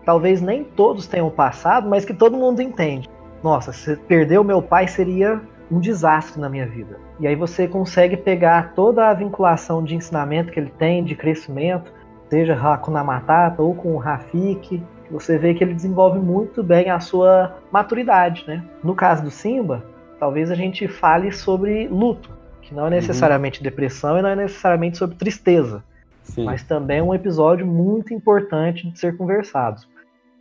Talvez 0.06 0.42
nem 0.42 0.64
todos 0.64 1.08
tenham 1.08 1.30
passado, 1.30 1.88
mas 1.88 2.04
que 2.04 2.14
todo 2.14 2.36
mundo 2.36 2.62
entende. 2.62 3.08
Nossa, 3.44 3.72
se 3.72 3.96
perder 3.96 4.40
o 4.40 4.44
meu 4.44 4.62
pai 4.62 4.88
seria 4.88 5.40
um 5.72 5.80
desastre 5.80 6.40
na 6.40 6.50
minha 6.50 6.66
vida. 6.66 7.00
E 7.20 7.28
aí 7.28 7.36
você 7.36 7.68
consegue 7.68 8.18
pegar 8.18 8.74
toda 8.74 9.08
a 9.08 9.14
vinculação 9.14 9.84
de 9.84 9.96
ensinamento 9.96 10.52
que 10.52 10.60
ele 10.60 10.72
tem, 10.78 11.04
de 11.04 11.16
crescimento, 11.16 11.94
seja 12.32 12.54
Hakuna 12.54 13.04
Matata 13.04 13.62
ou 13.62 13.76
com 13.76 13.94
o 13.94 13.98
Rafik, 13.98 14.82
você 15.12 15.38
vê 15.38 15.54
que 15.54 15.62
ele 15.62 15.74
desenvolve 15.74 16.18
muito 16.18 16.64
bem 16.64 16.90
a 16.90 16.98
sua 16.98 17.58
maturidade, 17.70 18.46
né? 18.48 18.64
No 18.82 18.96
caso 18.96 19.22
do 19.22 19.30
Simba, 19.30 19.84
talvez 20.18 20.50
a 20.50 20.56
gente 20.56 20.88
fale 20.88 21.30
sobre 21.34 21.90
luto, 21.90 22.30
que 22.62 22.74
não 22.74 22.84
é 22.84 22.86
uhum. 22.86 22.92
necessariamente 22.92 23.60
uhum. 23.60 23.66
depressão 23.66 24.18
e 24.18 24.22
não 24.22 24.30
é 24.30 24.36
necessariamente 24.38 24.98
sobre 24.98 25.18
tristeza, 25.18 25.84
Sim. 26.24 26.46
mas 26.46 26.64
também 26.64 27.00
é 27.00 27.04
um 27.04 27.14
episódio 27.14 27.68
muito 27.68 28.14
importante 28.14 28.90
de 28.90 28.98
ser 28.98 29.18
conversado. 29.18 29.82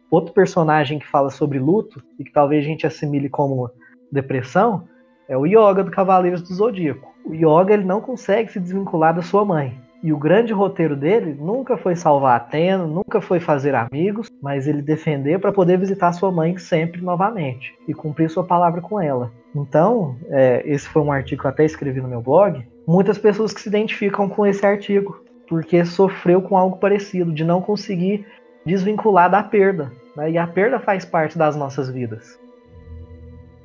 Outro 0.09 0.33
personagem 0.33 1.01
que 1.01 1.09
fala 1.09 1.29
sobre 1.29 1.59
luto 1.59 2.01
e 2.21 2.25
que 2.25 2.31
talvez 2.31 2.65
a 2.65 2.69
gente 2.69 2.87
assimile 2.87 3.29
como 3.29 3.69
depressão 4.13 4.85
é 5.29 5.37
o 5.37 5.45
Yoga 5.45 5.83
do 5.83 5.91
Cavaleiros 5.91 6.43
do 6.43 6.55
Zodíaco. 6.55 7.13
O 7.25 7.35
Yoga 7.35 7.75
ele 7.75 7.85
não 7.85 8.01
consegue 8.01 8.53
se 8.53 8.61
desvincular 8.61 9.13
da 9.13 9.23
sua 9.23 9.45
mãe. 9.45 9.77
E 10.03 10.13
o 10.13 10.19
grande 10.19 10.53
roteiro 10.53 10.97
dele 10.97 11.37
nunca 11.39 11.77
foi 11.77 11.95
salvar 11.95 12.37
Atena, 12.37 12.87
nunca 12.87 13.21
foi 13.21 13.39
fazer 13.39 13.75
amigos, 13.75 14.29
mas 14.41 14.67
ele 14.67 14.81
defender 14.81 15.39
para 15.39 15.53
poder 15.53 15.79
visitar 15.79 16.13
sua 16.13 16.33
mãe 16.33 16.57
sempre 16.57 17.03
novamente 17.03 17.75
e 17.87 17.93
cumprir 17.93 18.31
sua 18.31 18.45
palavra 18.45 18.81
com 18.81 19.01
ela. 19.01 19.31
Então, 19.55 20.17
é, 20.29 20.63
esse 20.65 20.89
foi 20.89 21.03
um 21.03 21.13
artigo 21.13 21.43
que 21.43 21.47
eu 21.47 21.51
até 21.51 21.65
escrevi 21.65 22.01
no 22.01 22.09
meu 22.09 22.23
blog. 22.23 22.67
Muitas 22.87 23.19
pessoas 23.19 23.53
que 23.53 23.61
se 23.61 23.69
identificam 23.69 24.29
com 24.29 24.47
esse 24.47 24.65
artigo, 24.65 25.23
porque 25.47 25.85
sofreu 25.85 26.41
com 26.41 26.57
algo 26.57 26.79
parecido, 26.79 27.33
de 27.33 27.45
não 27.45 27.61
conseguir 27.61 28.27
desvincular 28.65 29.31
da 29.31 29.43
perda. 29.43 29.93
Né? 30.17 30.33
E 30.33 30.39
a 30.39 30.47
perda 30.47 30.79
faz 30.79 31.05
parte 31.05 31.37
das 31.37 31.57
nossas 31.57 31.91
vidas. 31.91 32.39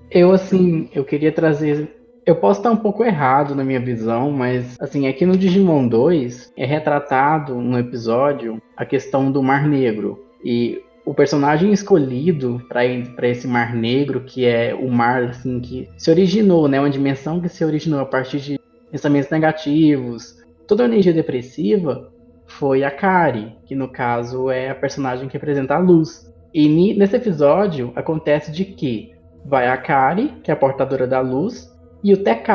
Eu, 0.09 0.31
assim, 0.31 0.89
eu 0.93 1.03
queria 1.03 1.31
trazer. 1.31 1.89
Eu 2.25 2.35
posso 2.35 2.59
estar 2.59 2.71
um 2.71 2.77
pouco 2.77 3.03
errado 3.03 3.53
na 3.53 3.63
minha 3.63 3.79
visão, 3.79 4.31
mas, 4.31 4.75
assim, 4.79 5.07
aqui 5.07 5.27
no 5.27 5.37
Digimon 5.37 5.87
2 5.87 6.53
é 6.57 6.65
retratado 6.65 7.61
no 7.61 7.77
episódio 7.77 8.59
a 8.75 8.83
questão 8.83 9.31
do 9.31 9.43
Mar 9.43 9.67
Negro. 9.67 10.25
E 10.43 10.81
o 11.05 11.13
personagem 11.13 11.71
escolhido 11.71 12.59
para 12.67 12.83
esse 13.27 13.47
Mar 13.47 13.75
Negro, 13.75 14.21
que 14.21 14.43
é 14.43 14.73
o 14.73 14.89
mar, 14.89 15.25
assim, 15.25 15.59
que 15.59 15.87
se 15.97 16.09
originou, 16.09 16.67
né? 16.67 16.79
Uma 16.79 16.89
dimensão 16.89 17.39
que 17.39 17.47
se 17.47 17.63
originou 17.63 17.99
a 17.99 18.05
partir 18.05 18.39
de 18.39 18.59
pensamentos 18.89 19.29
negativos, 19.29 20.43
toda 20.67 20.81
a 20.81 20.87
energia 20.87 21.13
depressiva, 21.13 22.11
foi 22.47 22.83
a 22.83 22.89
Kari, 22.89 23.55
que 23.67 23.75
no 23.75 23.87
caso 23.87 24.49
é 24.49 24.71
a 24.71 24.75
personagem 24.75 25.27
que 25.27 25.33
representa 25.33 25.75
a 25.75 25.79
luz. 25.79 26.33
E 26.51 26.95
nesse 26.95 27.17
episódio 27.17 27.93
acontece 27.95 28.51
de 28.51 28.65
que 28.65 29.13
vai 29.45 29.67
a 29.67 29.77
Kari, 29.77 30.33
que 30.41 30.49
é 30.49 30.55
a 30.55 30.57
portadora 30.57 31.05
da 31.05 31.19
luz, 31.19 31.74
e 32.05 32.13
o 32.13 32.17
TK, 32.17 32.51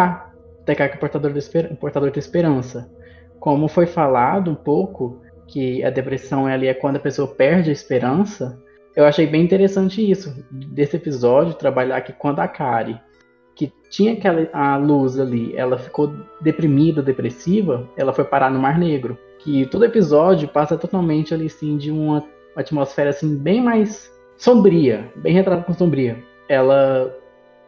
o 0.61 0.65
TK 0.65 0.77
que 0.77 0.83
é 0.83 0.95
o 0.95 0.99
portador, 0.99 1.33
portador 1.81 2.13
da 2.13 2.19
esperança. 2.21 2.89
Como 3.41 3.67
foi 3.67 3.85
falado 3.85 4.48
um 4.48 4.55
pouco, 4.55 5.21
que 5.48 5.83
a 5.83 5.90
depressão 5.90 6.46
ali 6.46 6.69
é 6.69 6.75
quando 6.75 6.96
a 6.96 7.01
pessoa 7.01 7.27
perde 7.27 7.69
a 7.69 7.73
esperança, 7.73 8.63
eu 8.94 9.05
achei 9.05 9.27
bem 9.27 9.42
interessante 9.42 10.09
isso, 10.09 10.33
desse 10.53 10.94
episódio, 10.94 11.55
trabalhar 11.55 12.01
que 12.03 12.13
quando 12.13 12.38
a 12.38 12.46
Kari, 12.46 12.96
que 13.57 13.73
tinha 13.90 14.13
aquela 14.13 14.48
a 14.53 14.77
luz 14.77 15.19
ali, 15.19 15.53
ela 15.57 15.77
ficou 15.79 16.15
deprimida, 16.40 17.03
depressiva, 17.03 17.88
ela 17.96 18.13
foi 18.13 18.23
parar 18.23 18.53
no 18.53 18.61
Mar 18.61 18.79
Negro. 18.79 19.19
Que 19.40 19.67
todo 19.67 19.85
episódio 19.85 20.46
passa 20.46 20.79
totalmente 20.79 21.35
ali, 21.35 21.46
assim, 21.46 21.77
de 21.77 21.90
uma 21.90 22.23
atmosfera, 22.55 23.11
assim, 23.11 23.37
bem 23.37 23.61
mais 23.61 24.09
sombria, 24.37 25.11
bem 25.17 25.35
retratado 25.35 25.65
com 25.65 25.73
sombria 25.73 26.31
ela, 26.51 27.17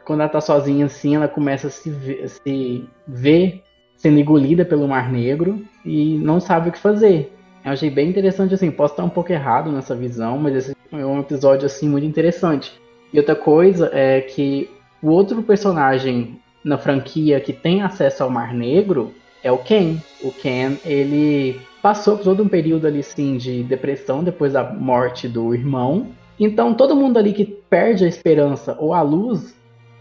quando 0.05 0.21
ela 0.21 0.29
tá 0.29 0.41
sozinha 0.41 0.87
assim, 0.87 1.17
ela 1.17 1.29
começa 1.29 1.67
a 1.69 1.71
se 1.71 1.91
ver, 1.91 2.29
se 2.29 2.89
ver 3.07 3.63
sendo 3.97 4.19
engolida 4.19 4.65
pelo 4.65 4.89
Mar 4.89 5.11
Negro 5.11 5.63
e 5.85 6.17
não 6.19 6.41
sabe 6.41 6.69
o 6.69 6.73
que 6.73 6.79
fazer. 6.79 7.33
Eu 7.65 7.73
achei 7.73 7.91
bem 7.91 8.09
interessante 8.09 8.55
assim, 8.55 8.71
posso 8.71 8.95
estar 8.95 9.05
um 9.05 9.09
pouco 9.09 9.33
errado 9.33 9.71
nessa 9.71 9.95
visão, 9.95 10.37
mas 10.39 10.57
esse 10.57 10.77
é 10.91 11.07
um 11.07 11.21
episódio 11.21 11.67
assim 11.67 11.89
muito 11.89 12.07
interessante. 12.07 12.73
E 13.13 13.19
outra 13.19 13.37
coisa 13.37 13.91
é 13.93 14.21
que 14.21 14.69
o 15.01 15.11
outro 15.11 15.43
personagem 15.43 16.41
na 16.65 16.79
franquia 16.79 17.41
que 17.41 17.53
tem 17.53 17.83
acesso 17.83 18.23
ao 18.23 18.31
Mar 18.31 18.53
Negro 18.53 19.13
é 19.43 19.53
o 19.53 19.59
Ken. 19.59 19.97
O 20.23 20.33
Ken, 20.33 20.77
ele 20.85 21.61
passou 21.81 22.17
por 22.17 22.25
todo 22.25 22.43
um 22.43 22.49
período 22.49 22.87
ali 22.87 23.03
sim 23.03 23.37
de 23.37 23.63
depressão 23.63 24.23
depois 24.23 24.53
da 24.53 24.65
morte 24.65 25.29
do 25.29 25.55
irmão 25.55 26.09
então 26.39 26.75
todo 26.75 26.97
mundo 26.97 27.19
ali 27.19 27.33
que 27.33 27.45
perde 27.45 28.05
a 28.05 28.09
esperança 28.09 28.77
ou 28.79 28.93
a 28.93 29.03
luz 29.03 29.55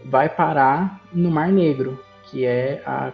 vai 0.04 0.28
parar 0.28 1.00
no 1.12 1.30
Mar 1.30 1.50
Negro, 1.50 1.98
que 2.24 2.44
é 2.44 2.82
a 2.86 3.12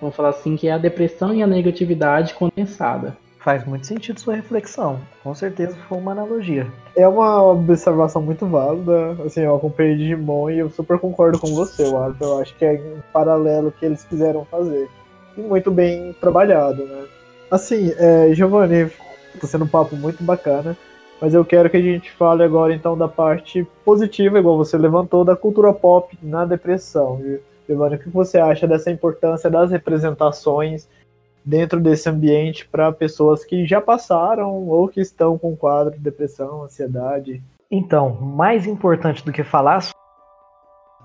vamos 0.00 0.14
falar 0.14 0.30
assim, 0.30 0.56
que 0.56 0.68
é 0.68 0.72
a 0.72 0.78
depressão 0.78 1.34
e 1.34 1.42
a 1.42 1.46
negatividade 1.46 2.34
condensada. 2.34 3.16
Faz 3.40 3.64
muito 3.64 3.86
sentido 3.86 4.20
sua 4.20 4.34
reflexão. 4.34 5.00
Com 5.22 5.34
certeza 5.34 5.76
foi 5.88 5.98
uma 5.98 6.12
analogia. 6.12 6.66
É 6.96 7.06
uma 7.06 7.42
observação 7.42 8.20
muito 8.20 8.46
válida. 8.46 9.16
Assim, 9.24 9.40
eu 9.40 9.54
acompanhei 9.54 9.96
Digimon 9.96 10.50
e 10.50 10.58
eu 10.58 10.70
super 10.70 10.98
concordo 10.98 11.38
com 11.38 11.54
você, 11.54 11.84
Arthur. 11.84 12.26
Eu 12.26 12.38
acho 12.40 12.54
que 12.56 12.64
é 12.64 12.72
um 12.72 13.00
paralelo 13.12 13.72
que 13.72 13.86
eles 13.86 14.04
quiseram 14.04 14.44
fazer. 14.44 14.88
E 15.36 15.40
muito 15.40 15.70
bem 15.70 16.14
trabalhado, 16.20 16.84
né? 16.84 17.04
Assim, 17.50 17.92
é, 17.96 18.34
Giovanni, 18.34 18.90
tá 19.40 19.46
sendo 19.46 19.64
um 19.64 19.68
papo 19.68 19.96
muito 19.96 20.22
bacana. 20.22 20.76
Mas 21.20 21.34
eu 21.34 21.44
quero 21.44 21.68
que 21.68 21.76
a 21.76 21.82
gente 21.82 22.12
fale 22.12 22.44
agora 22.44 22.72
então 22.72 22.96
da 22.96 23.08
parte 23.08 23.66
positiva, 23.84 24.38
igual 24.38 24.56
você 24.56 24.78
levantou, 24.78 25.24
da 25.24 25.34
cultura 25.34 25.72
pop 25.72 26.16
na 26.22 26.44
depressão. 26.44 27.20
Giovanni, 27.68 27.96
o 27.96 27.98
que 27.98 28.08
você 28.08 28.38
acha 28.38 28.66
dessa 28.66 28.90
importância 28.90 29.50
das 29.50 29.70
representações 29.70 30.88
dentro 31.44 31.80
desse 31.80 32.08
ambiente 32.08 32.68
para 32.68 32.92
pessoas 32.92 33.44
que 33.44 33.66
já 33.66 33.80
passaram 33.80 34.68
ou 34.68 34.88
que 34.88 35.00
estão 35.00 35.36
com 35.36 35.56
quadro 35.56 35.94
de 35.94 35.98
depressão, 35.98 36.62
ansiedade? 36.62 37.42
Então, 37.70 38.10
mais 38.10 38.66
importante 38.66 39.24
do 39.24 39.32
que 39.32 39.42
falar 39.42 39.90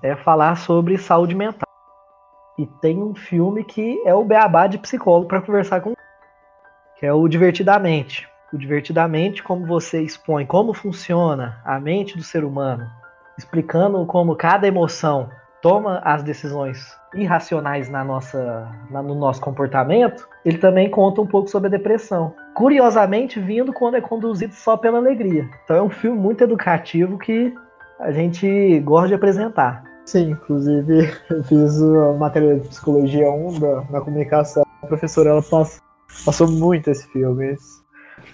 é 0.00 0.14
falar 0.14 0.56
sobre 0.56 0.96
saúde 0.96 1.34
mental. 1.34 1.68
E 2.56 2.66
tem 2.80 3.02
um 3.02 3.14
filme 3.14 3.64
que 3.64 4.00
é 4.06 4.14
o 4.14 4.24
beabá 4.24 4.68
de 4.68 4.78
psicólogo 4.78 5.26
para 5.26 5.42
conversar 5.42 5.80
com 5.80 5.92
que 6.96 7.04
é 7.04 7.12
o 7.12 7.26
Divertidamente 7.26 8.28
o 8.54 8.58
Divertidamente, 8.58 9.42
como 9.42 9.66
você 9.66 10.00
expõe 10.02 10.46
como 10.46 10.72
funciona 10.72 11.60
a 11.64 11.78
mente 11.80 12.16
do 12.16 12.22
ser 12.22 12.44
humano, 12.44 12.86
explicando 13.36 14.04
como 14.06 14.36
cada 14.36 14.66
emoção 14.66 15.28
toma 15.60 16.00
as 16.04 16.22
decisões 16.22 16.78
irracionais 17.14 17.88
na 17.88 18.04
nossa, 18.04 18.68
na, 18.90 19.02
no 19.02 19.14
nosso 19.14 19.40
comportamento, 19.40 20.28
ele 20.44 20.58
também 20.58 20.90
conta 20.90 21.22
um 21.22 21.26
pouco 21.26 21.48
sobre 21.48 21.68
a 21.68 21.70
depressão. 21.70 22.34
Curiosamente, 22.54 23.40
vindo 23.40 23.72
quando 23.72 23.96
é 23.96 24.00
conduzido 24.00 24.52
só 24.52 24.76
pela 24.76 24.98
alegria. 24.98 25.48
Então 25.64 25.76
é 25.76 25.82
um 25.82 25.88
filme 25.88 26.18
muito 26.18 26.44
educativo 26.44 27.18
que 27.18 27.54
a 27.98 28.12
gente 28.12 28.78
gosta 28.80 29.08
de 29.08 29.14
apresentar. 29.14 29.82
Sim, 30.04 30.32
inclusive 30.32 31.10
eu 31.30 31.42
fiz 31.44 31.82
a 31.82 32.12
matéria 32.12 32.60
de 32.60 32.68
psicologia 32.68 33.30
1 33.30 33.58
da, 33.58 33.84
na 33.90 34.00
comunicação. 34.00 34.64
A 34.82 34.86
professora 34.86 35.30
ela 35.30 35.42
passou, 35.42 35.82
passou 36.26 36.48
muito 36.48 36.90
esse 36.90 37.08
filme. 37.08 37.56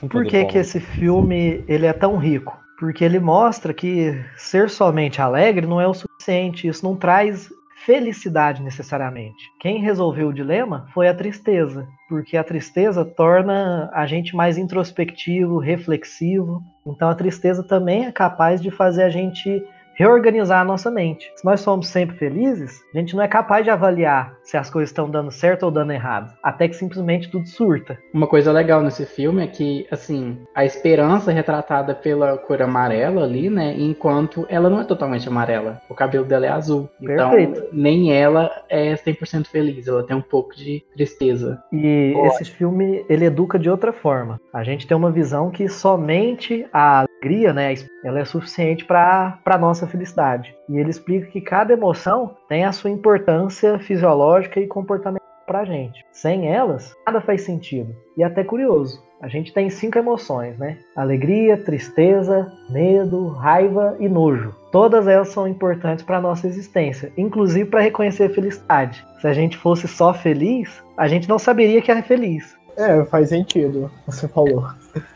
Por 0.08 0.24
que, 0.26 0.44
que 0.44 0.58
esse 0.58 0.80
filme 0.80 1.64
ele 1.66 1.86
é 1.86 1.92
tão 1.92 2.16
rico? 2.16 2.58
Porque 2.78 3.04
ele 3.04 3.18
mostra 3.18 3.74
que 3.74 4.18
ser 4.36 4.70
somente 4.70 5.20
alegre 5.20 5.66
não 5.66 5.80
é 5.80 5.86
o 5.86 5.94
suficiente, 5.94 6.66
isso 6.66 6.84
não 6.84 6.96
traz 6.96 7.50
felicidade 7.84 8.62
necessariamente. 8.62 9.50
Quem 9.58 9.80
resolveu 9.80 10.28
o 10.28 10.32
dilema 10.32 10.86
foi 10.92 11.08
a 11.08 11.14
tristeza, 11.14 11.88
porque 12.08 12.36
a 12.36 12.44
tristeza 12.44 13.04
torna 13.04 13.90
a 13.92 14.06
gente 14.06 14.36
mais 14.36 14.58
introspectivo, 14.58 15.58
reflexivo. 15.58 16.62
Então 16.86 17.08
a 17.08 17.14
tristeza 17.14 17.62
também 17.62 18.04
é 18.04 18.12
capaz 18.12 18.60
de 18.60 18.70
fazer 18.70 19.02
a 19.02 19.10
gente 19.10 19.62
reorganizar 20.00 20.62
a 20.62 20.64
nossa 20.64 20.90
mente. 20.90 21.30
Se 21.36 21.44
nós 21.44 21.60
somos 21.60 21.88
sempre 21.88 22.16
felizes, 22.16 22.82
a 22.94 22.98
gente 22.98 23.14
não 23.14 23.22
é 23.22 23.28
capaz 23.28 23.64
de 23.64 23.70
avaliar 23.70 24.34
se 24.42 24.56
as 24.56 24.70
coisas 24.70 24.88
estão 24.88 25.10
dando 25.10 25.30
certo 25.30 25.64
ou 25.64 25.70
dando 25.70 25.92
errado, 25.92 26.32
até 26.42 26.66
que 26.66 26.74
simplesmente 26.74 27.30
tudo 27.30 27.46
surta. 27.46 27.98
Uma 28.14 28.26
coisa 28.26 28.50
legal 28.50 28.82
nesse 28.82 29.04
filme 29.04 29.44
é 29.44 29.46
que, 29.46 29.86
assim, 29.90 30.38
a 30.54 30.64
esperança 30.64 31.30
é 31.30 31.34
retratada 31.34 31.94
pela 31.94 32.38
cor 32.38 32.62
amarela 32.62 33.24
ali, 33.24 33.50
né, 33.50 33.74
enquanto 33.76 34.46
ela 34.48 34.70
não 34.70 34.80
é 34.80 34.84
totalmente 34.84 35.28
amarela. 35.28 35.82
O 35.86 35.94
cabelo 35.94 36.24
dela 36.24 36.46
é 36.46 36.48
azul. 36.48 36.88
Então, 36.98 37.30
Perfeito. 37.30 37.68
nem 37.70 38.10
ela 38.10 38.50
é 38.70 38.94
100% 38.94 39.48
feliz, 39.48 39.86
ela 39.86 40.02
tem 40.02 40.16
um 40.16 40.22
pouco 40.22 40.56
de 40.56 40.82
tristeza. 40.94 41.62
E 41.70 42.14
esse 42.24 42.46
filme, 42.46 43.04
ele 43.06 43.26
educa 43.26 43.58
de 43.58 43.68
outra 43.68 43.92
forma. 43.92 44.40
A 44.50 44.64
gente 44.64 44.86
tem 44.86 44.96
uma 44.96 45.10
visão 45.10 45.50
que 45.50 45.68
somente 45.68 46.66
a 46.72 47.00
alegria, 47.00 47.52
né, 47.52 47.74
ela 48.02 48.18
é 48.18 48.24
suficiente 48.24 48.86
para 48.86 49.38
a 49.44 49.58
nossa 49.58 49.89
felicidade. 49.90 50.54
E 50.68 50.78
ele 50.78 50.90
explica 50.90 51.26
que 51.26 51.40
cada 51.40 51.72
emoção 51.72 52.36
tem 52.48 52.64
a 52.64 52.72
sua 52.72 52.90
importância 52.90 53.78
fisiológica 53.78 54.60
e 54.60 54.66
comportamental 54.66 55.20
para 55.46 55.60
a 55.60 55.64
gente. 55.64 56.04
Sem 56.12 56.48
elas, 56.48 56.94
nada 57.04 57.20
faz 57.20 57.42
sentido. 57.42 57.94
E 58.16 58.22
até 58.22 58.44
curioso. 58.44 59.02
A 59.20 59.28
gente 59.28 59.52
tem 59.52 59.68
cinco 59.68 59.98
emoções, 59.98 60.56
né? 60.56 60.78
Alegria, 60.96 61.58
tristeza, 61.58 62.50
medo, 62.70 63.28
raiva 63.28 63.96
e 64.00 64.08
nojo. 64.08 64.54
Todas 64.72 65.06
elas 65.06 65.28
são 65.28 65.46
importantes 65.46 66.02
para 66.02 66.20
nossa 66.20 66.46
existência, 66.46 67.12
inclusive 67.18 67.68
para 67.68 67.82
reconhecer 67.82 68.24
a 68.24 68.34
felicidade. 68.34 69.04
Se 69.20 69.26
a 69.26 69.34
gente 69.34 69.58
fosse 69.58 69.86
só 69.86 70.14
feliz, 70.14 70.82
a 70.96 71.06
gente 71.06 71.28
não 71.28 71.38
saberia 71.38 71.82
que 71.82 71.90
é 71.90 72.00
feliz. 72.00 72.56
É, 72.78 73.04
faz 73.04 73.28
sentido, 73.28 73.90
você 74.06 74.26
falou. 74.26 74.64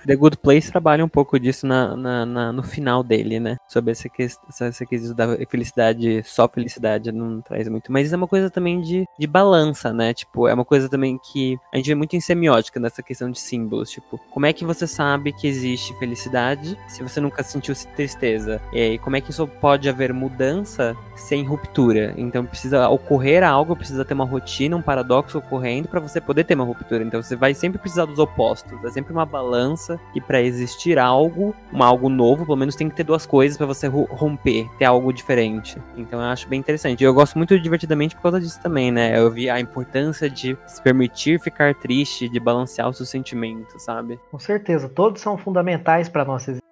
The 0.06 0.16
Good 0.16 0.38
Place 0.38 0.70
trabalha 0.70 1.04
um 1.04 1.08
pouco 1.08 1.38
disso 1.38 1.66
na, 1.66 1.96
na, 1.96 2.26
na 2.26 2.52
no 2.52 2.62
final 2.62 3.02
dele, 3.02 3.40
né? 3.40 3.56
Sobre 3.66 3.92
essa 3.92 4.08
questão, 4.08 4.66
essa 4.66 4.86
questão 4.86 5.14
da 5.14 5.36
felicidade, 5.48 6.22
só 6.24 6.48
felicidade 6.48 7.10
não 7.10 7.40
traz 7.40 7.68
muito. 7.68 7.90
Mas 7.90 8.06
isso 8.06 8.14
é 8.14 8.18
uma 8.18 8.28
coisa 8.28 8.50
também 8.50 8.80
de, 8.80 9.06
de 9.18 9.26
balança, 9.26 9.92
né? 9.92 10.12
Tipo, 10.12 10.46
é 10.46 10.54
uma 10.54 10.64
coisa 10.64 10.88
também 10.88 11.18
que 11.18 11.58
a 11.72 11.76
gente 11.76 11.86
vê 11.86 11.94
muito 11.94 12.14
em 12.14 12.20
semiótica 12.20 12.78
nessa 12.78 13.02
questão 13.02 13.30
de 13.30 13.40
símbolos. 13.40 13.90
Tipo, 13.90 14.18
como 14.30 14.46
é 14.46 14.52
que 14.52 14.64
você 14.64 14.86
sabe 14.86 15.32
que 15.32 15.46
existe 15.46 15.96
felicidade 15.98 16.78
se 16.88 17.02
você 17.02 17.20
nunca 17.20 17.42
sentiu 17.42 17.74
tristeza? 17.96 18.60
E 18.72 18.98
como 18.98 19.16
é 19.16 19.20
que 19.20 19.30
isso 19.30 19.46
pode 19.46 19.88
haver 19.88 20.12
mudança 20.12 20.96
sem 21.16 21.44
ruptura? 21.44 22.14
Então 22.16 22.44
precisa 22.44 22.88
ocorrer 22.88 23.42
algo, 23.42 23.76
precisa 23.76 24.04
ter 24.04 24.14
uma 24.14 24.24
rotina, 24.24 24.76
um 24.76 24.82
paradoxo 24.82 25.38
ocorrendo 25.38 25.88
para 25.88 26.00
você 26.00 26.20
poder 26.20 26.44
ter 26.44 26.54
uma 26.54 26.64
ruptura. 26.64 27.02
Então 27.02 27.22
você 27.22 27.36
vai 27.36 27.54
sempre 27.54 27.78
precisar 27.78 28.04
dos 28.04 28.18
opostos. 28.18 28.84
É 28.84 28.90
sempre 28.90 29.12
uma 29.12 29.24
balança 29.24 29.93
mudança 29.94 30.00
e 30.14 30.20
para 30.20 30.40
existir 30.40 30.98
algo, 30.98 31.54
um 31.72 31.82
algo 31.82 32.08
novo, 32.08 32.44
pelo 32.44 32.56
menos 32.56 32.76
tem 32.76 32.88
que 32.88 32.94
ter 32.94 33.04
duas 33.04 33.26
coisas 33.26 33.56
para 33.56 33.66
você 33.66 33.86
romper, 33.86 34.68
ter 34.78 34.84
algo 34.84 35.12
diferente. 35.12 35.76
Então 35.96 36.20
eu 36.20 36.26
acho 36.26 36.48
bem 36.48 36.60
interessante. 36.60 37.02
Eu 37.02 37.14
gosto 37.14 37.36
muito 37.36 37.58
divertidamente 37.58 38.14
por 38.14 38.22
causa 38.22 38.40
disso 38.40 38.60
também, 38.60 38.90
né? 38.90 39.18
Eu 39.18 39.30
vi 39.30 39.48
a 39.48 39.60
importância 39.60 40.28
de 40.28 40.56
se 40.66 40.82
permitir 40.82 41.40
ficar 41.40 41.74
triste, 41.74 42.28
de 42.28 42.40
balancear 42.40 42.88
os 42.88 42.96
seus 42.96 43.08
sentimentos, 43.08 43.82
sabe? 43.82 44.18
Com 44.30 44.38
certeza, 44.38 44.88
todos 44.88 45.20
são 45.20 45.36
fundamentais 45.36 46.08
para 46.08 46.24
nossa 46.24 46.50
existência. 46.50 46.64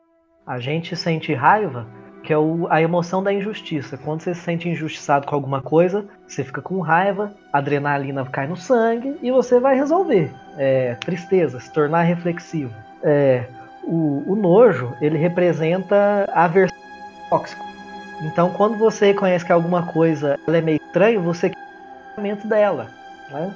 A 0.47 0.59
gente 0.59 0.97
sente 0.97 1.33
raiva 1.33 1.87
que 2.23 2.33
é 2.33 2.39
o, 2.39 2.68
a 2.70 2.81
emoção 2.81 3.23
da 3.23 3.33
injustiça. 3.33 3.99
Quando 3.99 4.20
você 4.20 4.35
se 4.35 4.43
sente 4.43 4.68
injustiçado 4.68 5.27
com 5.27 5.35
alguma 5.35 5.61
coisa, 5.61 6.07
você 6.27 6.45
fica 6.45 6.62
com 6.62 6.81
raiva, 6.81 7.35
adrenalina 7.53 8.25
cai 8.27 8.47
no 8.47 8.57
sangue 8.57 9.16
e 9.20 9.31
você 9.31 9.59
vai 9.59 9.75
resolver. 9.75 10.31
É, 10.57 10.95
tristeza, 10.95 11.59
se 11.59 11.73
tornar 11.73 12.03
reflexivo. 12.03 12.73
É, 13.03 13.45
o, 13.83 14.23
o, 14.27 14.37
nojo, 14.37 14.95
ele 15.01 15.19
representa 15.19 16.29
a 16.33 16.47
versão 16.47 16.79
tóxico. 17.29 17.65
Então, 18.21 18.51
quando 18.51 18.77
você 18.77 19.07
reconhece 19.07 19.45
que 19.45 19.53
alguma 19.53 19.87
coisa 19.87 20.39
é 20.47 20.61
meio 20.61 20.81
estranha, 20.85 21.19
você 21.19 21.51
quer 21.51 21.59
o 22.17 22.21
momento 22.21 22.47
dela. 22.47 22.89
Né? 23.31 23.53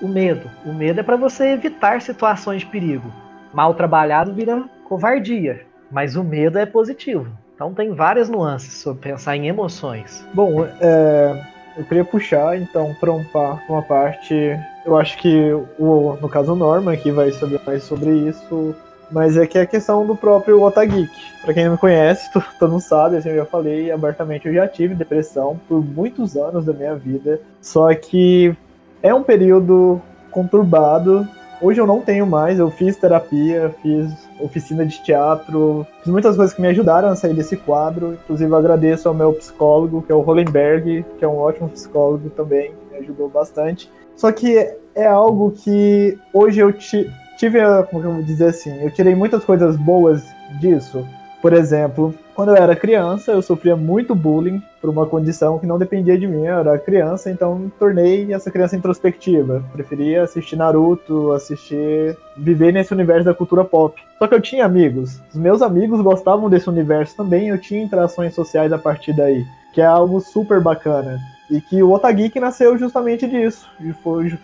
O 0.00 0.08
medo. 0.08 0.50
O 0.64 0.72
medo 0.72 1.00
é 1.00 1.02
para 1.02 1.16
você 1.16 1.48
evitar 1.48 2.00
situações 2.00 2.62
de 2.62 2.66
perigo. 2.66 3.10
Mal 3.52 3.74
trabalhado 3.74 4.32
vira 4.32 4.64
covardia, 4.84 5.66
mas 5.90 6.16
o 6.16 6.24
medo 6.24 6.58
é 6.58 6.64
positivo. 6.64 7.30
Então 7.54 7.74
tem 7.74 7.92
várias 7.92 8.30
nuances 8.30 8.72
sobre 8.74 9.02
pensar 9.02 9.36
em 9.36 9.48
emoções. 9.48 10.26
Bom, 10.32 10.64
é, 10.80 11.44
eu 11.76 11.84
queria 11.84 12.04
puxar 12.04 12.56
então 12.56 12.94
para 12.94 13.12
uma 13.12 13.82
parte. 13.82 14.58
Eu 14.84 14.96
acho 14.96 15.18
que 15.18 15.52
o, 15.78 16.16
no 16.20 16.28
caso 16.28 16.52
o 16.52 16.56
Norman 16.56 16.92
aqui 16.92 17.10
vai 17.10 17.30
saber 17.32 17.60
mais 17.66 17.82
sobre 17.84 18.10
isso. 18.10 18.74
Mas 19.10 19.36
é 19.36 19.44
que 19.44 19.58
é 19.58 19.62
a 19.62 19.66
questão 19.66 20.06
do 20.06 20.14
próprio 20.14 20.62
Otageek. 20.62 21.10
Para 21.42 21.52
quem 21.52 21.64
não 21.64 21.72
me 21.72 21.78
conhece, 21.78 22.30
todo 22.58 22.70
mundo 22.70 22.80
sabe, 22.80 23.16
assim, 23.16 23.30
eu 23.30 23.36
já 23.36 23.44
falei 23.44 23.90
abertamente, 23.90 24.46
eu 24.46 24.54
já 24.54 24.68
tive 24.68 24.94
depressão 24.94 25.60
por 25.68 25.84
muitos 25.84 26.36
anos 26.36 26.64
da 26.64 26.72
minha 26.72 26.94
vida. 26.94 27.40
Só 27.60 27.92
que 27.92 28.54
é 29.02 29.12
um 29.12 29.24
período 29.24 30.00
conturbado 30.30 31.28
Hoje 31.62 31.78
eu 31.78 31.86
não 31.86 32.00
tenho 32.00 32.26
mais, 32.26 32.58
eu 32.58 32.70
fiz 32.70 32.96
terapia, 32.96 33.74
fiz 33.82 34.10
oficina 34.40 34.86
de 34.86 35.02
teatro, 35.02 35.86
fiz 35.98 36.10
muitas 36.10 36.34
coisas 36.34 36.54
que 36.54 36.62
me 36.62 36.68
ajudaram 36.68 37.10
a 37.10 37.16
sair 37.16 37.34
desse 37.34 37.54
quadro. 37.54 38.14
Inclusive 38.14 38.54
agradeço 38.54 39.06
ao 39.06 39.14
meu 39.14 39.34
psicólogo, 39.34 40.00
que 40.00 40.10
é 40.10 40.14
o 40.14 40.22
Hollenberg, 40.22 41.04
que 41.18 41.24
é 41.24 41.28
um 41.28 41.36
ótimo 41.36 41.68
psicólogo 41.68 42.30
também, 42.30 42.74
me 42.90 42.96
ajudou 42.96 43.28
bastante. 43.28 43.90
Só 44.20 44.30
que 44.30 44.54
é 44.94 45.06
algo 45.06 45.50
que 45.50 46.18
hoje 46.30 46.60
eu 46.60 46.70
tive, 46.74 47.58
como 47.90 48.04
eu 48.04 48.12
vou 48.12 48.22
dizer 48.22 48.48
assim, 48.48 48.70
eu 48.82 48.90
tirei 48.90 49.14
muitas 49.14 49.42
coisas 49.42 49.78
boas 49.78 50.22
disso. 50.60 51.08
Por 51.40 51.54
exemplo, 51.54 52.14
quando 52.34 52.50
eu 52.50 52.56
era 52.56 52.76
criança, 52.76 53.32
eu 53.32 53.40
sofria 53.40 53.74
muito 53.74 54.14
bullying 54.14 54.62
por 54.78 54.90
uma 54.90 55.06
condição 55.06 55.58
que 55.58 55.66
não 55.66 55.78
dependia 55.78 56.18
de 56.18 56.26
mim. 56.26 56.44
Eu 56.44 56.58
era 56.58 56.78
criança, 56.78 57.30
então 57.30 57.72
tornei 57.78 58.30
essa 58.30 58.50
criança 58.50 58.76
introspectiva. 58.76 59.64
Preferia 59.72 60.24
assistir 60.24 60.54
Naruto, 60.54 61.32
assistir. 61.32 62.14
viver 62.36 62.74
nesse 62.74 62.92
universo 62.92 63.24
da 63.24 63.32
cultura 63.32 63.64
pop. 63.64 63.98
Só 64.18 64.26
que 64.26 64.34
eu 64.34 64.40
tinha 64.42 64.66
amigos. 64.66 65.18
Os 65.32 65.40
meus 65.40 65.62
amigos 65.62 66.02
gostavam 66.02 66.50
desse 66.50 66.68
universo 66.68 67.16
também, 67.16 67.48
eu 67.48 67.58
tinha 67.58 67.82
interações 67.82 68.34
sociais 68.34 68.70
a 68.70 68.76
partir 68.76 69.16
daí, 69.16 69.46
que 69.72 69.80
é 69.80 69.86
algo 69.86 70.20
super 70.20 70.60
bacana. 70.60 71.18
E 71.50 71.60
que 71.60 71.82
o 71.82 71.90
Otageek 71.90 72.38
nasceu 72.38 72.78
justamente 72.78 73.26
disso. 73.26 73.68
E 73.80 73.92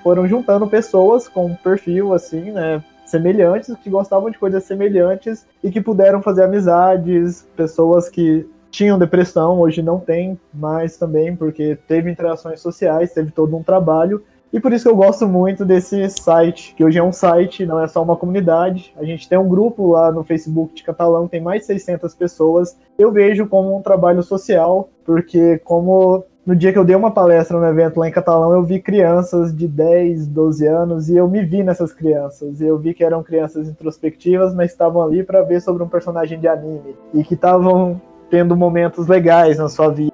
foram 0.03 0.27
juntando 0.27 0.67
pessoas 0.67 1.29
com 1.29 1.47
um 1.47 1.55
perfil 1.55 2.13
assim, 2.13 2.51
né? 2.51 2.83
semelhantes, 3.07 3.75
que 3.83 3.89
gostavam 3.89 4.31
de 4.31 4.39
coisas 4.39 4.65
semelhantes 4.65 5.47
e 5.63 5.71
que 5.71 5.81
puderam 5.81 6.21
fazer 6.21 6.43
amizades, 6.43 7.47
pessoas 7.57 8.09
que 8.09 8.47
tinham 8.71 8.99
depressão, 8.99 9.61
hoje 9.61 9.83
não 9.83 9.99
tem 9.99 10.39
mais 10.53 10.97
também, 10.97 11.35
porque 11.35 11.79
teve 11.87 12.11
interações 12.11 12.61
sociais, 12.61 13.13
teve 13.13 13.31
todo 13.31 13.57
um 13.57 13.63
trabalho. 13.63 14.23
E 14.53 14.61
por 14.61 14.73
isso 14.73 14.85
que 14.85 14.91
eu 14.91 14.97
gosto 14.97 15.27
muito 15.27 15.65
desse 15.65 16.09
site, 16.11 16.75
que 16.75 16.85
hoje 16.85 16.99
é 16.99 17.03
um 17.03 17.13
site, 17.13 17.67
não 17.67 17.83
é 17.83 17.89
só 17.89 18.03
uma 18.03 18.17
comunidade. 18.17 18.93
A 18.97 19.05
gente 19.05 19.29
tem 19.29 19.39
um 19.39 19.49
grupo 19.49 19.93
lá 19.93 20.13
no 20.13 20.23
Facebook 20.25 20.75
de 20.75 20.83
catalão, 20.83 21.27
tem 21.27 21.41
mais 21.41 21.63
de 21.63 21.67
600 21.67 22.15
pessoas. 22.15 22.77
Eu 22.99 23.11
vejo 23.11 23.47
como 23.47 23.77
um 23.77 23.83
trabalho 23.83 24.23
social, 24.23 24.89
porque 25.05 25.59
como 25.59 26.25
no 26.47 26.55
dia 26.55 26.73
que 26.73 26.79
eu 26.79 26.85
dei 26.85 26.95
uma 26.95 27.11
palestra 27.11 27.59
no 27.59 27.67
evento 27.67 27.99
lá 27.99 28.09
em 28.09 28.13
Catalão, 28.13 28.53
eu 28.53 28.63
vi 28.63 28.81
crianças 28.81 29.55
de 29.55 29.67
10, 29.67 30.29
12 30.29 30.65
anos 30.65 31.09
e 31.09 31.17
eu 31.17 31.29
me 31.29 31.45
vi 31.45 31.65
nessas 31.65 31.93
crianças. 31.93 32.61
Eu 32.61 32.79
vi 32.79 32.95
que 32.95 33.03
eram 33.03 33.21
crianças 33.21 33.69
introspectivas, 33.69 34.55
mas 34.55 34.71
estavam 34.71 35.03
ali 35.03 35.25
para 35.25 35.43
ver 35.43 35.61
sobre 35.61 35.83
um 35.83 35.89
personagem 35.89 36.39
de 36.39 36.47
anime 36.47 36.97
e 37.13 37.25
que 37.25 37.35
estavam 37.35 38.01
tendo 38.31 38.57
momentos 38.57 39.09
legais 39.09 39.59
na 39.59 39.69
sua 39.69 39.89
vida. 39.89 40.13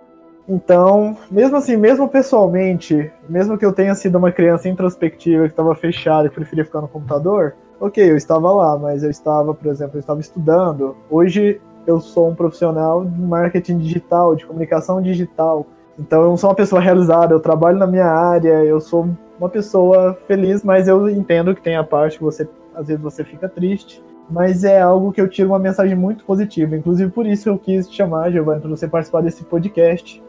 Então, 0.49 1.17
mesmo 1.31 1.57
assim, 1.59 1.77
mesmo 1.77 2.09
pessoalmente, 2.09 3.13
mesmo 3.29 3.59
que 3.59 3.65
eu 3.65 3.73
tenha 3.73 3.95
sido 3.95 4.17
uma 4.17 4.33
criança 4.33 4.71
introspectiva 4.71 5.45
que 5.45 5.53
estava 5.53 5.75
fechada 5.75 6.29
e 6.29 6.31
preferia 6.31 6.65
ficar 6.65 6.81
no 6.81 6.89
computador, 6.89 7.55
ok, 7.79 8.11
eu 8.11 8.17
estava 8.17 8.51
lá, 8.51 8.79
mas 8.79 9.03
eu 9.03 9.11
estava, 9.11 9.53
por 9.53 9.71
exemplo, 9.71 9.97
eu 9.97 10.01
estava 10.01 10.21
estudando. 10.21 10.97
Hoje 11.11 11.61
eu 11.87 12.01
sou 12.01 12.31
um 12.31 12.35
profissional 12.35 13.05
de 13.05 13.21
marketing 13.21 13.79
digital, 13.79 14.35
de 14.35 14.47
comunicação 14.47 15.03
digital. 15.03 15.67
Então 16.03 16.23
eu 16.23 16.29
não 16.31 16.37
sou 16.37 16.51
uma 16.51 16.57
pessoa 16.57 16.81
realizada, 16.81 17.33
eu 17.33 17.39
trabalho 17.39 17.79
na 17.79 17.87
minha 17.87 18.07
área, 18.07 18.65
eu 18.65 18.81
sou 18.81 19.09
uma 19.39 19.49
pessoa 19.49 20.19
feliz, 20.27 20.65
mas 20.65 20.89
eu 20.89 21.09
entendo 21.09 21.55
que 21.55 21.63
tem 21.63 21.77
a 21.77 21.85
parte 21.85 22.19
que 22.19 22.25
você 22.25 22.49
às 22.75 22.89
vezes 22.89 23.01
você 23.01 23.23
fica 23.23 23.49
triste, 23.49 24.03
mas 24.29 24.65
é 24.65 24.81
algo 24.81 25.13
que 25.13 25.21
eu 25.21 25.29
tiro 25.29 25.51
uma 25.51 25.59
mensagem 25.59 25.95
muito 25.95 26.25
positiva. 26.25 26.77
Inclusive 26.77 27.11
por 27.13 27.25
isso 27.25 27.49
eu 27.49 27.57
quis 27.57 27.89
te 27.89 27.97
chamar, 27.97 28.33
Giovanni, 28.33 28.61
para 28.61 28.71
você 28.71 28.89
participar 28.89 29.21
desse 29.23 29.45
podcast, 29.45 30.21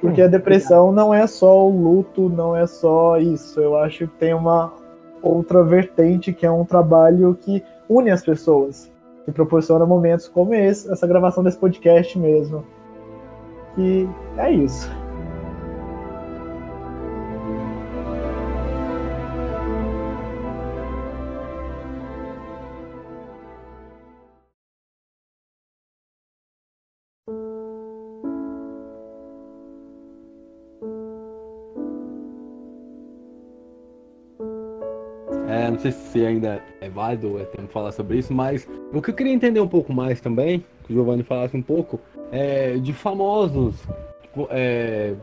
porque 0.00 0.20
a 0.20 0.26
depressão 0.26 0.90
não 0.90 1.14
é 1.14 1.26
só 1.26 1.64
o 1.64 1.70
luto, 1.70 2.28
não 2.28 2.56
é 2.56 2.66
só 2.66 3.18
isso. 3.18 3.60
Eu 3.60 3.76
acho 3.76 4.08
que 4.08 4.14
tem 4.14 4.34
uma 4.34 4.72
outra 5.22 5.62
vertente 5.62 6.32
que 6.32 6.44
é 6.44 6.50
um 6.50 6.64
trabalho 6.64 7.38
que 7.40 7.62
une 7.88 8.10
as 8.10 8.24
pessoas, 8.24 8.90
que 9.24 9.30
proporciona 9.30 9.86
momentos 9.86 10.26
como 10.26 10.54
esse, 10.54 10.90
essa 10.90 11.06
gravação 11.06 11.44
desse 11.44 11.58
podcast 11.58 12.18
mesmo. 12.18 12.64
E 13.78 14.08
é 14.38 14.50
isso. 14.50 14.90
Sei 35.80 35.92
se 35.92 36.24
ainda 36.24 36.62
é 36.80 36.88
válido 36.88 37.38
é 37.38 37.44
tempo 37.44 37.68
falar 37.68 37.92
sobre 37.92 38.18
isso, 38.18 38.32
mas 38.32 38.68
o 38.92 39.00
que 39.00 39.10
eu 39.10 39.14
queria 39.14 39.32
entender 39.32 39.60
um 39.60 39.68
pouco 39.68 39.92
mais 39.92 40.20
também, 40.20 40.64
que 40.84 40.92
o 40.92 40.96
Giovanni 40.96 41.22
falasse 41.22 41.56
um 41.56 41.62
pouco, 41.62 42.00
é 42.30 42.76
de 42.76 42.92
famosos 42.92 43.76
é, 44.50 45.14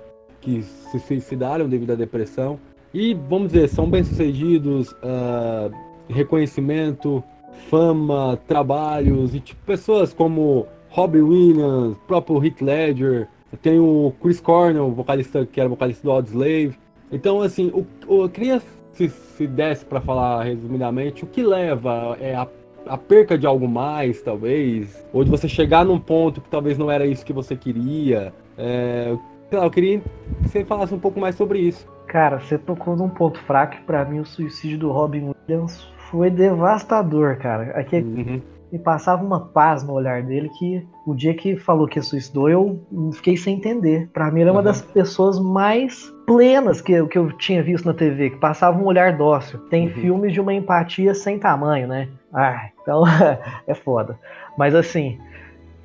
que 0.41 0.61
se 0.63 0.99
suicidaram 0.99 1.69
devido 1.69 1.91
à 1.91 1.95
depressão 1.95 2.59
e, 2.93 3.13
vamos 3.13 3.51
dizer, 3.51 3.67
são 3.69 3.89
bem-sucedidos, 3.89 4.91
uh, 4.93 5.71
reconhecimento, 6.09 7.23
fama, 7.69 8.39
trabalhos, 8.47 9.35
e 9.35 9.39
tipo, 9.39 9.63
pessoas 9.65 10.13
como 10.13 10.65
Robbie 10.89 11.21
Williams, 11.21 11.97
próprio 12.07 12.43
Heath 12.43 12.61
Ledger, 12.61 13.27
tem 13.61 13.79
o 13.79 14.13
Chris 14.21 14.39
Cornell, 14.39 14.91
vocalista 14.91 15.45
que 15.45 15.59
era 15.59 15.69
vocalista 15.69 16.03
do 16.03 16.11
Audioslave. 16.11 16.75
Então, 17.11 17.41
assim, 17.41 17.71
o, 17.73 17.85
o, 18.07 18.23
eu 18.23 18.29
queria 18.29 18.61
se, 18.97 19.09
se 19.09 19.45
desse 19.45 19.85
para 19.85 20.01
falar 20.01 20.43
resumidamente, 20.43 21.23
o 21.23 21.27
que 21.27 21.43
leva 21.43 22.17
é 22.19 22.33
a, 22.35 22.47
a, 22.87 22.97
perca 22.97 23.37
de 23.37 23.45
algo 23.45 23.67
mais, 23.67 24.21
talvez, 24.21 25.05
ou 25.13 25.23
de 25.23 25.29
você 25.29 25.47
chegar 25.47 25.85
num 25.85 25.99
ponto 25.99 26.41
que 26.41 26.49
talvez 26.49 26.77
não 26.77 26.89
era 26.89 27.05
isso 27.05 27.23
que 27.23 27.31
você 27.31 27.55
queria. 27.55 28.33
É, 28.57 29.15
lá, 29.51 29.65
eu 29.65 29.71
queria 29.71 29.99
que 29.99 30.49
você 30.49 30.65
falasse 30.65 30.93
um 30.93 30.99
pouco 30.99 31.19
mais 31.19 31.35
sobre 31.35 31.59
isso. 31.59 31.87
Cara, 32.07 32.39
você 32.39 32.57
tocou 32.57 32.95
num 32.95 33.09
ponto 33.09 33.39
fraco 33.43 33.75
para 33.85 34.03
mim 34.03 34.19
o 34.19 34.25
suicídio 34.25 34.79
do 34.79 34.91
Robin 34.91 35.31
Williams 35.47 35.87
foi 36.09 36.31
devastador, 36.31 37.37
cara. 37.37 37.77
Aqui 37.79 37.97
uhum. 37.97 38.41
Me 38.71 38.77
passava 38.77 39.23
uma 39.23 39.39
paz 39.39 39.83
no 39.83 39.93
olhar 39.93 40.21
dele 40.23 40.49
que 40.57 40.85
o 41.05 41.15
dia 41.15 41.33
que 41.33 41.55
falou 41.55 41.87
que 41.87 42.01
suicidou 42.01 42.49
eu 42.49 42.85
fiquei 43.13 43.37
sem 43.37 43.55
entender. 43.55 44.09
Para 44.11 44.29
mim 44.29 44.41
ele 44.41 44.49
é 44.49 44.51
uma 44.51 44.59
uhum. 44.59 44.65
das 44.65 44.81
pessoas 44.81 45.39
mais 45.39 46.13
plenas 46.25 46.81
que, 46.81 46.91
eu, 46.91 47.07
que 47.07 47.17
eu 47.17 47.31
tinha 47.31 47.63
visto 47.63 47.85
na 47.85 47.93
TV, 47.93 48.31
que 48.31 48.37
passava 48.37 48.77
um 48.77 48.85
olhar 48.85 49.15
dócil. 49.15 49.59
Tem 49.69 49.87
uhum. 49.87 49.93
filmes 49.93 50.33
de 50.33 50.41
uma 50.41 50.53
empatia 50.53 51.13
sem 51.13 51.39
tamanho, 51.39 51.87
né? 51.87 52.09
Ah, 52.33 52.69
então 52.81 53.03
é 53.65 53.73
foda. 53.73 54.19
Mas 54.57 54.75
assim, 54.75 55.17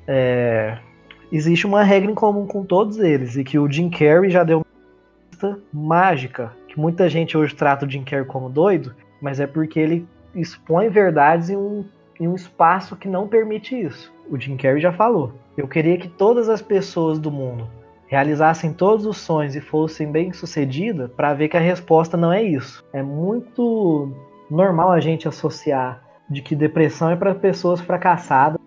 é... 0.05 0.77
existe 1.31 1.65
uma 1.65 1.83
regra 1.83 2.11
em 2.11 2.15
comum 2.15 2.45
com 2.45 2.65
todos 2.65 2.99
eles, 2.99 3.37
e 3.37 3.43
que 3.43 3.57
o 3.57 3.71
Jim 3.71 3.89
Carrey 3.89 4.29
já 4.29 4.43
deu 4.43 4.57
uma 4.57 4.65
lista 5.31 5.59
mágica, 5.71 6.51
que 6.67 6.77
muita 6.77 7.07
gente 7.07 7.37
hoje 7.37 7.55
trata 7.55 7.85
o 7.85 7.89
Jim 7.89 8.03
Carrey 8.03 8.25
como 8.25 8.49
doido, 8.49 8.93
mas 9.21 9.39
é 9.39 9.47
porque 9.47 9.79
ele 9.79 10.05
expõe 10.35 10.89
verdades 10.89 11.49
em 11.49 11.55
um, 11.55 11.85
em 12.23 12.27
um 12.27 12.35
espaço 12.35 12.95
que 12.95 13.09
não 13.09 13.27
permite 13.27 13.75
isso. 13.79 14.13
O 14.29 14.39
Jim 14.39 14.55
Carrey 14.55 14.79
já 14.79 14.93
falou. 14.93 15.33
Eu 15.57 15.67
queria 15.67 15.97
que 15.97 16.07
todas 16.07 16.47
as 16.47 16.61
pessoas 16.61 17.19
do 17.19 17.29
mundo 17.29 17.69
realizassem 18.07 18.71
todos 18.71 19.05
os 19.05 19.17
sonhos 19.17 19.55
e 19.55 19.61
fossem 19.61 20.09
bem 20.09 20.31
sucedidas, 20.31 21.11
para 21.11 21.33
ver 21.33 21.49
que 21.49 21.57
a 21.57 21.59
resposta 21.59 22.15
não 22.15 22.31
é 22.31 22.41
isso. 22.41 22.83
É 22.93 23.01
muito 23.01 24.11
normal 24.49 24.91
a 24.91 24.99
gente 24.99 25.27
associar 25.27 26.01
de 26.29 26.41
que 26.41 26.55
depressão 26.55 27.09
é 27.09 27.15
para 27.15 27.35
pessoas 27.35 27.81
fracassadas, 27.81 28.59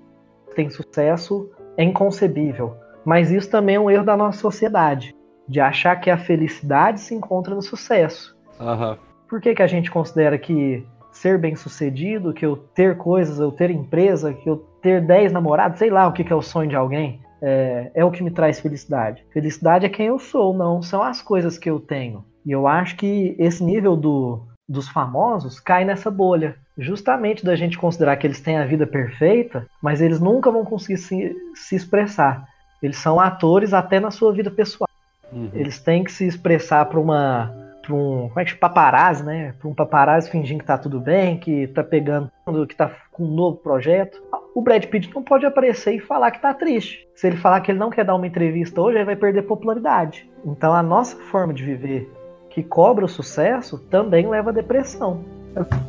tem 0.54 0.68
sucesso, 0.68 1.48
é 1.76 1.84
inconcebível. 1.84 2.74
Mas 3.04 3.30
isso 3.30 3.48
também 3.48 3.76
é 3.76 3.80
um 3.80 3.90
erro 3.90 4.04
da 4.04 4.16
nossa 4.16 4.38
sociedade, 4.38 5.14
de 5.48 5.60
achar 5.60 5.96
que 5.96 6.10
a 6.10 6.18
felicidade 6.18 7.00
se 7.00 7.14
encontra 7.14 7.54
no 7.54 7.62
sucesso. 7.62 8.36
Uhum. 8.60 8.96
Por 9.28 9.40
que, 9.40 9.54
que 9.54 9.62
a 9.62 9.66
gente 9.66 9.90
considera 9.90 10.38
que 10.38 10.84
ser 11.16 11.38
bem 11.38 11.56
sucedido, 11.56 12.32
que 12.32 12.44
eu 12.44 12.56
ter 12.56 12.96
coisas, 12.96 13.38
eu 13.38 13.50
ter 13.50 13.70
empresa, 13.70 14.34
que 14.34 14.48
eu 14.48 14.58
ter 14.82 15.00
10 15.00 15.32
namorados, 15.32 15.78
sei 15.78 15.90
lá 15.90 16.06
o 16.06 16.12
que, 16.12 16.22
que 16.22 16.32
é 16.32 16.36
o 16.36 16.42
sonho 16.42 16.68
de 16.68 16.76
alguém, 16.76 17.20
é, 17.40 17.90
é 17.94 18.04
o 18.04 18.10
que 18.10 18.22
me 18.22 18.30
traz 18.30 18.60
felicidade. 18.60 19.24
Felicidade 19.32 19.86
é 19.86 19.88
quem 19.88 20.06
eu 20.06 20.18
sou, 20.18 20.54
não 20.54 20.82
são 20.82 21.02
as 21.02 21.22
coisas 21.22 21.58
que 21.58 21.70
eu 21.70 21.80
tenho. 21.80 22.24
E 22.44 22.52
eu 22.52 22.66
acho 22.66 22.96
que 22.96 23.34
esse 23.38 23.64
nível 23.64 23.96
do, 23.96 24.42
dos 24.68 24.88
famosos 24.88 25.58
cai 25.58 25.84
nessa 25.84 26.10
bolha. 26.10 26.56
Justamente 26.78 27.44
da 27.44 27.56
gente 27.56 27.78
considerar 27.78 28.16
que 28.16 28.26
eles 28.26 28.40
têm 28.40 28.58
a 28.58 28.66
vida 28.66 28.86
perfeita, 28.86 29.66
mas 29.82 30.02
eles 30.02 30.20
nunca 30.20 30.50
vão 30.50 30.64
conseguir 30.64 30.98
se, 30.98 31.34
se 31.54 31.74
expressar. 31.74 32.46
Eles 32.82 32.98
são 32.98 33.18
atores 33.18 33.72
até 33.72 33.98
na 33.98 34.10
sua 34.10 34.32
vida 34.32 34.50
pessoal. 34.50 34.88
Uhum. 35.32 35.50
Eles 35.54 35.78
têm 35.78 36.04
que 36.04 36.12
se 36.12 36.26
expressar 36.26 36.84
para 36.84 37.00
uma 37.00 37.65
para 37.86 37.94
um, 37.94 38.28
como 38.28 38.40
é 38.40 38.44
que 38.44 38.50
chama? 38.50 38.60
paparazzi, 38.60 39.24
né? 39.24 39.54
Para 39.58 39.68
um 39.68 39.74
paparazzi 39.74 40.28
fingindo 40.28 40.60
que 40.60 40.66
tá 40.66 40.76
tudo 40.76 40.98
bem, 41.00 41.38
que 41.38 41.68
tá 41.68 41.84
pegando, 41.84 42.30
que 42.68 42.74
tá 42.74 42.90
com 43.12 43.24
um 43.24 43.34
novo 43.34 43.58
projeto. 43.58 44.20
O 44.54 44.60
Brad 44.60 44.84
Pitt 44.86 45.14
não 45.14 45.22
pode 45.22 45.46
aparecer 45.46 45.94
e 45.94 46.00
falar 46.00 46.32
que 46.32 46.42
tá 46.42 46.52
triste. 46.52 47.06
Se 47.14 47.26
ele 47.26 47.36
falar 47.36 47.60
que 47.60 47.70
ele 47.70 47.78
não 47.78 47.90
quer 47.90 48.04
dar 48.04 48.16
uma 48.16 48.26
entrevista 48.26 48.80
hoje, 48.80 48.98
ele 48.98 49.04
vai 49.04 49.16
perder 49.16 49.42
popularidade. 49.42 50.28
Então 50.44 50.74
a 50.74 50.82
nossa 50.82 51.16
forma 51.16 51.54
de 51.54 51.62
viver 51.62 52.10
que 52.50 52.62
cobra 52.62 53.04
o 53.04 53.08
sucesso 53.08 53.78
também 53.90 54.28
leva 54.28 54.50
à 54.50 54.52
depressão. 54.52 55.20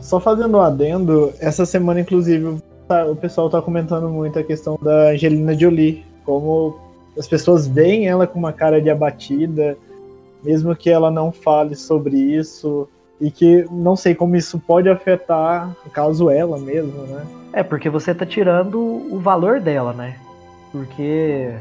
Só 0.02 0.20
fazendo 0.20 0.58
um 0.58 0.62
adendo, 0.62 1.34
essa 1.40 1.66
semana 1.66 2.02
inclusive 2.02 2.46
o 3.10 3.16
pessoal 3.16 3.50
tá 3.50 3.62
comentando 3.62 4.10
muito 4.10 4.38
a 4.38 4.44
questão 4.44 4.78
da 4.82 5.10
Angelina 5.10 5.58
Jolie, 5.58 6.06
como 6.26 6.78
as 7.18 7.28
pessoas 7.28 7.68
veem 7.68 8.08
ela 8.08 8.28
com 8.28 8.38
uma 8.38 8.54
cara 8.54 8.82
de 8.82 8.90
abatida, 8.90 9.78
mesmo 10.44 10.76
que 10.76 10.90
ela 10.90 11.10
não 11.10 11.32
fale 11.32 11.76
sobre 11.76 12.18
isso 12.18 12.88
e 13.20 13.32
que 13.32 13.66
não 13.72 13.96
sei 13.96 14.14
como 14.14 14.36
isso 14.36 14.60
pode 14.60 14.90
afetar, 14.90 15.76
caso 15.92 16.30
ela 16.30 16.58
mesmo, 16.58 17.04
né? 17.04 17.26
É, 17.54 17.64
porque 17.64 17.90
você 17.90 18.14
tá 18.14 18.26
tirando 18.26 18.80
o 18.80 19.20
valor 19.20 19.60
dela, 19.60 19.94
né? 19.94 20.18
Porque 20.72 21.52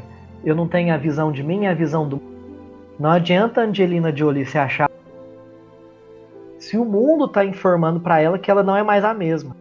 eu 0.43 0.55
não 0.55 0.67
tenho 0.67 0.93
a 0.93 0.97
visão 0.97 1.31
de 1.31 1.41
mim, 1.41 1.65
a 1.65 1.73
visão 1.73 2.07
do 2.07 2.21
não 2.99 3.11
adianta 3.11 3.61
a 3.61 3.63
Angelina 3.63 4.15
Jolie 4.15 4.45
se 4.45 4.57
achar 4.57 4.89
se 6.67 6.77
o 6.77 6.83
mundo 6.83 7.27
tá 7.27 7.45
informando 7.45 7.99
para 7.99 8.19
ela 8.19 8.37
que 8.37 8.51
ela 8.51 8.63
não 8.63 8.75
é 8.75 8.83
mais 8.83 9.05
a 9.05 9.13
mesma. 9.13 9.55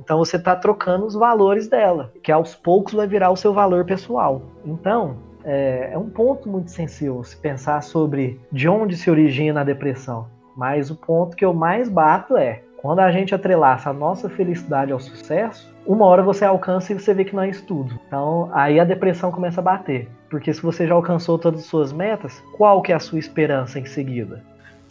Então 0.00 0.18
você 0.18 0.38
tá 0.38 0.56
trocando 0.56 1.06
os 1.06 1.14
valores 1.14 1.68
dela, 1.68 2.12
que 2.22 2.32
aos 2.32 2.54
poucos 2.54 2.94
vai 2.94 3.06
virar 3.06 3.30
o 3.30 3.36
seu 3.36 3.52
valor 3.52 3.84
pessoal. 3.84 4.42
Então, 4.64 5.16
é, 5.44 5.90
é 5.92 5.98
um 5.98 6.08
ponto 6.08 6.48
muito 6.48 6.70
sensível 6.70 7.22
se 7.24 7.36
pensar 7.36 7.82
sobre 7.82 8.40
de 8.50 8.68
onde 8.68 8.96
se 8.96 9.10
origina 9.10 9.60
a 9.60 9.64
depressão. 9.64 10.26
Mas 10.56 10.90
o 10.90 10.96
ponto 10.96 11.36
que 11.36 11.44
eu 11.44 11.54
mais 11.54 11.88
bato 11.88 12.36
é 12.36 12.62
Quando 12.82 12.98
a 12.98 13.12
gente 13.12 13.32
atrelaça 13.32 13.90
a 13.90 13.92
nossa 13.92 14.28
felicidade 14.28 14.90
ao 14.90 14.98
sucesso, 14.98 15.72
uma 15.86 16.04
hora 16.04 16.20
você 16.20 16.44
alcança 16.44 16.92
e 16.92 16.98
você 16.98 17.14
vê 17.14 17.24
que 17.24 17.34
não 17.34 17.44
é 17.44 17.48
isso 17.48 17.64
tudo. 17.64 17.94
Então 18.08 18.50
aí 18.52 18.80
a 18.80 18.84
depressão 18.84 19.30
começa 19.30 19.60
a 19.60 19.62
bater. 19.62 20.08
Porque 20.28 20.52
se 20.52 20.60
você 20.60 20.84
já 20.84 20.94
alcançou 20.94 21.38
todas 21.38 21.60
as 21.60 21.66
suas 21.66 21.92
metas, 21.92 22.42
qual 22.56 22.82
que 22.82 22.90
é 22.90 22.96
a 22.96 22.98
sua 22.98 23.20
esperança 23.20 23.78
em 23.78 23.86
seguida? 23.86 24.42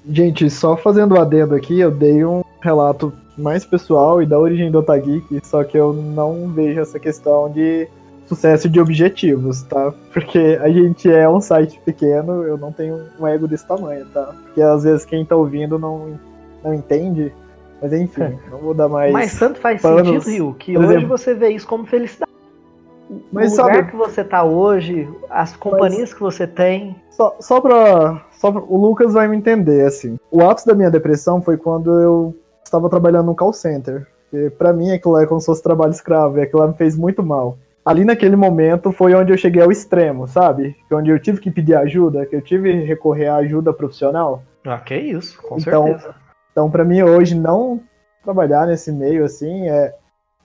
Gente, 0.10 0.50
só 0.50 0.78
fazendo 0.78 1.16
o 1.16 1.20
adendo 1.20 1.54
aqui, 1.54 1.82
eu 1.82 1.92
dei 1.92 2.24
um 2.24 2.42
relato 2.62 3.12
mais 3.38 3.66
pessoal 3.66 4.22
e 4.22 4.26
da 4.26 4.40
origem 4.40 4.72
do 4.72 4.80
Otageek, 4.80 5.42
só 5.44 5.62
que 5.64 5.78
eu 5.78 5.92
não 5.92 6.48
vejo 6.48 6.80
essa 6.80 6.98
questão 6.98 7.52
de 7.52 7.90
sucesso 8.36 8.70
de 8.70 8.80
objetivos, 8.80 9.62
tá? 9.64 9.94
Porque 10.14 10.58
a 10.62 10.70
gente 10.70 11.12
é 11.12 11.28
um 11.28 11.42
site 11.42 11.80
pequeno, 11.84 12.44
eu 12.44 12.58
não 12.58 12.72
tenho 12.72 13.02
um 13.20 13.28
ego 13.28 13.48
desse 13.48 13.68
tamanho, 13.68 14.06
tá? 14.14 14.34
Porque 14.44 14.62
às 14.62 14.84
vezes 14.84 15.04
quem 15.06 15.26
tá 15.26 15.36
ouvindo 15.36 15.78
não, 15.78 16.18
não 16.64 16.74
entende, 16.74 17.34
mas 17.82 17.92
enfim, 17.92 18.38
não 18.50 18.60
vou 18.60 18.74
dar 18.74 18.88
mais. 18.88 19.12
Mas 19.12 19.38
tanto 19.38 19.60
faz 19.60 19.82
panos. 19.82 20.08
sentido, 20.24 20.30
Rio, 20.30 20.56
que 20.58 20.78
hoje 20.78 20.88
exemplo- 20.88 21.10
você 21.18 21.34
vê 21.34 21.50
isso 21.50 21.68
como 21.68 21.86
felicidade. 21.86 22.32
Mas 23.32 23.52
o 23.58 23.62
lugar 23.62 23.76
sabe- 23.76 23.92
que 23.92 23.98
você 23.98 24.24
tá 24.24 24.44
hoje, 24.46 25.10
as 25.30 25.54
companhias 25.58 26.14
que 26.14 26.22
você 26.22 26.48
tem. 26.48 26.96
Só, 27.10 27.36
só 27.42 27.60
pra. 27.60 28.26
Só 28.40 28.50
pra- 28.54 28.64
o 28.66 28.78
Lucas 28.78 29.14
vai 29.14 29.28
me 29.28 29.36
entender, 29.36 29.86
assim. 29.86 30.18
O 30.32 30.42
ápice 30.42 30.66
da 30.66 30.74
minha 30.74 30.90
depressão 30.90 31.42
foi 31.42 31.58
quando 31.58 31.92
eu 32.00 32.34
estava 32.64 32.90
trabalhando 32.90 33.26
no 33.26 33.36
call 33.36 33.52
center. 33.52 34.08
E 34.32 34.50
pra 34.52 34.72
mim 34.72 34.92
aquilo 34.92 35.20
é 35.20 35.26
como 35.26 35.42
se 35.42 35.46
fosse 35.46 35.62
trabalho 35.62 35.92
escravo, 35.92 36.38
e 36.38 36.42
aquilo 36.42 36.62
lá 36.62 36.68
me 36.70 36.74
fez 36.76 36.96
muito 36.96 37.22
mal. 37.22 37.58
Ali 37.84 38.06
naquele 38.06 38.36
momento 38.36 38.92
foi 38.92 39.14
onde 39.16 39.34
eu 39.34 39.38
cheguei 39.38 39.62
ao 39.62 39.72
extremo, 39.72 40.28
sabe? 40.28 40.76
Que 40.88 40.94
Onde 40.94 41.10
eu 41.10 41.20
tive 41.20 41.40
que 41.42 41.50
pedir 41.50 41.76
ajuda, 41.76 42.26
que 42.26 42.36
eu 42.36 42.42
tive 42.42 42.72
que 42.72 42.86
recorrer 42.86 43.28
à 43.28 43.38
ajuda 43.38 43.74
profissional. 43.74 44.44
Ah, 44.66 44.78
que 44.78 44.96
isso, 44.96 45.42
com 45.42 45.58
Então, 45.58 45.88
certeza. 45.88 46.16
Então, 46.52 46.70
pra 46.70 46.86
mim 46.86 47.02
hoje 47.02 47.34
não 47.36 47.82
trabalhar 48.24 48.68
nesse 48.68 48.92
meio 48.92 49.26
assim 49.26 49.68
é 49.68 49.96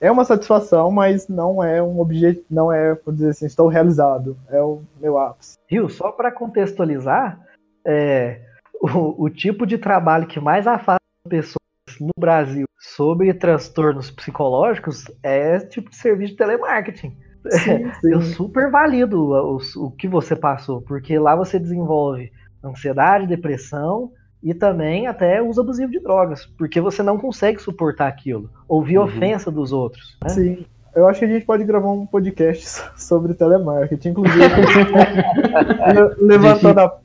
é 0.01 0.11
uma 0.11 0.25
satisfação, 0.25 0.91
mas 0.91 1.27
não 1.27 1.63
é 1.63 1.83
um 1.83 2.01
objetivo, 2.01 2.45
não 2.51 2.71
é, 2.71 2.95
por 2.95 3.15
dizer 3.15 3.31
assim, 3.31 3.47
estou 3.47 3.67
realizado. 3.69 4.37
É 4.51 4.61
o 4.61 4.83
meu 5.01 5.19
ápice. 5.19 5.57
Rio, 5.67 5.89
só 5.89 6.13
para 6.13 6.31
contextualizar, 6.31 7.41
é, 7.85 8.41
o, 8.81 9.25
o 9.25 9.31
tipo 9.31 9.67
de 9.67 9.79
trabalho 9.79 10.27
que 10.27 10.39
mais 10.39 10.67
afasta 10.67 11.01
pessoas 11.29 11.57
no 11.99 12.11
Brasil 12.19 12.67
sobre 12.79 13.33
transtornos 13.33 14.11
psicológicos 14.11 15.05
é 15.23 15.57
esse 15.57 15.69
tipo 15.71 15.91
de 15.91 15.97
serviço 15.97 16.33
de 16.33 16.39
telemarketing. 16.39 17.17
Sim, 17.51 17.91
sim. 18.01 18.13
Eu 18.13 18.23
super 18.23 18.71
valido 18.71 19.21
o, 19.23 19.59
o 19.77 19.91
que 19.91 20.07
você 20.09 20.35
passou, 20.37 20.81
porque 20.83 21.19
lá 21.19 21.35
você 21.37 21.59
desenvolve 21.59 22.31
ansiedade, 22.65 23.27
depressão 23.27 24.11
e 24.43 24.53
também 24.55 25.07
até 25.07 25.41
uso 25.43 25.61
abusivo 25.61 25.91
de 25.91 26.01
drogas, 26.01 26.47
porque 26.59 26.81
você 26.81 27.03
não 27.03 27.19
consegue 27.19 27.61
suportar 27.61 28.07
aquilo, 28.09 28.51
ouvir 28.69 28.99
Uhum. 28.99 29.05
ofensa 29.05 29.51
dos 29.51 29.73
outros. 29.73 30.17
né? 30.23 30.31
Sim. 30.31 30.67
Eu 30.95 31.07
acho 31.07 31.19
que 31.19 31.25
a 31.27 31.29
gente 31.29 31.45
pode 31.45 31.63
gravar 31.65 31.91
um 31.91 32.07
podcast 32.07 32.83
sobre 32.97 33.35
telemarketing, 33.35 34.09
inclusive. 34.11 34.39
le- 34.39 36.15
levantando 36.27 36.81
a. 36.81 36.99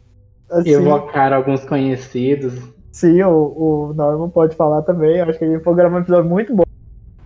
Assim, 0.49 0.71
Evocar 0.71 1.31
alguns 1.31 1.63
conhecidos. 1.63 2.53
sim, 2.91 3.21
o, 3.23 3.89
o 3.89 3.93
Norman 3.93 4.29
pode 4.29 4.53
falar 4.55 4.81
também. 4.81 5.17
Eu 5.17 5.29
acho 5.29 5.39
que 5.39 5.45
a 5.45 5.49
gente 5.49 5.63
pode 5.63 5.77
gravar 5.77 5.97
um 5.97 6.01
episódio 6.01 6.29
muito 6.29 6.53
bom. 6.53 6.63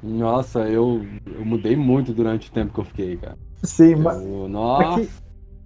Nossa, 0.05 0.59
eu, 0.61 1.01
eu 1.25 1.43
mudei 1.43 1.75
muito 1.75 2.13
durante 2.13 2.49
o 2.49 2.53
tempo 2.53 2.73
que 2.73 2.79
eu 2.79 2.85
fiquei, 2.85 3.17
cara. 3.17 3.35
Sim, 3.63 3.95
mas 3.95 4.21
Eu- 4.21 4.47
nossa. 4.47 4.99
Aqui- 5.01 5.09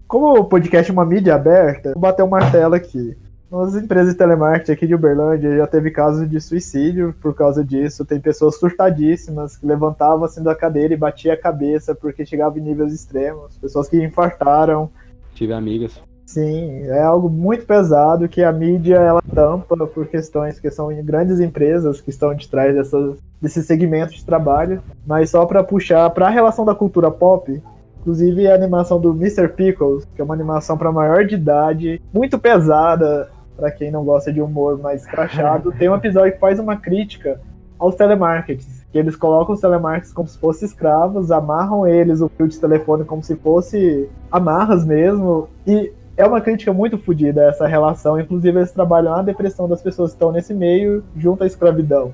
como 0.07 0.39
o 0.39 0.45
podcast 0.45 0.89
é 0.89 0.93
uma 0.93 1.05
mídia 1.05 1.35
aberta, 1.35 1.91
vou 1.93 2.01
bater 2.01 2.23
um 2.23 2.29
martelo 2.29 2.73
aqui. 2.73 3.15
Nas 3.51 3.75
empresas 3.75 4.13
de 4.13 4.17
telemarketing 4.17 4.71
aqui 4.71 4.87
de 4.87 4.93
Uberlândia 4.95 5.57
já 5.57 5.65
teve 5.67 5.89
casos 5.91 6.29
de 6.29 6.39
suicídio 6.39 7.15
por 7.19 7.33
causa 7.33 7.63
disso. 7.63 8.05
Tem 8.05 8.19
pessoas 8.19 8.59
surtadíssimas 8.59 9.57
que 9.57 9.65
levantavam 9.65 10.23
assim 10.23 10.41
da 10.43 10.53
cadeira 10.55 10.93
e 10.93 10.97
batiam 10.97 11.33
a 11.33 11.37
cabeça 11.37 11.93
porque 11.95 12.25
chegava 12.25 12.57
em 12.59 12.61
níveis 12.61 12.93
extremos. 12.93 13.57
Pessoas 13.57 13.89
que 13.89 14.03
infartaram. 14.03 14.89
Tive 15.33 15.53
amigas. 15.53 15.99
Sim, 16.29 16.83
é 16.83 17.01
algo 17.01 17.27
muito 17.27 17.65
pesado 17.65 18.29
que 18.29 18.43
a 18.43 18.51
mídia 18.51 18.97
ela 18.97 19.19
tampa 19.33 19.75
por 19.87 20.05
questões 20.05 20.59
que 20.59 20.69
são 20.69 20.91
em 20.91 21.03
grandes 21.03 21.39
empresas 21.39 22.01
que 22.01 22.11
estão 22.11 22.35
de 22.35 22.47
trás 22.47 22.75
dessas, 22.75 23.17
desse 23.41 23.63
segmento 23.63 24.13
de 24.13 24.23
trabalho. 24.23 24.79
Mas 25.07 25.31
só 25.31 25.43
para 25.47 25.63
puxar 25.63 26.07
para 26.11 26.27
a 26.27 26.29
relação 26.29 26.63
da 26.63 26.75
cultura 26.75 27.09
pop, 27.09 27.59
inclusive 27.99 28.47
a 28.47 28.53
animação 28.53 29.01
do 29.01 29.09
Mr. 29.09 29.47
Pickles, 29.47 30.05
que 30.13 30.21
é 30.21 30.23
uma 30.23 30.35
animação 30.35 30.77
para 30.77 30.91
maior 30.91 31.25
de 31.25 31.33
idade, 31.33 31.99
muito 32.13 32.37
pesada 32.37 33.31
para 33.57 33.71
quem 33.71 33.89
não 33.89 34.05
gosta 34.05 34.31
de 34.31 34.39
humor 34.39 34.77
mais 34.77 35.07
crachado, 35.07 35.71
tem 35.79 35.89
um 35.89 35.95
episódio 35.95 36.33
que 36.33 36.39
faz 36.39 36.59
uma 36.59 36.77
crítica 36.77 37.41
aos 37.79 37.95
telemarketers, 37.95 38.85
que 38.91 38.99
eles 38.99 39.15
colocam 39.15 39.55
os 39.55 39.61
telemarketers 39.61 40.13
como 40.13 40.27
se 40.27 40.37
fossem 40.37 40.67
escravos, 40.67 41.31
amarram 41.31 41.87
eles 41.87 42.21
o 42.21 42.29
fio 42.29 42.47
de 42.47 42.59
telefone 42.59 43.03
como 43.03 43.23
se 43.23 43.35
fosse 43.35 44.07
amarras 44.31 44.85
mesmo, 44.85 45.47
e 45.65 45.91
é 46.19 46.25
uma 46.25 46.41
crítica 46.41 46.73
muito 46.73 46.97
fodida 46.97 47.45
essa 47.45 47.65
relação. 47.65 48.19
Inclusive, 48.19 48.59
eles 48.59 48.73
trabalham 48.73 49.13
a 49.13 49.21
depressão 49.21 49.69
das 49.69 49.81
pessoas 49.81 50.11
que 50.11 50.15
estão 50.15 50.33
nesse 50.33 50.53
meio 50.53 51.01
junto 51.15 51.45
à 51.45 51.47
escravidão. 51.47 52.13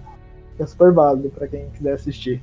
É 0.60 0.66
super 0.68 0.94
válido 0.94 1.32
para 1.32 1.48
quem 1.48 1.72
quiser 1.72 1.94
assistir. 1.94 2.40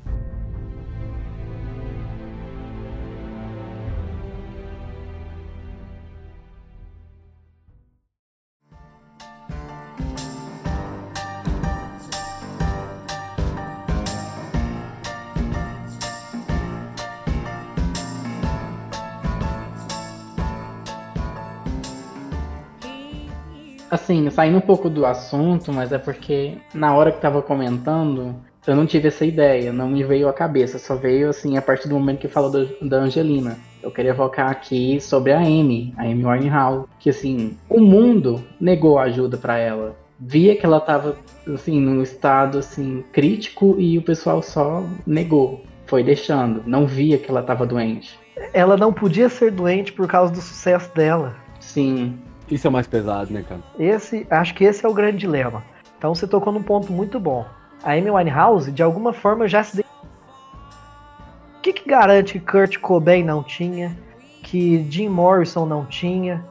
Assim, 23.92 24.30
saindo 24.30 24.56
um 24.56 24.60
pouco 24.62 24.88
do 24.88 25.04
assunto, 25.04 25.70
mas 25.70 25.92
é 25.92 25.98
porque 25.98 26.56
na 26.72 26.94
hora 26.96 27.12
que 27.12 27.20
tava 27.20 27.42
comentando, 27.42 28.34
eu 28.66 28.74
não 28.74 28.86
tive 28.86 29.08
essa 29.08 29.22
ideia, 29.22 29.70
não 29.70 29.86
me 29.90 30.02
veio 30.02 30.30
à 30.30 30.32
cabeça, 30.32 30.78
só 30.78 30.96
veio 30.96 31.28
assim 31.28 31.58
a 31.58 31.62
partir 31.62 31.88
do 31.88 31.94
momento 31.96 32.20
que 32.20 32.26
falou 32.26 32.50
do- 32.50 32.88
da 32.88 32.96
Angelina. 32.96 33.58
Eu 33.82 33.90
queria 33.90 34.14
focar 34.14 34.48
aqui 34.50 34.98
sobre 34.98 35.32
a 35.32 35.40
Amy, 35.40 35.92
a 35.98 36.04
Amy 36.04 36.24
Winehouse, 36.24 36.86
que 36.98 37.10
assim, 37.10 37.54
o 37.68 37.80
mundo 37.80 38.42
negou 38.58 38.98
ajuda 38.98 39.36
pra 39.36 39.58
ela. 39.58 39.94
Via 40.18 40.56
que 40.56 40.64
ela 40.64 40.80
tava 40.80 41.14
assim 41.52 41.78
num 41.78 42.00
estado 42.00 42.56
assim 42.56 43.04
crítico 43.12 43.76
e 43.78 43.98
o 43.98 44.02
pessoal 44.02 44.40
só 44.40 44.82
negou, 45.06 45.64
foi 45.84 46.02
deixando, 46.02 46.62
não 46.66 46.86
via 46.86 47.18
que 47.18 47.30
ela 47.30 47.42
tava 47.42 47.66
doente. 47.66 48.18
Ela 48.54 48.74
não 48.74 48.90
podia 48.90 49.28
ser 49.28 49.50
doente 49.50 49.92
por 49.92 50.08
causa 50.08 50.32
do 50.32 50.40
sucesso 50.40 50.90
dela. 50.94 51.36
Sim, 51.60 52.18
Isso 52.52 52.66
é 52.66 52.70
mais 52.70 52.86
pesado, 52.86 53.32
né, 53.32 53.42
cara? 53.48 53.62
Esse, 53.78 54.26
acho 54.30 54.54
que 54.54 54.64
esse 54.64 54.84
é 54.84 54.88
o 54.88 54.92
grande 54.92 55.16
dilema. 55.16 55.64
Então 55.96 56.14
você 56.14 56.26
tocou 56.26 56.52
num 56.52 56.62
ponto 56.62 56.92
muito 56.92 57.18
bom. 57.18 57.46
A 57.82 57.92
Amy 57.92 58.10
Winehouse, 58.10 58.70
de 58.70 58.82
alguma 58.82 59.14
forma, 59.14 59.48
já 59.48 59.64
se. 59.64 59.80
O 59.80 61.60
que, 61.62 61.72
que 61.72 61.88
garante 61.88 62.38
que 62.38 62.44
Kurt 62.44 62.78
Cobain 62.78 63.24
não 63.24 63.42
tinha? 63.42 63.96
Que 64.42 64.86
Jim 64.90 65.08
Morrison 65.08 65.64
não 65.64 65.86
tinha? 65.86 66.44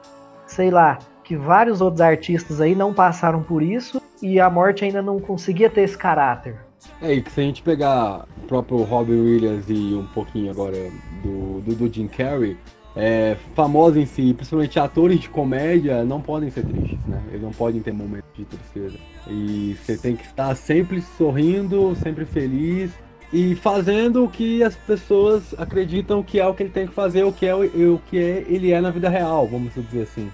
Sei 0.47 0.71
lá, 0.71 0.97
que 1.23 1.35
vários 1.35 1.81
outros 1.81 2.01
artistas 2.01 2.59
aí 2.59 2.73
não 2.73 2.93
passaram 2.93 3.43
por 3.43 3.61
isso 3.61 4.01
e 4.23 4.39
a 4.39 4.49
morte 4.49 4.83
ainda 4.83 5.03
não 5.03 5.19
conseguia 5.19 5.69
ter 5.69 5.81
esse 5.81 5.97
caráter. 5.97 6.55
É, 6.99 7.13
e 7.13 7.21
que 7.21 7.31
se 7.31 7.41
a 7.41 7.43
gente 7.43 7.61
pegar 7.61 8.25
o 8.43 8.47
próprio 8.47 8.81
Robin 8.83 9.19
Williams 9.19 9.65
e 9.69 9.93
um 9.93 10.07
pouquinho 10.07 10.49
agora 10.49 10.77
do, 11.21 11.61
do, 11.61 11.75
do 11.75 11.93
Jim 11.93 12.07
Carrey, 12.07 12.57
é, 12.95 13.37
famosos 13.55 13.97
em 13.97 14.05
si, 14.05 14.33
principalmente 14.33 14.79
atores 14.79 15.19
de 15.19 15.29
comédia, 15.29 16.03
não 16.03 16.21
podem 16.21 16.49
ser 16.49 16.65
tristes, 16.65 16.99
né? 17.07 17.21
Eles 17.29 17.41
não 17.41 17.51
podem 17.51 17.81
ter 17.81 17.93
momentos 17.93 18.29
de 18.35 18.45
tristeza. 18.45 18.97
E 19.27 19.77
você 19.81 19.97
tem 19.97 20.15
que 20.15 20.25
estar 20.25 20.55
sempre 20.55 21.01
sorrindo, 21.01 21.95
sempre 21.95 22.25
feliz 22.25 22.91
e 23.31 23.55
fazendo 23.55 24.25
o 24.25 24.29
que 24.29 24.61
as 24.61 24.75
pessoas 24.75 25.55
acreditam 25.57 26.21
que 26.21 26.39
é 26.39 26.45
o 26.45 26.53
que 26.53 26.63
ele 26.63 26.69
tem 26.69 26.85
que 26.85 26.93
fazer, 26.93 27.23
o 27.23 27.31
que 27.31 27.45
é 27.45 27.55
o, 27.55 27.63
o 27.63 28.01
que 28.09 28.17
é, 28.17 28.45
ele 28.47 28.71
é 28.71 28.81
na 28.81 28.91
vida 28.91 29.07
real, 29.07 29.47
vamos 29.47 29.73
dizer 29.73 30.03
assim. 30.03 30.29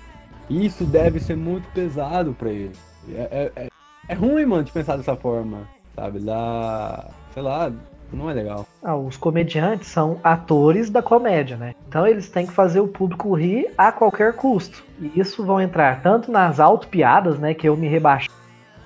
Isso 0.49 0.85
deve 0.85 1.19
ser 1.19 1.35
muito 1.35 1.67
pesado 1.73 2.33
pra 2.33 2.49
ele. 2.49 2.71
É, 3.13 3.51
é, 3.55 3.63
é, 3.63 3.67
é 4.07 4.13
ruim, 4.13 4.45
mano, 4.45 4.63
de 4.63 4.71
pensar 4.71 4.97
dessa 4.97 5.15
forma, 5.15 5.67
sabe? 5.95 6.19
Dá. 6.19 7.09
sei 7.33 7.43
lá, 7.43 7.71
não 8.15 8.29
é 8.29 8.33
legal. 8.33 8.65
Ah, 8.81 8.95
os 8.95 9.17
comediantes 9.17 9.89
são 9.89 10.19
atores 10.23 10.89
da 10.89 11.01
comédia, 11.01 11.57
né? 11.57 11.75
Então 11.87 12.07
eles 12.07 12.29
têm 12.29 12.45
que 12.45 12.53
fazer 12.53 12.79
o 12.79 12.87
público 12.87 13.33
rir 13.33 13.69
a 13.77 13.91
qualquer 13.91 14.33
custo. 14.33 14.83
E 14.99 15.19
isso 15.19 15.45
vão 15.45 15.59
entrar 15.59 16.01
tanto 16.01 16.31
nas 16.31 16.59
auto-piadas, 16.59 17.37
né? 17.37 17.53
Que 17.53 17.67
eu 17.67 17.75
me 17.75 17.87
rebaixo. 17.87 18.29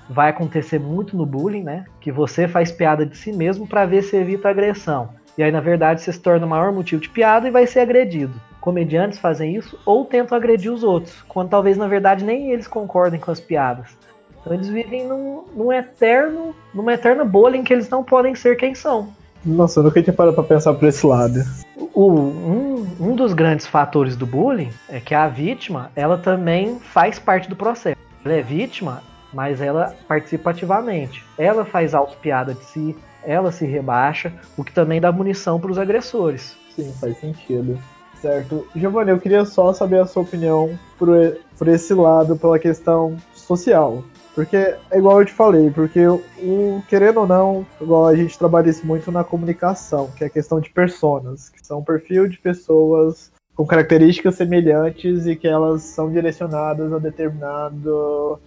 Vai 0.08 0.30
acontecer 0.30 0.78
muito 0.78 1.16
no 1.16 1.24
bullying, 1.24 1.62
né? 1.62 1.84
Que 2.00 2.10
você 2.10 2.48
faz 2.48 2.72
piada 2.72 3.06
de 3.06 3.16
si 3.16 3.32
mesmo 3.32 3.66
para 3.66 3.86
ver 3.86 4.02
se 4.02 4.16
evita 4.16 4.50
agressão. 4.50 5.10
E 5.38 5.42
aí, 5.42 5.50
na 5.50 5.60
verdade, 5.60 6.02
você 6.02 6.12
se 6.12 6.20
torna 6.20 6.44
o 6.44 6.48
maior 6.48 6.72
motivo 6.72 7.00
de 7.00 7.08
piada 7.08 7.48
e 7.48 7.50
vai 7.50 7.66
ser 7.66 7.80
agredido. 7.80 8.34
Comediantes 8.60 9.18
fazem 9.18 9.56
isso 9.56 9.78
ou 9.84 10.04
tentam 10.04 10.36
agredir 10.36 10.72
os 10.72 10.84
outros, 10.84 11.22
quando 11.26 11.48
talvez, 11.48 11.76
na 11.76 11.88
verdade, 11.88 12.24
nem 12.24 12.52
eles 12.52 12.68
concordem 12.68 13.18
com 13.18 13.30
as 13.30 13.40
piadas. 13.40 13.96
Então 14.42 14.54
eles 14.54 14.68
vivem 14.68 15.06
num, 15.06 15.44
num 15.54 15.72
eterno, 15.72 16.54
numa 16.74 16.92
eterna 16.92 17.24
bolha 17.24 17.56
em 17.56 17.64
que 17.64 17.72
eles 17.72 17.88
não 17.88 18.02
podem 18.04 18.34
ser 18.34 18.56
quem 18.56 18.74
são. 18.74 19.08
Nossa, 19.44 19.80
eu 19.80 19.84
nunca 19.84 20.02
tinha 20.02 20.14
parado 20.14 20.34
pra 20.34 20.44
pensar 20.44 20.74
por 20.74 20.86
esse 20.88 21.06
lado. 21.06 21.42
O, 21.94 22.10
um, 22.10 22.86
um 23.00 23.16
dos 23.16 23.32
grandes 23.32 23.66
fatores 23.66 24.16
do 24.16 24.26
bullying 24.26 24.70
é 24.88 25.00
que 25.00 25.14
a 25.14 25.28
vítima, 25.28 25.90
ela 25.96 26.18
também 26.18 26.78
faz 26.78 27.18
parte 27.18 27.48
do 27.48 27.56
processo. 27.56 27.96
Ela 28.24 28.34
é 28.34 28.42
vítima, 28.42 29.02
mas 29.32 29.60
ela 29.60 29.94
participa 30.06 30.50
ativamente. 30.50 31.24
Ela 31.36 31.64
faz 31.64 31.94
auto-piada 31.94 32.54
de 32.54 32.64
si, 32.64 32.96
ela 33.24 33.50
se 33.50 33.64
rebaixa, 33.64 34.32
o 34.56 34.64
que 34.64 34.72
também 34.72 35.00
dá 35.00 35.10
munição 35.10 35.60
para 35.60 35.70
os 35.70 35.78
agressores. 35.78 36.56
Sim, 36.74 36.92
faz 37.00 37.18
sentido. 37.18 37.78
Certo. 38.20 38.64
Giovanni, 38.76 39.10
eu 39.10 39.18
queria 39.18 39.44
só 39.44 39.72
saber 39.72 40.00
a 40.00 40.06
sua 40.06 40.22
opinião 40.22 40.78
por, 40.96 41.08
por 41.58 41.66
esse 41.66 41.92
lado, 41.92 42.36
pela 42.36 42.56
questão 42.58 43.16
social. 43.34 44.04
Porque 44.34 44.56
é 44.56 44.78
igual 44.94 45.20
eu 45.20 45.26
te 45.26 45.32
falei, 45.32 45.70
porque 45.70 46.00
o 46.06 46.82
querendo 46.88 47.20
ou 47.20 47.26
não, 47.26 47.66
igual 47.80 48.06
a 48.06 48.16
gente 48.16 48.38
trabalha 48.38 48.70
isso 48.70 48.86
muito 48.86 49.12
na 49.12 49.22
comunicação, 49.22 50.10
que 50.16 50.24
é 50.24 50.26
a 50.26 50.30
questão 50.30 50.58
de 50.58 50.70
personas, 50.70 51.50
que 51.50 51.64
são 51.64 51.80
um 51.80 51.84
perfil 51.84 52.26
de 52.26 52.38
pessoas 52.38 53.30
com 53.54 53.66
características 53.66 54.36
semelhantes 54.36 55.26
e 55.26 55.36
que 55.36 55.46
elas 55.46 55.82
são 55.82 56.10
direcionadas 56.10 56.92
a 56.92 56.98
determinado 56.98 58.40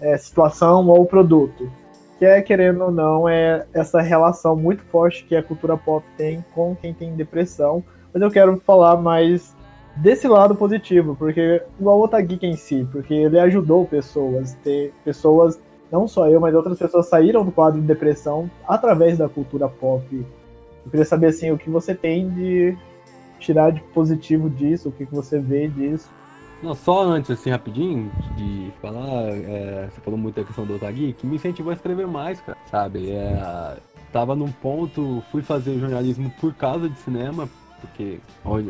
é, 0.00 0.16
situação 0.16 0.86
ou 0.86 1.04
produto. 1.04 1.70
Que 2.18 2.24
é, 2.24 2.40
querendo 2.40 2.84
ou 2.84 2.92
não, 2.92 3.28
é 3.28 3.66
essa 3.74 4.00
relação 4.00 4.54
muito 4.54 4.84
forte 4.84 5.24
que 5.24 5.34
a 5.34 5.42
cultura 5.42 5.76
pop 5.76 6.06
tem 6.16 6.44
com 6.54 6.76
quem 6.76 6.94
tem 6.94 7.16
depressão. 7.16 7.82
Mas 8.14 8.22
eu 8.22 8.30
quero 8.30 8.56
falar 8.64 8.96
mais 8.96 9.56
desse 9.96 10.26
lado 10.26 10.54
positivo, 10.54 11.14
porque 11.16 11.62
igual 11.78 11.98
o 11.98 12.04
Otageek 12.04 12.46
em 12.46 12.56
si, 12.56 12.86
porque 12.90 13.14
ele 13.14 13.38
ajudou 13.38 13.86
pessoas, 13.86 14.54
ter 14.64 14.92
pessoas, 15.04 15.60
não 15.90 16.08
só 16.08 16.28
eu, 16.28 16.40
mas 16.40 16.54
outras 16.54 16.78
pessoas 16.78 17.06
saíram 17.08 17.44
do 17.44 17.52
quadro 17.52 17.80
de 17.80 17.86
depressão 17.86 18.50
através 18.66 19.18
da 19.18 19.28
cultura 19.28 19.68
pop. 19.68 20.04
Eu 20.84 20.90
queria 20.90 21.04
saber 21.04 21.26
assim, 21.26 21.50
o 21.50 21.58
que 21.58 21.70
você 21.70 21.94
tem 21.94 22.28
de 22.30 22.76
tirar 23.38 23.70
de 23.70 23.80
positivo 23.80 24.48
disso, 24.48 24.88
o 24.88 24.92
que 24.92 25.04
você 25.04 25.38
vê 25.38 25.68
disso. 25.68 26.08
Não, 26.62 26.74
só 26.74 27.02
antes, 27.02 27.30
assim, 27.30 27.50
rapidinho, 27.50 28.10
de 28.36 28.72
falar, 28.80 29.30
é, 29.30 29.88
você 29.90 30.00
falou 30.00 30.18
muito 30.18 30.36
da 30.36 30.44
questão 30.44 30.64
do 30.64 30.76
Otagui, 30.76 31.12
que 31.12 31.26
me 31.26 31.34
incentivou 31.34 31.70
a 31.70 31.74
escrever 31.74 32.06
mais, 32.06 32.40
cara, 32.40 32.56
sabe? 32.70 33.10
É, 33.10 33.76
tava 34.12 34.36
num 34.36 34.50
ponto, 34.50 35.22
fui 35.32 35.42
fazer 35.42 35.76
jornalismo 35.78 36.32
por 36.40 36.54
causa 36.54 36.88
de 36.88 36.96
cinema, 37.00 37.48
porque 37.82 38.18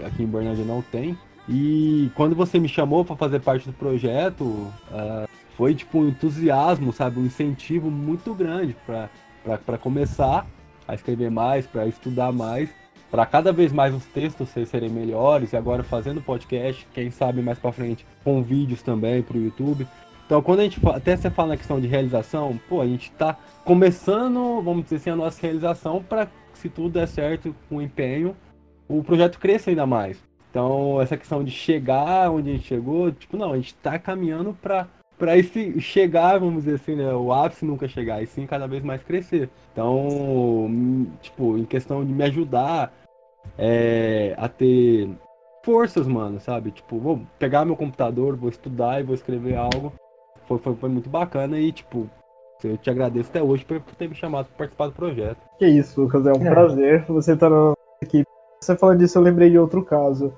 aqui 0.04 0.22
em 0.22 0.26
Bernardo 0.26 0.64
não 0.64 0.82
tem. 0.82 1.16
E 1.48 2.10
quando 2.14 2.34
você 2.34 2.58
me 2.58 2.68
chamou 2.68 3.04
para 3.04 3.16
fazer 3.16 3.40
parte 3.40 3.66
do 3.66 3.72
projeto, 3.72 4.44
uh, 4.44 5.28
foi 5.56 5.74
tipo 5.74 5.98
um 5.98 6.08
entusiasmo, 6.08 6.92
sabe? 6.92 7.20
Um 7.20 7.26
incentivo 7.26 7.90
muito 7.90 8.34
grande 8.34 8.76
para 8.84 9.78
começar 9.78 10.46
a 10.86 10.94
escrever 10.94 11.30
mais, 11.30 11.66
para 11.66 11.86
estudar 11.86 12.32
mais, 12.32 12.70
para 13.10 13.26
cada 13.26 13.52
vez 13.52 13.72
mais 13.72 13.94
os 13.94 14.04
textos 14.06 14.48
serem 14.48 14.88
melhores. 14.88 15.52
E 15.52 15.56
agora 15.56 15.82
fazendo 15.82 16.22
podcast, 16.22 16.86
quem 16.94 17.10
sabe 17.10 17.42
mais 17.42 17.58
para 17.58 17.72
frente 17.72 18.06
com 18.24 18.42
vídeos 18.42 18.82
também 18.82 19.22
para 19.22 19.36
o 19.36 19.42
YouTube. 19.42 19.86
Então, 20.24 20.40
quando 20.40 20.60
a 20.60 20.62
gente 20.62 20.80
até 20.88 21.16
você 21.16 21.28
fala 21.28 21.48
na 21.48 21.56
questão 21.56 21.80
de 21.80 21.86
realização, 21.86 22.58
pô, 22.68 22.80
a 22.80 22.86
gente 22.86 23.10
está 23.10 23.36
começando, 23.64 24.62
vamos 24.62 24.84
dizer 24.84 24.96
assim, 24.96 25.10
a 25.10 25.16
nossa 25.16 25.42
realização 25.42 26.02
para 26.02 26.28
se 26.54 26.68
tudo 26.68 26.90
der 26.90 27.08
certo 27.08 27.54
com 27.68 27.82
empenho, 27.82 28.34
o 28.98 29.04
projeto 29.04 29.38
cresça 29.38 29.70
ainda 29.70 29.86
mais. 29.86 30.22
Então, 30.50 31.00
essa 31.00 31.16
questão 31.16 31.42
de 31.42 31.50
chegar 31.50 32.30
onde 32.30 32.50
a 32.50 32.52
gente 32.52 32.66
chegou, 32.66 33.10
tipo, 33.10 33.36
não, 33.36 33.52
a 33.52 33.56
gente 33.56 33.68
está 33.68 33.98
caminhando 33.98 34.52
para 34.60 34.86
para 35.18 35.38
esse 35.38 35.80
chegar, 35.80 36.40
vamos 36.40 36.64
dizer 36.64 36.74
assim, 36.74 36.96
né, 36.96 37.14
o 37.14 37.32
ápice 37.32 37.64
nunca 37.64 37.86
chegar, 37.86 38.20
e 38.20 38.26
sim 38.26 38.44
cada 38.44 38.66
vez 38.66 38.82
mais 38.82 39.04
crescer. 39.04 39.48
Então, 39.72 41.06
tipo, 41.20 41.56
em 41.56 41.64
questão 41.64 42.04
de 42.04 42.12
me 42.12 42.24
ajudar 42.24 42.92
é, 43.56 44.34
a 44.36 44.48
ter 44.48 45.08
forças, 45.64 46.08
mano, 46.08 46.40
sabe? 46.40 46.72
Tipo, 46.72 46.98
vou 46.98 47.20
pegar 47.38 47.64
meu 47.64 47.76
computador, 47.76 48.36
vou 48.36 48.48
estudar 48.50 49.00
e 49.00 49.04
vou 49.04 49.14
escrever 49.14 49.54
algo. 49.54 49.92
Foi, 50.48 50.58
foi, 50.58 50.74
foi 50.74 50.88
muito 50.88 51.08
bacana 51.08 51.56
e, 51.56 51.70
tipo, 51.70 52.10
eu 52.64 52.76
te 52.76 52.90
agradeço 52.90 53.30
até 53.30 53.42
hoje 53.42 53.64
por 53.64 53.80
ter 53.80 54.08
me 54.08 54.16
chamado 54.16 54.46
para 54.46 54.56
participar 54.56 54.86
do 54.88 54.92
projeto. 54.92 55.38
Que 55.58 55.66
isso, 55.66 56.00
Lucas, 56.00 56.26
é 56.26 56.32
um 56.32 56.46
é. 56.46 56.50
prazer 56.50 57.04
você 57.06 57.34
estar 57.34 57.50
aqui 58.02 58.24
você 58.64 58.76
falando 58.76 58.98
disso, 58.98 59.18
eu 59.18 59.22
lembrei 59.22 59.50
de 59.50 59.58
outro 59.58 59.84
caso. 59.84 60.32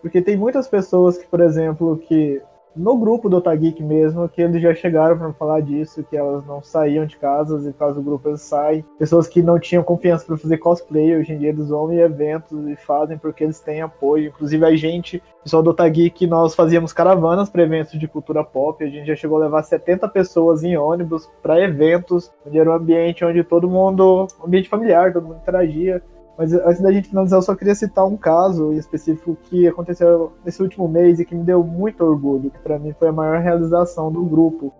Porque 0.00 0.22
tem 0.22 0.36
muitas 0.36 0.68
pessoas 0.68 1.18
que, 1.18 1.26
por 1.26 1.40
exemplo, 1.40 1.96
que 1.98 2.40
no 2.76 2.96
grupo 2.98 3.28
do 3.28 3.38
Otageek 3.38 3.82
mesmo, 3.82 4.28
que 4.28 4.42
eles 4.42 4.60
já 4.60 4.74
chegaram 4.74 5.16
para 5.16 5.32
falar 5.32 5.60
disso, 5.60 6.04
que 6.04 6.16
elas 6.16 6.44
não 6.46 6.62
saíam 6.62 7.06
de 7.06 7.16
casas 7.16 7.66
e 7.66 7.72
causa 7.72 7.98
do 7.98 8.04
grupo 8.04 8.28
eles 8.28 8.42
saem. 8.42 8.84
Pessoas 8.98 9.26
que 9.26 9.42
não 9.42 9.58
tinham 9.58 9.82
confiança 9.82 10.26
para 10.26 10.36
fazer 10.36 10.58
cosplay, 10.58 11.16
hoje 11.16 11.32
em 11.32 11.38
dia 11.38 11.48
eles 11.48 11.68
vão 11.68 11.90
em 11.90 11.98
eventos 11.98 12.66
e 12.68 12.76
fazem 12.76 13.16
porque 13.16 13.44
eles 13.44 13.60
têm 13.60 13.80
apoio. 13.80 14.28
Inclusive 14.28 14.64
a 14.64 14.76
gente, 14.76 15.22
pessoal 15.42 15.62
do 15.62 15.70
Otageek, 15.70 16.26
nós 16.26 16.54
fazíamos 16.54 16.92
caravanas 16.92 17.48
para 17.48 17.62
eventos 17.62 17.98
de 17.98 18.06
cultura 18.06 18.44
pop. 18.44 18.84
A 18.84 18.88
gente 18.88 19.06
já 19.06 19.16
chegou 19.16 19.38
a 19.38 19.44
levar 19.44 19.62
70 19.62 20.06
pessoas 20.08 20.62
em 20.62 20.76
ônibus 20.76 21.30
para 21.42 21.60
eventos, 21.60 22.30
onde 22.46 22.58
era 22.58 22.70
um 22.70 22.74
ambiente 22.74 23.24
onde 23.24 23.42
todo 23.42 23.70
mundo, 23.70 24.28
um 24.40 24.46
ambiente 24.46 24.68
familiar, 24.68 25.12
todo 25.12 25.26
mundo 25.26 25.38
interagia. 25.40 26.02
Mas 26.38 26.52
antes 26.52 26.82
da 26.82 26.92
gente 26.92 27.08
finalizar, 27.08 27.38
eu 27.38 27.42
só 27.42 27.54
queria 27.54 27.74
citar 27.74 28.06
um 28.06 28.16
caso 28.16 28.72
em 28.72 28.76
específico 28.76 29.36
que 29.44 29.66
aconteceu 29.66 30.32
nesse 30.44 30.62
último 30.62 30.86
mês 30.86 31.18
e 31.18 31.24
que 31.24 31.34
me 31.34 31.42
deu 31.42 31.64
muito 31.64 32.04
orgulho, 32.04 32.50
que 32.50 32.58
para 32.58 32.78
mim 32.78 32.94
foi 32.98 33.08
a 33.08 33.12
maior 33.12 33.40
realização 33.40 34.12
do 34.12 34.22
grupo, 34.22 34.72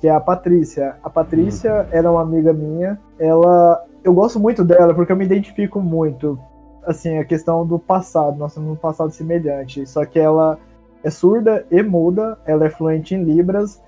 que 0.00 0.08
é 0.08 0.10
a 0.10 0.20
Patrícia. 0.20 0.96
A 1.02 1.08
Patrícia 1.08 1.72
uhum. 1.72 1.86
era 1.92 2.10
uma 2.10 2.22
amiga 2.22 2.52
minha, 2.52 2.98
ela 3.18 3.84
eu 4.02 4.12
gosto 4.12 4.40
muito 4.40 4.64
dela 4.64 4.94
porque 4.94 5.12
eu 5.12 5.16
me 5.16 5.24
identifico 5.24 5.80
muito. 5.80 6.38
Assim, 6.84 7.18
a 7.18 7.24
questão 7.24 7.66
do 7.66 7.78
passado, 7.78 8.38
nós 8.38 8.54
temos 8.54 8.70
um 8.70 8.76
passado 8.76 9.10
semelhante, 9.10 9.86
só 9.86 10.04
que 10.04 10.18
ela 10.18 10.58
é 11.04 11.10
surda 11.10 11.66
e 11.70 11.82
muda, 11.82 12.38
ela 12.46 12.66
é 12.66 12.70
fluente 12.70 13.14
em 13.14 13.22
Libras 13.22 13.80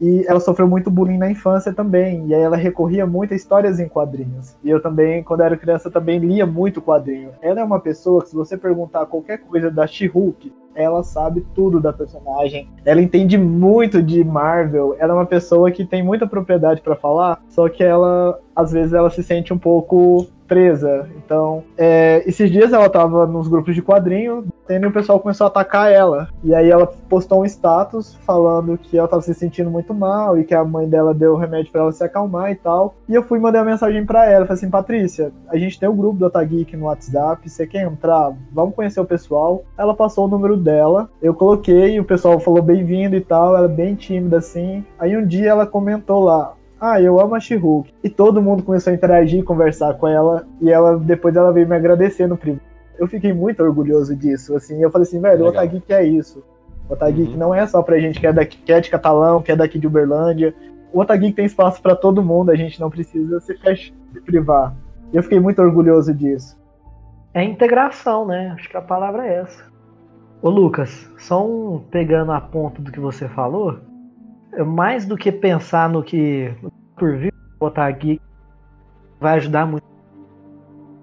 e 0.00 0.24
ela 0.26 0.40
sofreu 0.40 0.68
muito 0.68 0.90
bullying 0.90 1.18
na 1.18 1.30
infância 1.30 1.72
também. 1.72 2.26
E 2.26 2.34
aí 2.34 2.42
ela 2.42 2.56
recorria 2.56 3.06
muito 3.06 3.32
a 3.32 3.36
histórias 3.36 3.78
em 3.78 3.88
quadrinhos. 3.88 4.56
E 4.62 4.70
eu 4.70 4.80
também, 4.80 5.22
quando 5.22 5.42
era 5.42 5.56
criança, 5.56 5.90
também 5.90 6.18
lia 6.18 6.46
muito 6.46 6.82
quadrinho. 6.82 7.30
Ela 7.40 7.60
é 7.60 7.64
uma 7.64 7.80
pessoa 7.80 8.22
que, 8.22 8.30
se 8.30 8.34
você 8.34 8.56
perguntar 8.56 9.06
qualquer 9.06 9.38
coisa 9.38 9.70
da 9.70 9.86
She-Hulk, 9.86 10.52
ela 10.74 11.02
sabe 11.02 11.46
tudo 11.54 11.80
da 11.80 11.92
personagem. 11.92 12.68
Ela 12.84 13.00
entende 13.00 13.38
muito 13.38 14.02
de 14.02 14.24
Marvel. 14.24 14.96
Ela 14.98 15.12
é 15.12 15.16
uma 15.16 15.26
pessoa 15.26 15.70
que 15.70 15.84
tem 15.84 16.02
muita 16.02 16.26
propriedade 16.26 16.80
para 16.80 16.96
falar, 16.96 17.40
só 17.48 17.68
que 17.68 17.82
ela, 17.84 18.38
às 18.54 18.72
vezes, 18.72 18.92
ela 18.92 19.10
se 19.10 19.22
sente 19.22 19.52
um 19.52 19.58
pouco 19.58 20.26
presa. 20.46 21.08
Então, 21.16 21.64
é, 21.76 22.22
esses 22.26 22.50
dias 22.50 22.72
ela 22.72 22.88
tava 22.88 23.26
nos 23.26 23.48
grupos 23.48 23.74
de 23.74 23.82
quadrinho, 23.82 24.46
e 24.68 24.86
o 24.86 24.92
pessoal 24.92 25.20
começou 25.20 25.44
a 25.44 25.48
atacar 25.48 25.92
ela. 25.92 26.28
E 26.42 26.54
aí 26.54 26.70
ela 26.70 26.86
postou 26.86 27.42
um 27.42 27.44
status 27.44 28.14
falando 28.22 28.78
que 28.78 28.96
ela 28.96 29.08
tava 29.08 29.22
se 29.22 29.34
sentindo 29.34 29.70
muito 29.70 29.92
mal 29.92 30.38
e 30.38 30.44
que 30.44 30.54
a 30.54 30.64
mãe 30.64 30.88
dela 30.88 31.12
deu 31.12 31.36
remédio 31.36 31.70
para 31.70 31.82
ela 31.82 31.92
se 31.92 32.02
acalmar 32.02 32.50
e 32.50 32.54
tal. 32.54 32.94
E 33.08 33.14
eu 33.14 33.22
fui 33.22 33.38
mandar 33.38 33.60
uma 33.60 33.70
mensagem 33.70 34.04
para 34.06 34.24
ela, 34.26 34.46
falei 34.46 34.58
assim, 34.58 34.70
Patrícia, 34.70 35.32
a 35.48 35.56
gente 35.56 35.78
tem 35.78 35.88
o 35.88 35.92
um 35.92 35.96
grupo 35.96 36.18
do 36.18 36.26
Otageek 36.26 36.76
no 36.76 36.86
WhatsApp, 36.86 37.48
você 37.48 37.66
quer 37.66 37.82
entrar? 37.82 38.32
Vamos 38.52 38.74
conhecer 38.74 39.00
o 39.00 39.04
pessoal. 39.04 39.64
Ela 39.76 39.94
passou 39.94 40.26
o 40.26 40.28
número 40.28 40.56
dela, 40.56 41.10
eu 41.20 41.34
coloquei, 41.34 42.00
o 42.00 42.04
pessoal 42.04 42.40
falou 42.40 42.62
bem-vindo 42.62 43.16
e 43.16 43.20
tal, 43.20 43.56
ela 43.56 43.68
bem 43.68 43.94
tímida 43.94 44.38
assim. 44.38 44.84
Aí 44.98 45.16
um 45.16 45.26
dia 45.26 45.50
ela 45.50 45.66
comentou 45.66 46.24
lá, 46.24 46.54
ah, 46.84 47.00
eu 47.00 47.18
amo 47.18 47.34
a 47.34 47.40
She-Hulk. 47.40 47.94
E 48.04 48.10
todo 48.10 48.42
mundo 48.42 48.62
começou 48.62 48.90
a 48.90 48.94
interagir, 48.94 49.42
conversar 49.42 49.94
com 49.94 50.06
ela, 50.06 50.46
e 50.60 50.70
ela 50.70 50.98
depois 50.98 51.34
ela 51.34 51.50
veio 51.50 51.66
me 51.66 51.74
agradecer 51.74 52.26
no 52.26 52.36
privado. 52.36 52.62
Eu 52.98 53.08
fiquei 53.08 53.32
muito 53.32 53.62
orgulhoso 53.62 54.14
disso, 54.14 54.54
assim, 54.54 54.82
eu 54.82 54.90
falei 54.90 55.06
assim, 55.06 55.20
velho, 55.20 55.44
o 55.44 55.48
Otageek 55.48 55.92
é 55.92 56.04
isso. 56.04 56.44
O 56.88 56.92
Otageek 56.92 57.32
uhum. 57.32 57.38
não 57.38 57.54
é 57.54 57.66
só 57.66 57.82
pra 57.82 57.98
gente 57.98 58.20
que 58.20 58.26
é 58.26 58.32
daqui, 58.32 58.58
que 58.58 58.72
é 58.72 58.80
de 58.80 58.90
Catalão, 58.90 59.42
que 59.42 59.50
é 59.50 59.56
daqui 59.56 59.78
de 59.78 59.86
Uberlândia. 59.86 60.54
O 60.92 61.00
Otageek 61.00 61.32
tem 61.32 61.46
espaço 61.46 61.80
para 61.80 61.96
todo 61.96 62.22
mundo, 62.22 62.50
a 62.50 62.56
gente 62.56 62.78
não 62.78 62.90
precisa 62.90 63.40
se 63.40 63.56
fechar, 63.56 63.94
se 64.12 64.20
privar. 64.20 64.76
E 65.12 65.16
eu 65.16 65.22
fiquei 65.22 65.40
muito 65.40 65.62
orgulhoso 65.62 66.12
disso. 66.12 66.56
É 67.32 67.42
integração, 67.42 68.26
né? 68.26 68.52
Acho 68.54 68.68
que 68.68 68.76
a 68.76 68.82
palavra 68.82 69.26
é 69.26 69.40
essa. 69.40 69.64
Ô 70.40 70.50
Lucas, 70.50 71.10
só 71.18 71.44
um 71.44 71.80
pegando 71.90 72.30
a 72.30 72.40
ponta 72.40 72.80
do 72.80 72.92
que 72.92 73.00
você 73.00 73.26
falou, 73.28 73.78
mais 74.62 75.06
do 75.06 75.16
que 75.16 75.32
pensar 75.32 75.88
no 75.88 76.02
que 76.02 76.54
por 76.96 77.16
vir 77.16 77.32
botar 77.58 77.86
aqui 77.86 78.20
vai 79.20 79.36
ajudar 79.36 79.66
muito, 79.66 79.86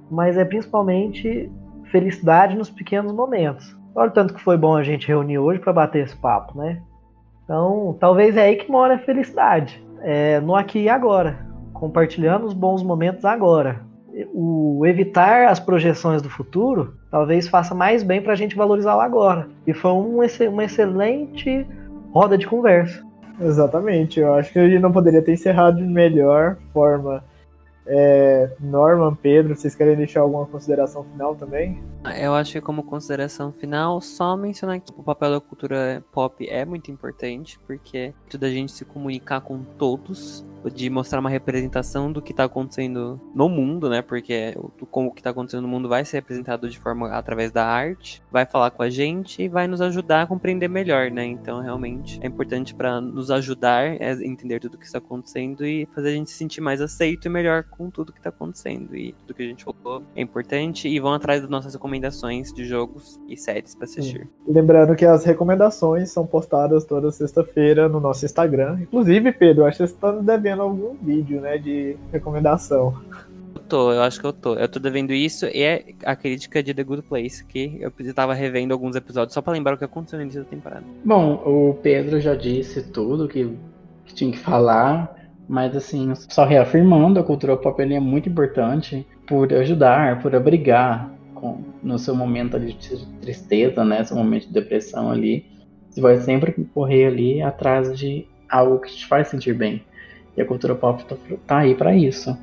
mas 0.10 0.38
é 0.38 0.46
principalmente 0.46 1.52
felicidade 1.86 2.56
nos 2.56 2.70
pequenos 2.70 3.12
momentos. 3.12 3.76
Olha 3.96 4.10
o 4.10 4.14
tanto 4.14 4.34
que 4.34 4.42
foi 4.42 4.58
bom 4.58 4.76
a 4.76 4.84
gente 4.84 5.08
reunir 5.08 5.40
hoje 5.40 5.60
para 5.60 5.74
bater 5.74 6.04
esse 6.04 6.16
papo, 6.16 6.58
né? 6.58 6.82
Então, 7.44 7.98
talvez 8.00 8.38
é 8.38 8.44
aí 8.44 8.56
que 8.56 8.72
mora 8.72 8.96
a 8.96 9.00
felicidade, 9.00 9.84
é 10.02 10.40
no 10.40 10.56
aqui 10.56 10.84
e 10.84 10.90
agora, 10.90 11.46
compartilhando 11.74 12.46
os 12.46 12.54
bons 12.54 12.82
momentos 12.84 13.26
agora. 13.26 13.82
O 14.34 14.86
evitar 14.86 15.48
as 15.48 15.60
projeções 15.60 16.22
do 16.22 16.30
futuro 16.30 16.96
talvez 17.10 17.48
faça 17.48 17.74
mais 17.74 18.04
bem 18.04 18.22
para 18.22 18.34
a 18.34 18.36
gente 18.36 18.56
valorizar 18.56 18.96
o 18.96 19.02
agora. 19.02 19.50
E 19.66 19.74
foi 19.74 19.92
um, 19.92 20.20
uma 20.50 20.64
excelente 20.64 21.66
roda 22.14 22.38
de 22.38 22.48
conversa. 22.48 23.04
Exatamente, 23.42 24.20
eu 24.20 24.36
acho 24.36 24.54
que 24.54 24.60
a 24.60 24.70
gente 24.70 24.80
não 24.80 24.92
poderia 24.92 25.22
ter 25.22 25.34
encerrado 25.34 25.78
de 25.78 25.84
melhor 25.84 26.58
forma. 26.72 27.24
É, 27.88 28.52
Norman, 28.60 29.16
Pedro, 29.16 29.56
vocês 29.56 29.74
querem 29.74 29.96
deixar 29.96 30.22
alguma 30.22 30.46
consideração 30.46 31.04
final 31.04 31.36
também? 31.36 31.82
Eu 32.04 32.34
acho 32.34 32.54
que 32.54 32.62
como 32.62 32.84
consideração 32.84 33.52
final, 33.52 34.02
só 34.02 34.36
mencionar 34.36 34.80
que 34.80 34.92
o 34.98 35.04
papel 35.04 35.32
da 35.32 35.40
cultura 35.40 36.04
pop 36.12 36.48
é 36.50 36.66
muito 36.66 36.90
importante, 36.90 37.60
porque 37.68 38.12
tudo 38.28 38.46
a 38.46 38.50
gente 38.50 38.72
se 38.72 38.84
comunicar 38.84 39.42
com 39.42 39.64
todos, 39.64 40.44
de 40.74 40.90
mostrar 40.90 41.20
uma 41.20 41.30
representação 41.30 42.12
do 42.12 42.22
que 42.22 42.32
está 42.32 42.44
acontecendo 42.46 43.20
no 43.36 43.48
mundo, 43.48 43.90
né? 43.90 44.02
Porque 44.02 44.56
como 44.90 45.10
o 45.10 45.12
que 45.12 45.20
está 45.20 45.30
acontecendo 45.30 45.62
no 45.62 45.68
mundo 45.68 45.88
vai 45.88 46.04
ser 46.04 46.18
representado 46.18 46.70
de 46.70 46.80
forma 46.80 47.10
através 47.10 47.52
da 47.52 47.66
arte, 47.66 48.22
vai 48.32 48.46
falar 48.46 48.72
com 48.72 48.82
a 48.84 48.90
gente 48.90 49.44
e 49.44 49.48
vai 49.48 49.68
nos 49.68 49.82
ajudar 49.82 50.24
a 50.24 50.28
compreender 50.28 50.68
melhor, 50.68 51.12
né? 51.12 51.26
Então 51.26 51.62
realmente 51.62 52.20
é 52.22 52.28
importante 52.28 52.74
para 52.74 53.00
nos 53.00 53.30
ajudar 53.30 53.86
a 53.86 54.24
entender 54.24 54.60
tudo 54.60 54.76
o 54.76 54.78
que 54.78 54.86
está 54.86 54.98
acontecendo 54.98 55.66
e 55.66 55.88
fazer 55.94 56.10
a 56.10 56.14
gente 56.14 56.32
se 56.32 56.38
sentir 56.38 56.62
mais 56.62 56.82
aceito 56.82 57.26
e 57.28 57.30
melhor 57.30 57.64
com 57.64 57.90
tudo 57.90 58.12
que 58.12 58.20
está 58.20 58.30
acontecendo. 58.30 58.96
E 58.96 59.14
tudo 59.14 59.34
que 59.36 59.44
a 59.44 59.48
gente 59.48 59.64
falou 59.64 60.04
é 60.16 60.22
importante 60.22 60.88
e 60.88 61.00
vão 61.00 61.14
atrás 61.14 61.42
das 61.42 61.50
nossas 61.50 61.74
recomendações 61.74 61.91
de 62.00 62.66
jogos 62.66 63.20
e 63.28 63.36
séries 63.36 63.76
para 63.76 63.86
assistir. 63.86 64.28
Lembrando 64.48 64.96
que 64.96 65.06
as 65.06 65.26
recomendações 65.26 66.10
são 66.12 66.26
postadas 66.26 66.86
toda 66.86 67.12
sexta-feira 67.12 67.90
no 67.90 68.00
nosso 68.00 68.26
Instagram. 68.26 68.80
Inclusive, 68.82 69.32
Pedro, 69.32 69.66
acho 69.66 69.78
que 69.78 69.88
você 69.88 69.94
está 69.94 70.12
devendo 70.12 70.62
algum 70.62 70.96
vídeo, 70.96 71.42
né, 71.42 71.58
de 71.58 71.98
recomendação. 72.12 72.94
Eu 73.56 73.62
tô, 73.68 73.92
eu 73.92 74.02
acho 74.02 74.20
que 74.20 74.26
eu 74.26 74.34
tô. 74.34 74.56
Eu 74.56 74.68
tô 74.68 74.80
devendo 74.80 75.14
isso 75.14 75.46
e 75.46 75.62
é 75.62 75.86
a 76.06 76.16
crítica 76.16 76.62
de 76.62 76.74
The 76.74 76.84
Good 76.84 77.04
Place, 77.04 77.44
que 77.44 77.80
eu 77.82 77.92
estava 78.00 78.34
revendo 78.34 78.74
alguns 78.74 78.96
episódios 78.96 79.34
só 79.34 79.42
para 79.42 79.54
lembrar 79.54 79.76
o 79.76 79.78
que 79.78 79.86
aconteceu 79.86 80.18
no 80.18 80.24
início 80.24 80.44
da 80.44 80.50
temporada. 80.50 80.84
Bom, 81.04 81.42
o 81.46 81.74
Pedro 81.82 82.20
já 82.20 82.36
disse 82.36 82.82
tudo 82.84 83.28
que, 83.28 83.52
que 84.06 84.14
tinha 84.14 84.32
que 84.32 84.40
falar. 84.40 85.16
Mas 85.52 85.76
assim, 85.76 86.14
só 86.30 86.46
reafirmando, 86.46 87.20
a 87.20 87.24
cultura 87.24 87.58
pop 87.58 87.82
é 87.82 88.00
muito 88.00 88.30
importante 88.30 89.06
por 89.28 89.52
ajudar, 89.54 90.22
por 90.22 90.34
abrigar 90.34 91.12
com, 91.42 91.64
no 91.82 91.98
seu 91.98 92.16
momento 92.16 92.56
ali 92.56 92.74
de 92.74 93.06
tristeza, 93.20 93.84
né? 93.84 94.04
Seu 94.04 94.16
momento 94.16 94.48
de 94.48 94.54
depressão 94.54 95.12
ali. 95.12 95.46
Você 95.90 96.00
vai 96.00 96.18
sempre 96.18 96.54
correr 96.74 97.08
ali 97.08 97.42
atrás 97.42 97.98
de 97.98 98.28
algo 98.48 98.80
que 98.80 98.96
te 98.96 99.08
faz 99.08 99.28
sentir 99.28 99.54
bem. 99.54 99.84
E 100.38 100.42
a 100.42 100.46
cultura 100.46 100.76
pop 100.76 101.04
tá, 101.04 101.18
tá 101.46 101.58
aí 101.58 101.76
para 101.76 101.94
isso. 101.96 102.38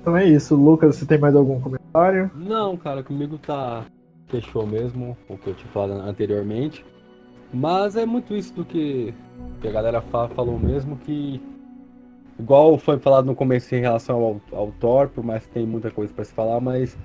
Então 0.00 0.16
é 0.16 0.26
isso. 0.26 0.54
Lucas, 0.56 0.96
você 0.96 1.06
tem 1.06 1.18
mais 1.18 1.34
algum 1.34 1.60
comentário? 1.60 2.30
Não, 2.34 2.76
cara, 2.76 3.02
comigo 3.02 3.38
tá. 3.38 3.86
Fechou 4.26 4.66
mesmo 4.66 5.16
o 5.28 5.38
que 5.38 5.46
eu 5.46 5.54
tinha 5.54 5.70
falado 5.72 5.92
anteriormente. 6.00 6.84
Mas 7.54 7.96
é 7.96 8.04
muito 8.04 8.34
isso 8.34 8.52
do 8.52 8.64
que, 8.64 9.14
que 9.62 9.68
a 9.68 9.72
galera 9.72 10.02
fala, 10.02 10.28
falou 10.28 10.58
mesmo, 10.58 10.98
que 10.98 11.40
Igual 12.38 12.78
foi 12.78 12.98
falado 12.98 13.26
no 13.26 13.34
começo 13.34 13.74
em 13.74 13.80
relação 13.80 14.22
ao, 14.22 14.40
ao 14.52 14.70
Thor, 14.78 15.08
por 15.08 15.24
mais 15.24 15.44
que 15.44 15.52
tem 15.52 15.66
muita 15.66 15.90
coisa 15.90 16.12
para 16.14 16.24
se 16.24 16.32
falar, 16.32 16.60
mas 16.60 16.96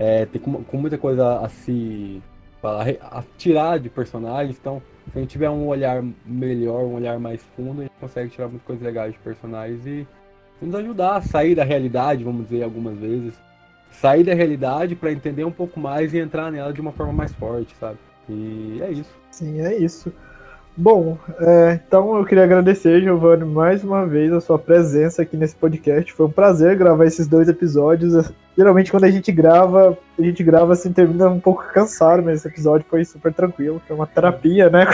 é, 0.00 0.24
tem 0.24 0.40
com, 0.40 0.64
com, 0.64 0.78
muita 0.78 0.96
coisa 0.96 1.40
a 1.40 1.48
se 1.50 2.22
falar, 2.62 2.88
a 3.02 3.22
tirar 3.36 3.78
de 3.78 3.90
personagens, 3.90 4.56
então 4.58 4.80
se 5.12 5.18
a 5.18 5.20
gente 5.20 5.30
tiver 5.30 5.50
um 5.50 5.68
olhar 5.68 6.02
melhor, 6.24 6.84
um 6.84 6.94
olhar 6.94 7.18
mais 7.18 7.42
fundo, 7.54 7.80
a 7.80 7.84
gente 7.84 7.92
consegue 8.00 8.30
tirar 8.30 8.48
muitas 8.48 8.66
coisas 8.66 8.82
legais 8.82 9.12
de 9.12 9.18
personagens 9.18 9.86
e 9.86 10.06
nos 10.62 10.74
ajudar 10.74 11.16
a 11.16 11.20
sair 11.20 11.54
da 11.54 11.64
realidade, 11.64 12.24
vamos 12.24 12.48
dizer 12.48 12.62
algumas 12.62 12.98
vezes. 12.98 13.34
Sair 13.92 14.24
da 14.24 14.32
realidade 14.32 14.94
para 14.94 15.12
entender 15.12 15.44
um 15.44 15.50
pouco 15.50 15.78
mais 15.78 16.14
e 16.14 16.18
entrar 16.18 16.50
nela 16.50 16.72
de 16.72 16.80
uma 16.80 16.92
forma 16.92 17.12
mais 17.12 17.32
forte, 17.34 17.74
sabe? 17.78 17.98
E 18.26 18.80
é 18.80 18.90
isso. 18.90 19.14
Sim, 19.30 19.60
é 19.60 19.76
isso. 19.76 20.10
Bom, 20.76 21.18
é, 21.40 21.80
então 21.86 22.16
eu 22.16 22.24
queria 22.24 22.44
agradecer, 22.44 23.02
Giovanni, 23.02 23.44
mais 23.44 23.84
uma 23.84 24.06
vez 24.06 24.32
a 24.32 24.40
sua 24.40 24.58
presença 24.58 25.22
aqui 25.22 25.36
nesse 25.36 25.56
podcast. 25.56 26.10
Foi 26.12 26.26
um 26.26 26.30
prazer 26.30 26.78
gravar 26.78 27.04
esses 27.04 27.26
dois 27.26 27.48
episódios. 27.48 28.32
Geralmente 28.56 28.90
quando 28.90 29.04
a 29.04 29.10
gente 29.10 29.30
grava, 29.32 29.96
a 30.18 30.22
gente 30.22 30.42
grava 30.42 30.72
assim, 30.72 30.92
termina 30.92 31.28
um 31.28 31.40
pouco 31.40 31.64
cansado, 31.72 32.22
mas 32.22 32.38
esse 32.38 32.48
episódio 32.48 32.86
foi 32.88 33.04
super 33.04 33.32
tranquilo, 33.32 33.80
foi 33.86 33.96
uma 33.96 34.06
terapia, 34.06 34.68
né? 34.68 34.86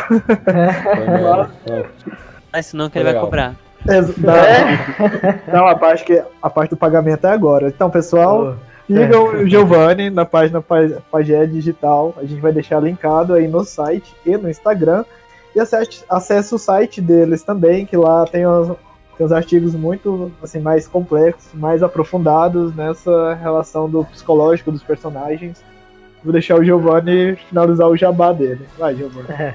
É. 1.67 1.87
Mas 2.53 2.67
senão 2.67 2.89
que 2.89 2.99
ele 2.99 3.13
vai 3.13 3.21
cobrar. 3.21 3.55
É, 3.87 4.01
não, 4.01 5.61
não, 5.61 5.67
a 5.67 5.77
parte, 5.77 6.05
que, 6.05 6.23
a 6.43 6.49
parte 6.49 6.71
do 6.71 6.77
pagamento 6.77 7.27
é 7.27 7.31
agora. 7.31 7.69
Então, 7.69 7.91
pessoal, 7.91 8.57
sigam 8.87 9.25
o 9.27 9.47
Giovanni 9.47 10.11
na 10.11 10.25
página 10.25 10.63
Pagé 10.63 11.47
Digital. 11.47 12.15
A 12.17 12.25
gente 12.25 12.41
vai 12.41 12.53
deixar 12.53 12.81
linkado 12.81 13.35
aí 13.35 13.47
no 13.47 13.63
site 13.65 14.15
e 14.25 14.37
no 14.37 14.49
Instagram. 14.49 15.05
E 15.55 15.61
acesse, 15.61 16.05
acesse 16.09 16.55
o 16.55 16.59
site 16.59 17.01
deles 17.01 17.43
também, 17.43 17.87
que 17.87 17.97
lá 17.97 18.27
tem 18.27 18.45
tem 19.17 19.25
os 19.25 19.33
artigos 19.33 19.75
muito 19.75 20.31
assim, 20.43 20.61
mais 20.61 20.87
complexos, 20.87 21.53
mais 21.55 21.83
aprofundados 21.83 22.75
nessa 22.75 23.35
relação 23.35 23.89
do 23.89 24.05
psicológico 24.05 24.71
dos 24.71 24.83
personagens. 24.83 25.65
Vou 26.23 26.33
deixar 26.33 26.59
o 26.59 26.65
Giovanni 26.65 27.37
finalizar 27.49 27.89
o 27.89 27.97
jabá 27.97 28.33
dele. 28.33 28.67
Vai, 28.79 28.95
Giovanni. 28.95 29.29
É, 29.31 29.55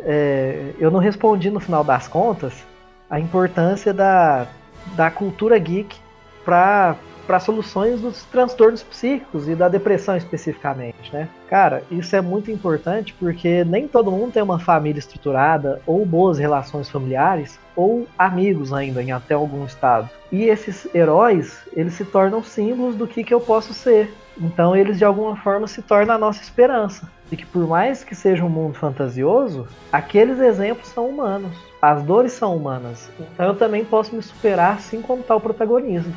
é, 0.00 0.72
eu 0.78 0.90
não 0.90 1.00
respondi 1.00 1.50
no 1.50 1.60
final 1.60 1.82
das 1.82 2.06
contas 2.06 2.64
a 3.10 3.18
importância 3.20 3.92
da, 3.92 4.46
da 4.94 5.10
cultura 5.10 5.58
geek 5.58 5.96
para 6.44 6.96
para 7.26 7.40
soluções 7.40 8.00
dos 8.00 8.22
transtornos 8.24 8.82
psíquicos 8.82 9.48
e 9.48 9.54
da 9.54 9.68
depressão 9.68 10.16
especificamente, 10.16 11.12
né? 11.12 11.28
Cara, 11.48 11.82
isso 11.90 12.14
é 12.14 12.20
muito 12.20 12.50
importante 12.50 13.14
porque 13.14 13.64
nem 13.64 13.88
todo 13.88 14.10
mundo 14.10 14.32
tem 14.32 14.42
uma 14.42 14.58
família 14.58 14.98
estruturada 14.98 15.80
ou 15.86 16.04
boas 16.06 16.38
relações 16.38 16.88
familiares 16.88 17.58
ou 17.74 18.06
amigos 18.18 18.72
ainda 18.72 19.02
em 19.02 19.12
até 19.12 19.34
algum 19.34 19.64
estado. 19.64 20.08
E 20.30 20.44
esses 20.44 20.88
heróis, 20.94 21.60
eles 21.72 21.94
se 21.94 22.04
tornam 22.04 22.42
símbolos 22.42 22.96
do 22.96 23.06
que, 23.06 23.22
que 23.22 23.34
eu 23.34 23.40
posso 23.40 23.74
ser. 23.74 24.12
Então 24.38 24.76
eles 24.76 24.98
de 24.98 25.04
alguma 25.04 25.36
forma 25.36 25.66
se 25.66 25.82
tornam 25.82 26.14
a 26.14 26.18
nossa 26.18 26.42
esperança. 26.42 27.08
E 27.30 27.36
que 27.36 27.46
por 27.46 27.66
mais 27.66 28.04
que 28.04 28.14
seja 28.14 28.44
um 28.44 28.48
mundo 28.48 28.74
fantasioso, 28.74 29.66
aqueles 29.90 30.38
exemplos 30.38 30.88
são 30.88 31.08
humanos. 31.08 31.56
As 31.80 32.02
dores 32.02 32.32
são 32.32 32.56
humanas. 32.56 33.10
Então 33.18 33.46
eu 33.46 33.54
também 33.54 33.84
posso 33.84 34.14
me 34.14 34.22
superar 34.22 34.76
assim 34.76 35.02
como 35.02 35.22
tal 35.22 35.40
protagonismo. 35.40 36.14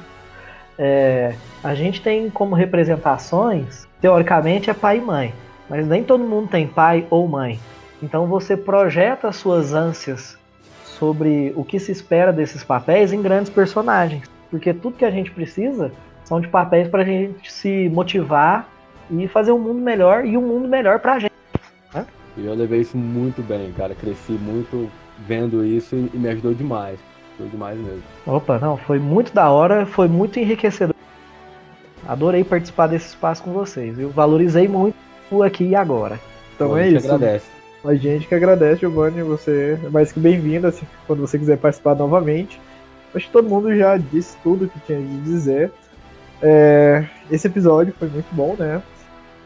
É, 0.81 1.35
a 1.61 1.75
gente 1.75 2.01
tem 2.01 2.29
como 2.29 2.55
representações, 2.55 3.85
teoricamente, 3.99 4.69
é 4.69 4.73
pai 4.73 4.99
e 4.99 5.01
mãe, 5.01 5.33
mas 5.69 5.85
nem 5.85 6.05
todo 6.05 6.23
mundo 6.23 6.47
tem 6.47 6.65
pai 6.65 7.05
ou 7.09 7.27
mãe. 7.27 7.59
Então 8.01 8.25
você 8.27 8.55
projeta 8.55 9.29
suas 9.33 9.73
ânsias 9.73 10.37
sobre 10.85 11.51
o 11.57 11.65
que 11.65 11.79
se 11.79 11.91
espera 11.91 12.31
desses 12.31 12.63
papéis 12.63 13.11
em 13.11 13.21
grandes 13.21 13.51
personagens, 13.51 14.23
porque 14.49 14.73
tudo 14.73 14.95
que 14.95 15.03
a 15.03 15.11
gente 15.11 15.31
precisa 15.31 15.91
são 16.23 16.39
de 16.39 16.47
papéis 16.47 16.87
para 16.87 17.01
a 17.01 17.05
gente 17.05 17.51
se 17.51 17.89
motivar 17.89 18.69
e 19.11 19.27
fazer 19.27 19.51
um 19.51 19.59
mundo 19.59 19.81
melhor 19.81 20.25
e 20.25 20.37
um 20.37 20.41
mundo 20.41 20.67
melhor 20.67 20.99
para 20.99 21.15
a 21.15 21.19
gente. 21.19 21.33
Né? 21.93 22.05
Eu 22.37 22.53
levei 22.53 22.79
isso 22.79 22.97
muito 22.97 23.41
bem, 23.41 23.73
cara. 23.73 23.93
Cresci 23.93 24.31
muito 24.31 24.89
vendo 25.27 25.65
isso 25.65 25.95
e 26.13 26.17
me 26.17 26.29
ajudou 26.29 26.53
demais. 26.53 26.99
Foi 27.39 27.47
demais 27.47 27.79
mesmo. 27.79 28.03
Opa, 28.27 28.59
não, 28.59 28.75
foi 28.75 28.99
muito 28.99 29.33
da 29.33 29.49
hora, 29.49 29.85
foi 29.85 30.09
muito 30.09 30.37
enriquecedor. 30.37 30.93
Adorei 32.05 32.43
participar 32.43 32.87
desse 32.87 33.07
espaço 33.07 33.41
com 33.41 33.53
vocês. 33.53 33.97
Eu 33.97 34.09
valorizei 34.09 34.67
muito 34.67 34.97
o 35.31 35.41
aqui 35.41 35.63
e 35.63 35.75
agora. 35.75 36.19
Então 36.53 36.77
é 36.77 36.89
isso. 36.89 37.07
Agradece. 37.07 37.45
A 37.85 37.95
gente 37.95 38.27
que 38.27 38.35
agradece, 38.35 38.81
Giovanni. 38.81 39.23
Você 39.23 39.79
é 39.81 39.89
mais 39.89 40.11
que 40.11 40.19
bem-vindo 40.19 40.67
assim, 40.67 40.85
quando 41.07 41.21
você 41.21 41.39
quiser 41.39 41.57
participar 41.57 41.95
novamente. 41.95 42.59
Acho 43.15 43.27
que 43.27 43.31
todo 43.31 43.47
mundo 43.47 43.73
já 43.73 43.95
disse 43.95 44.35
tudo 44.43 44.67
que 44.67 44.79
tinha 44.81 44.99
de 44.99 45.21
dizer. 45.21 45.71
É, 46.41 47.05
esse 47.31 47.47
episódio 47.47 47.93
foi 47.97 48.09
muito 48.09 48.27
bom, 48.33 48.55
né? 48.59 48.81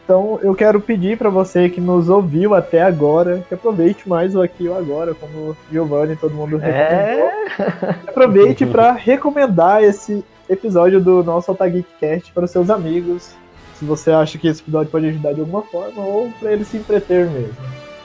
Então 0.04 0.38
eu 0.42 0.54
quero 0.54 0.80
pedir 0.80 1.16
para 1.16 1.30
você 1.30 1.68
que 1.68 1.80
nos 1.80 2.10
ouviu 2.10 2.54
até 2.54 2.82
agora, 2.82 3.42
que 3.48 3.54
aproveite 3.54 4.06
mais 4.06 4.36
o 4.36 4.42
aqui 4.42 4.68
ou 4.68 4.76
agora, 4.76 5.14
como 5.14 5.50
o 5.50 5.56
Giovanni 5.72 6.12
e 6.12 6.16
todo 6.16 6.34
mundo 6.34 6.58
recomendou. 6.58 7.26
É... 7.26 7.98
Aproveite 8.06 8.66
para 8.66 8.92
recomendar 8.92 9.82
esse 9.82 10.22
episódio 10.48 11.00
do 11.00 11.24
nosso 11.24 11.50
Otageekcast 11.50 12.32
para 12.32 12.44
os 12.44 12.50
seus 12.50 12.68
amigos, 12.68 13.34
se 13.78 13.84
você 13.84 14.10
acha 14.10 14.36
que 14.36 14.46
esse 14.46 14.60
episódio 14.60 14.90
pode 14.90 15.06
ajudar 15.06 15.32
de 15.32 15.40
alguma 15.40 15.62
forma 15.62 16.02
ou 16.02 16.30
para 16.38 16.52
ele 16.52 16.64
se 16.66 16.76
entreter 16.76 17.26
mesmo. 17.26 17.56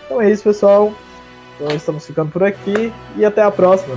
Então 0.05 0.21
é 0.21 0.31
isso, 0.31 0.43
pessoal. 0.43 0.93
Então 1.55 1.75
estamos 1.75 2.07
ficando 2.07 2.31
por 2.31 2.43
aqui 2.43 2.93
e 3.17 3.25
até 3.25 3.43
a 3.43 3.51
próxima. 3.51 3.95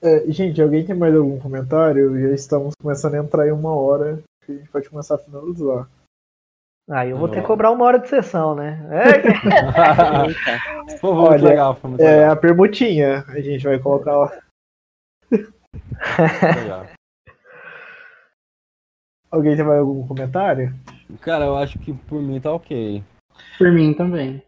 É, 0.00 0.30
gente, 0.30 0.60
alguém 0.62 0.84
tem 0.86 0.94
mais 0.96 1.14
algum 1.14 1.38
comentário? 1.40 2.18
Já 2.20 2.28
estamos 2.34 2.74
começando 2.80 3.14
a 3.14 3.18
entrar 3.18 3.46
em 3.48 3.52
uma 3.52 3.74
hora. 3.74 4.22
Que 4.44 4.52
a 4.52 4.54
gente 4.56 4.68
pode 4.70 4.88
começar 4.88 5.16
a 5.16 5.18
finalizar. 5.18 5.88
Aí 6.90 7.10
eu 7.10 7.18
vou 7.18 7.28
ter 7.28 7.42
que 7.42 7.46
cobrar 7.46 7.70
uma 7.70 7.84
hora 7.84 7.98
de 7.98 8.08
sessão, 8.08 8.54
né? 8.54 8.80
É. 8.90 9.12
Pô, 11.00 11.12
Olha, 11.28 11.42
legal, 11.48 11.74
foi 11.74 11.90
muito 11.90 12.00
É 12.02 12.16
legal. 12.20 12.32
a 12.32 12.36
permutinha. 12.36 13.24
A 13.28 13.40
gente 13.40 13.64
vai 13.64 13.78
colocar 13.78 14.16
lá. 14.16 14.32
legal. 15.30 16.86
Alguém 19.30 19.54
tem 19.54 19.64
mais 19.64 19.80
algum 19.80 20.06
comentário? 20.06 20.72
Cara, 21.20 21.44
eu 21.44 21.56
acho 21.58 21.78
que 21.78 21.92
por 21.92 22.22
mim 22.22 22.40
tá 22.40 22.50
ok. 22.52 23.04
Por 23.58 23.70
mim 23.70 23.92
também. 23.92 24.42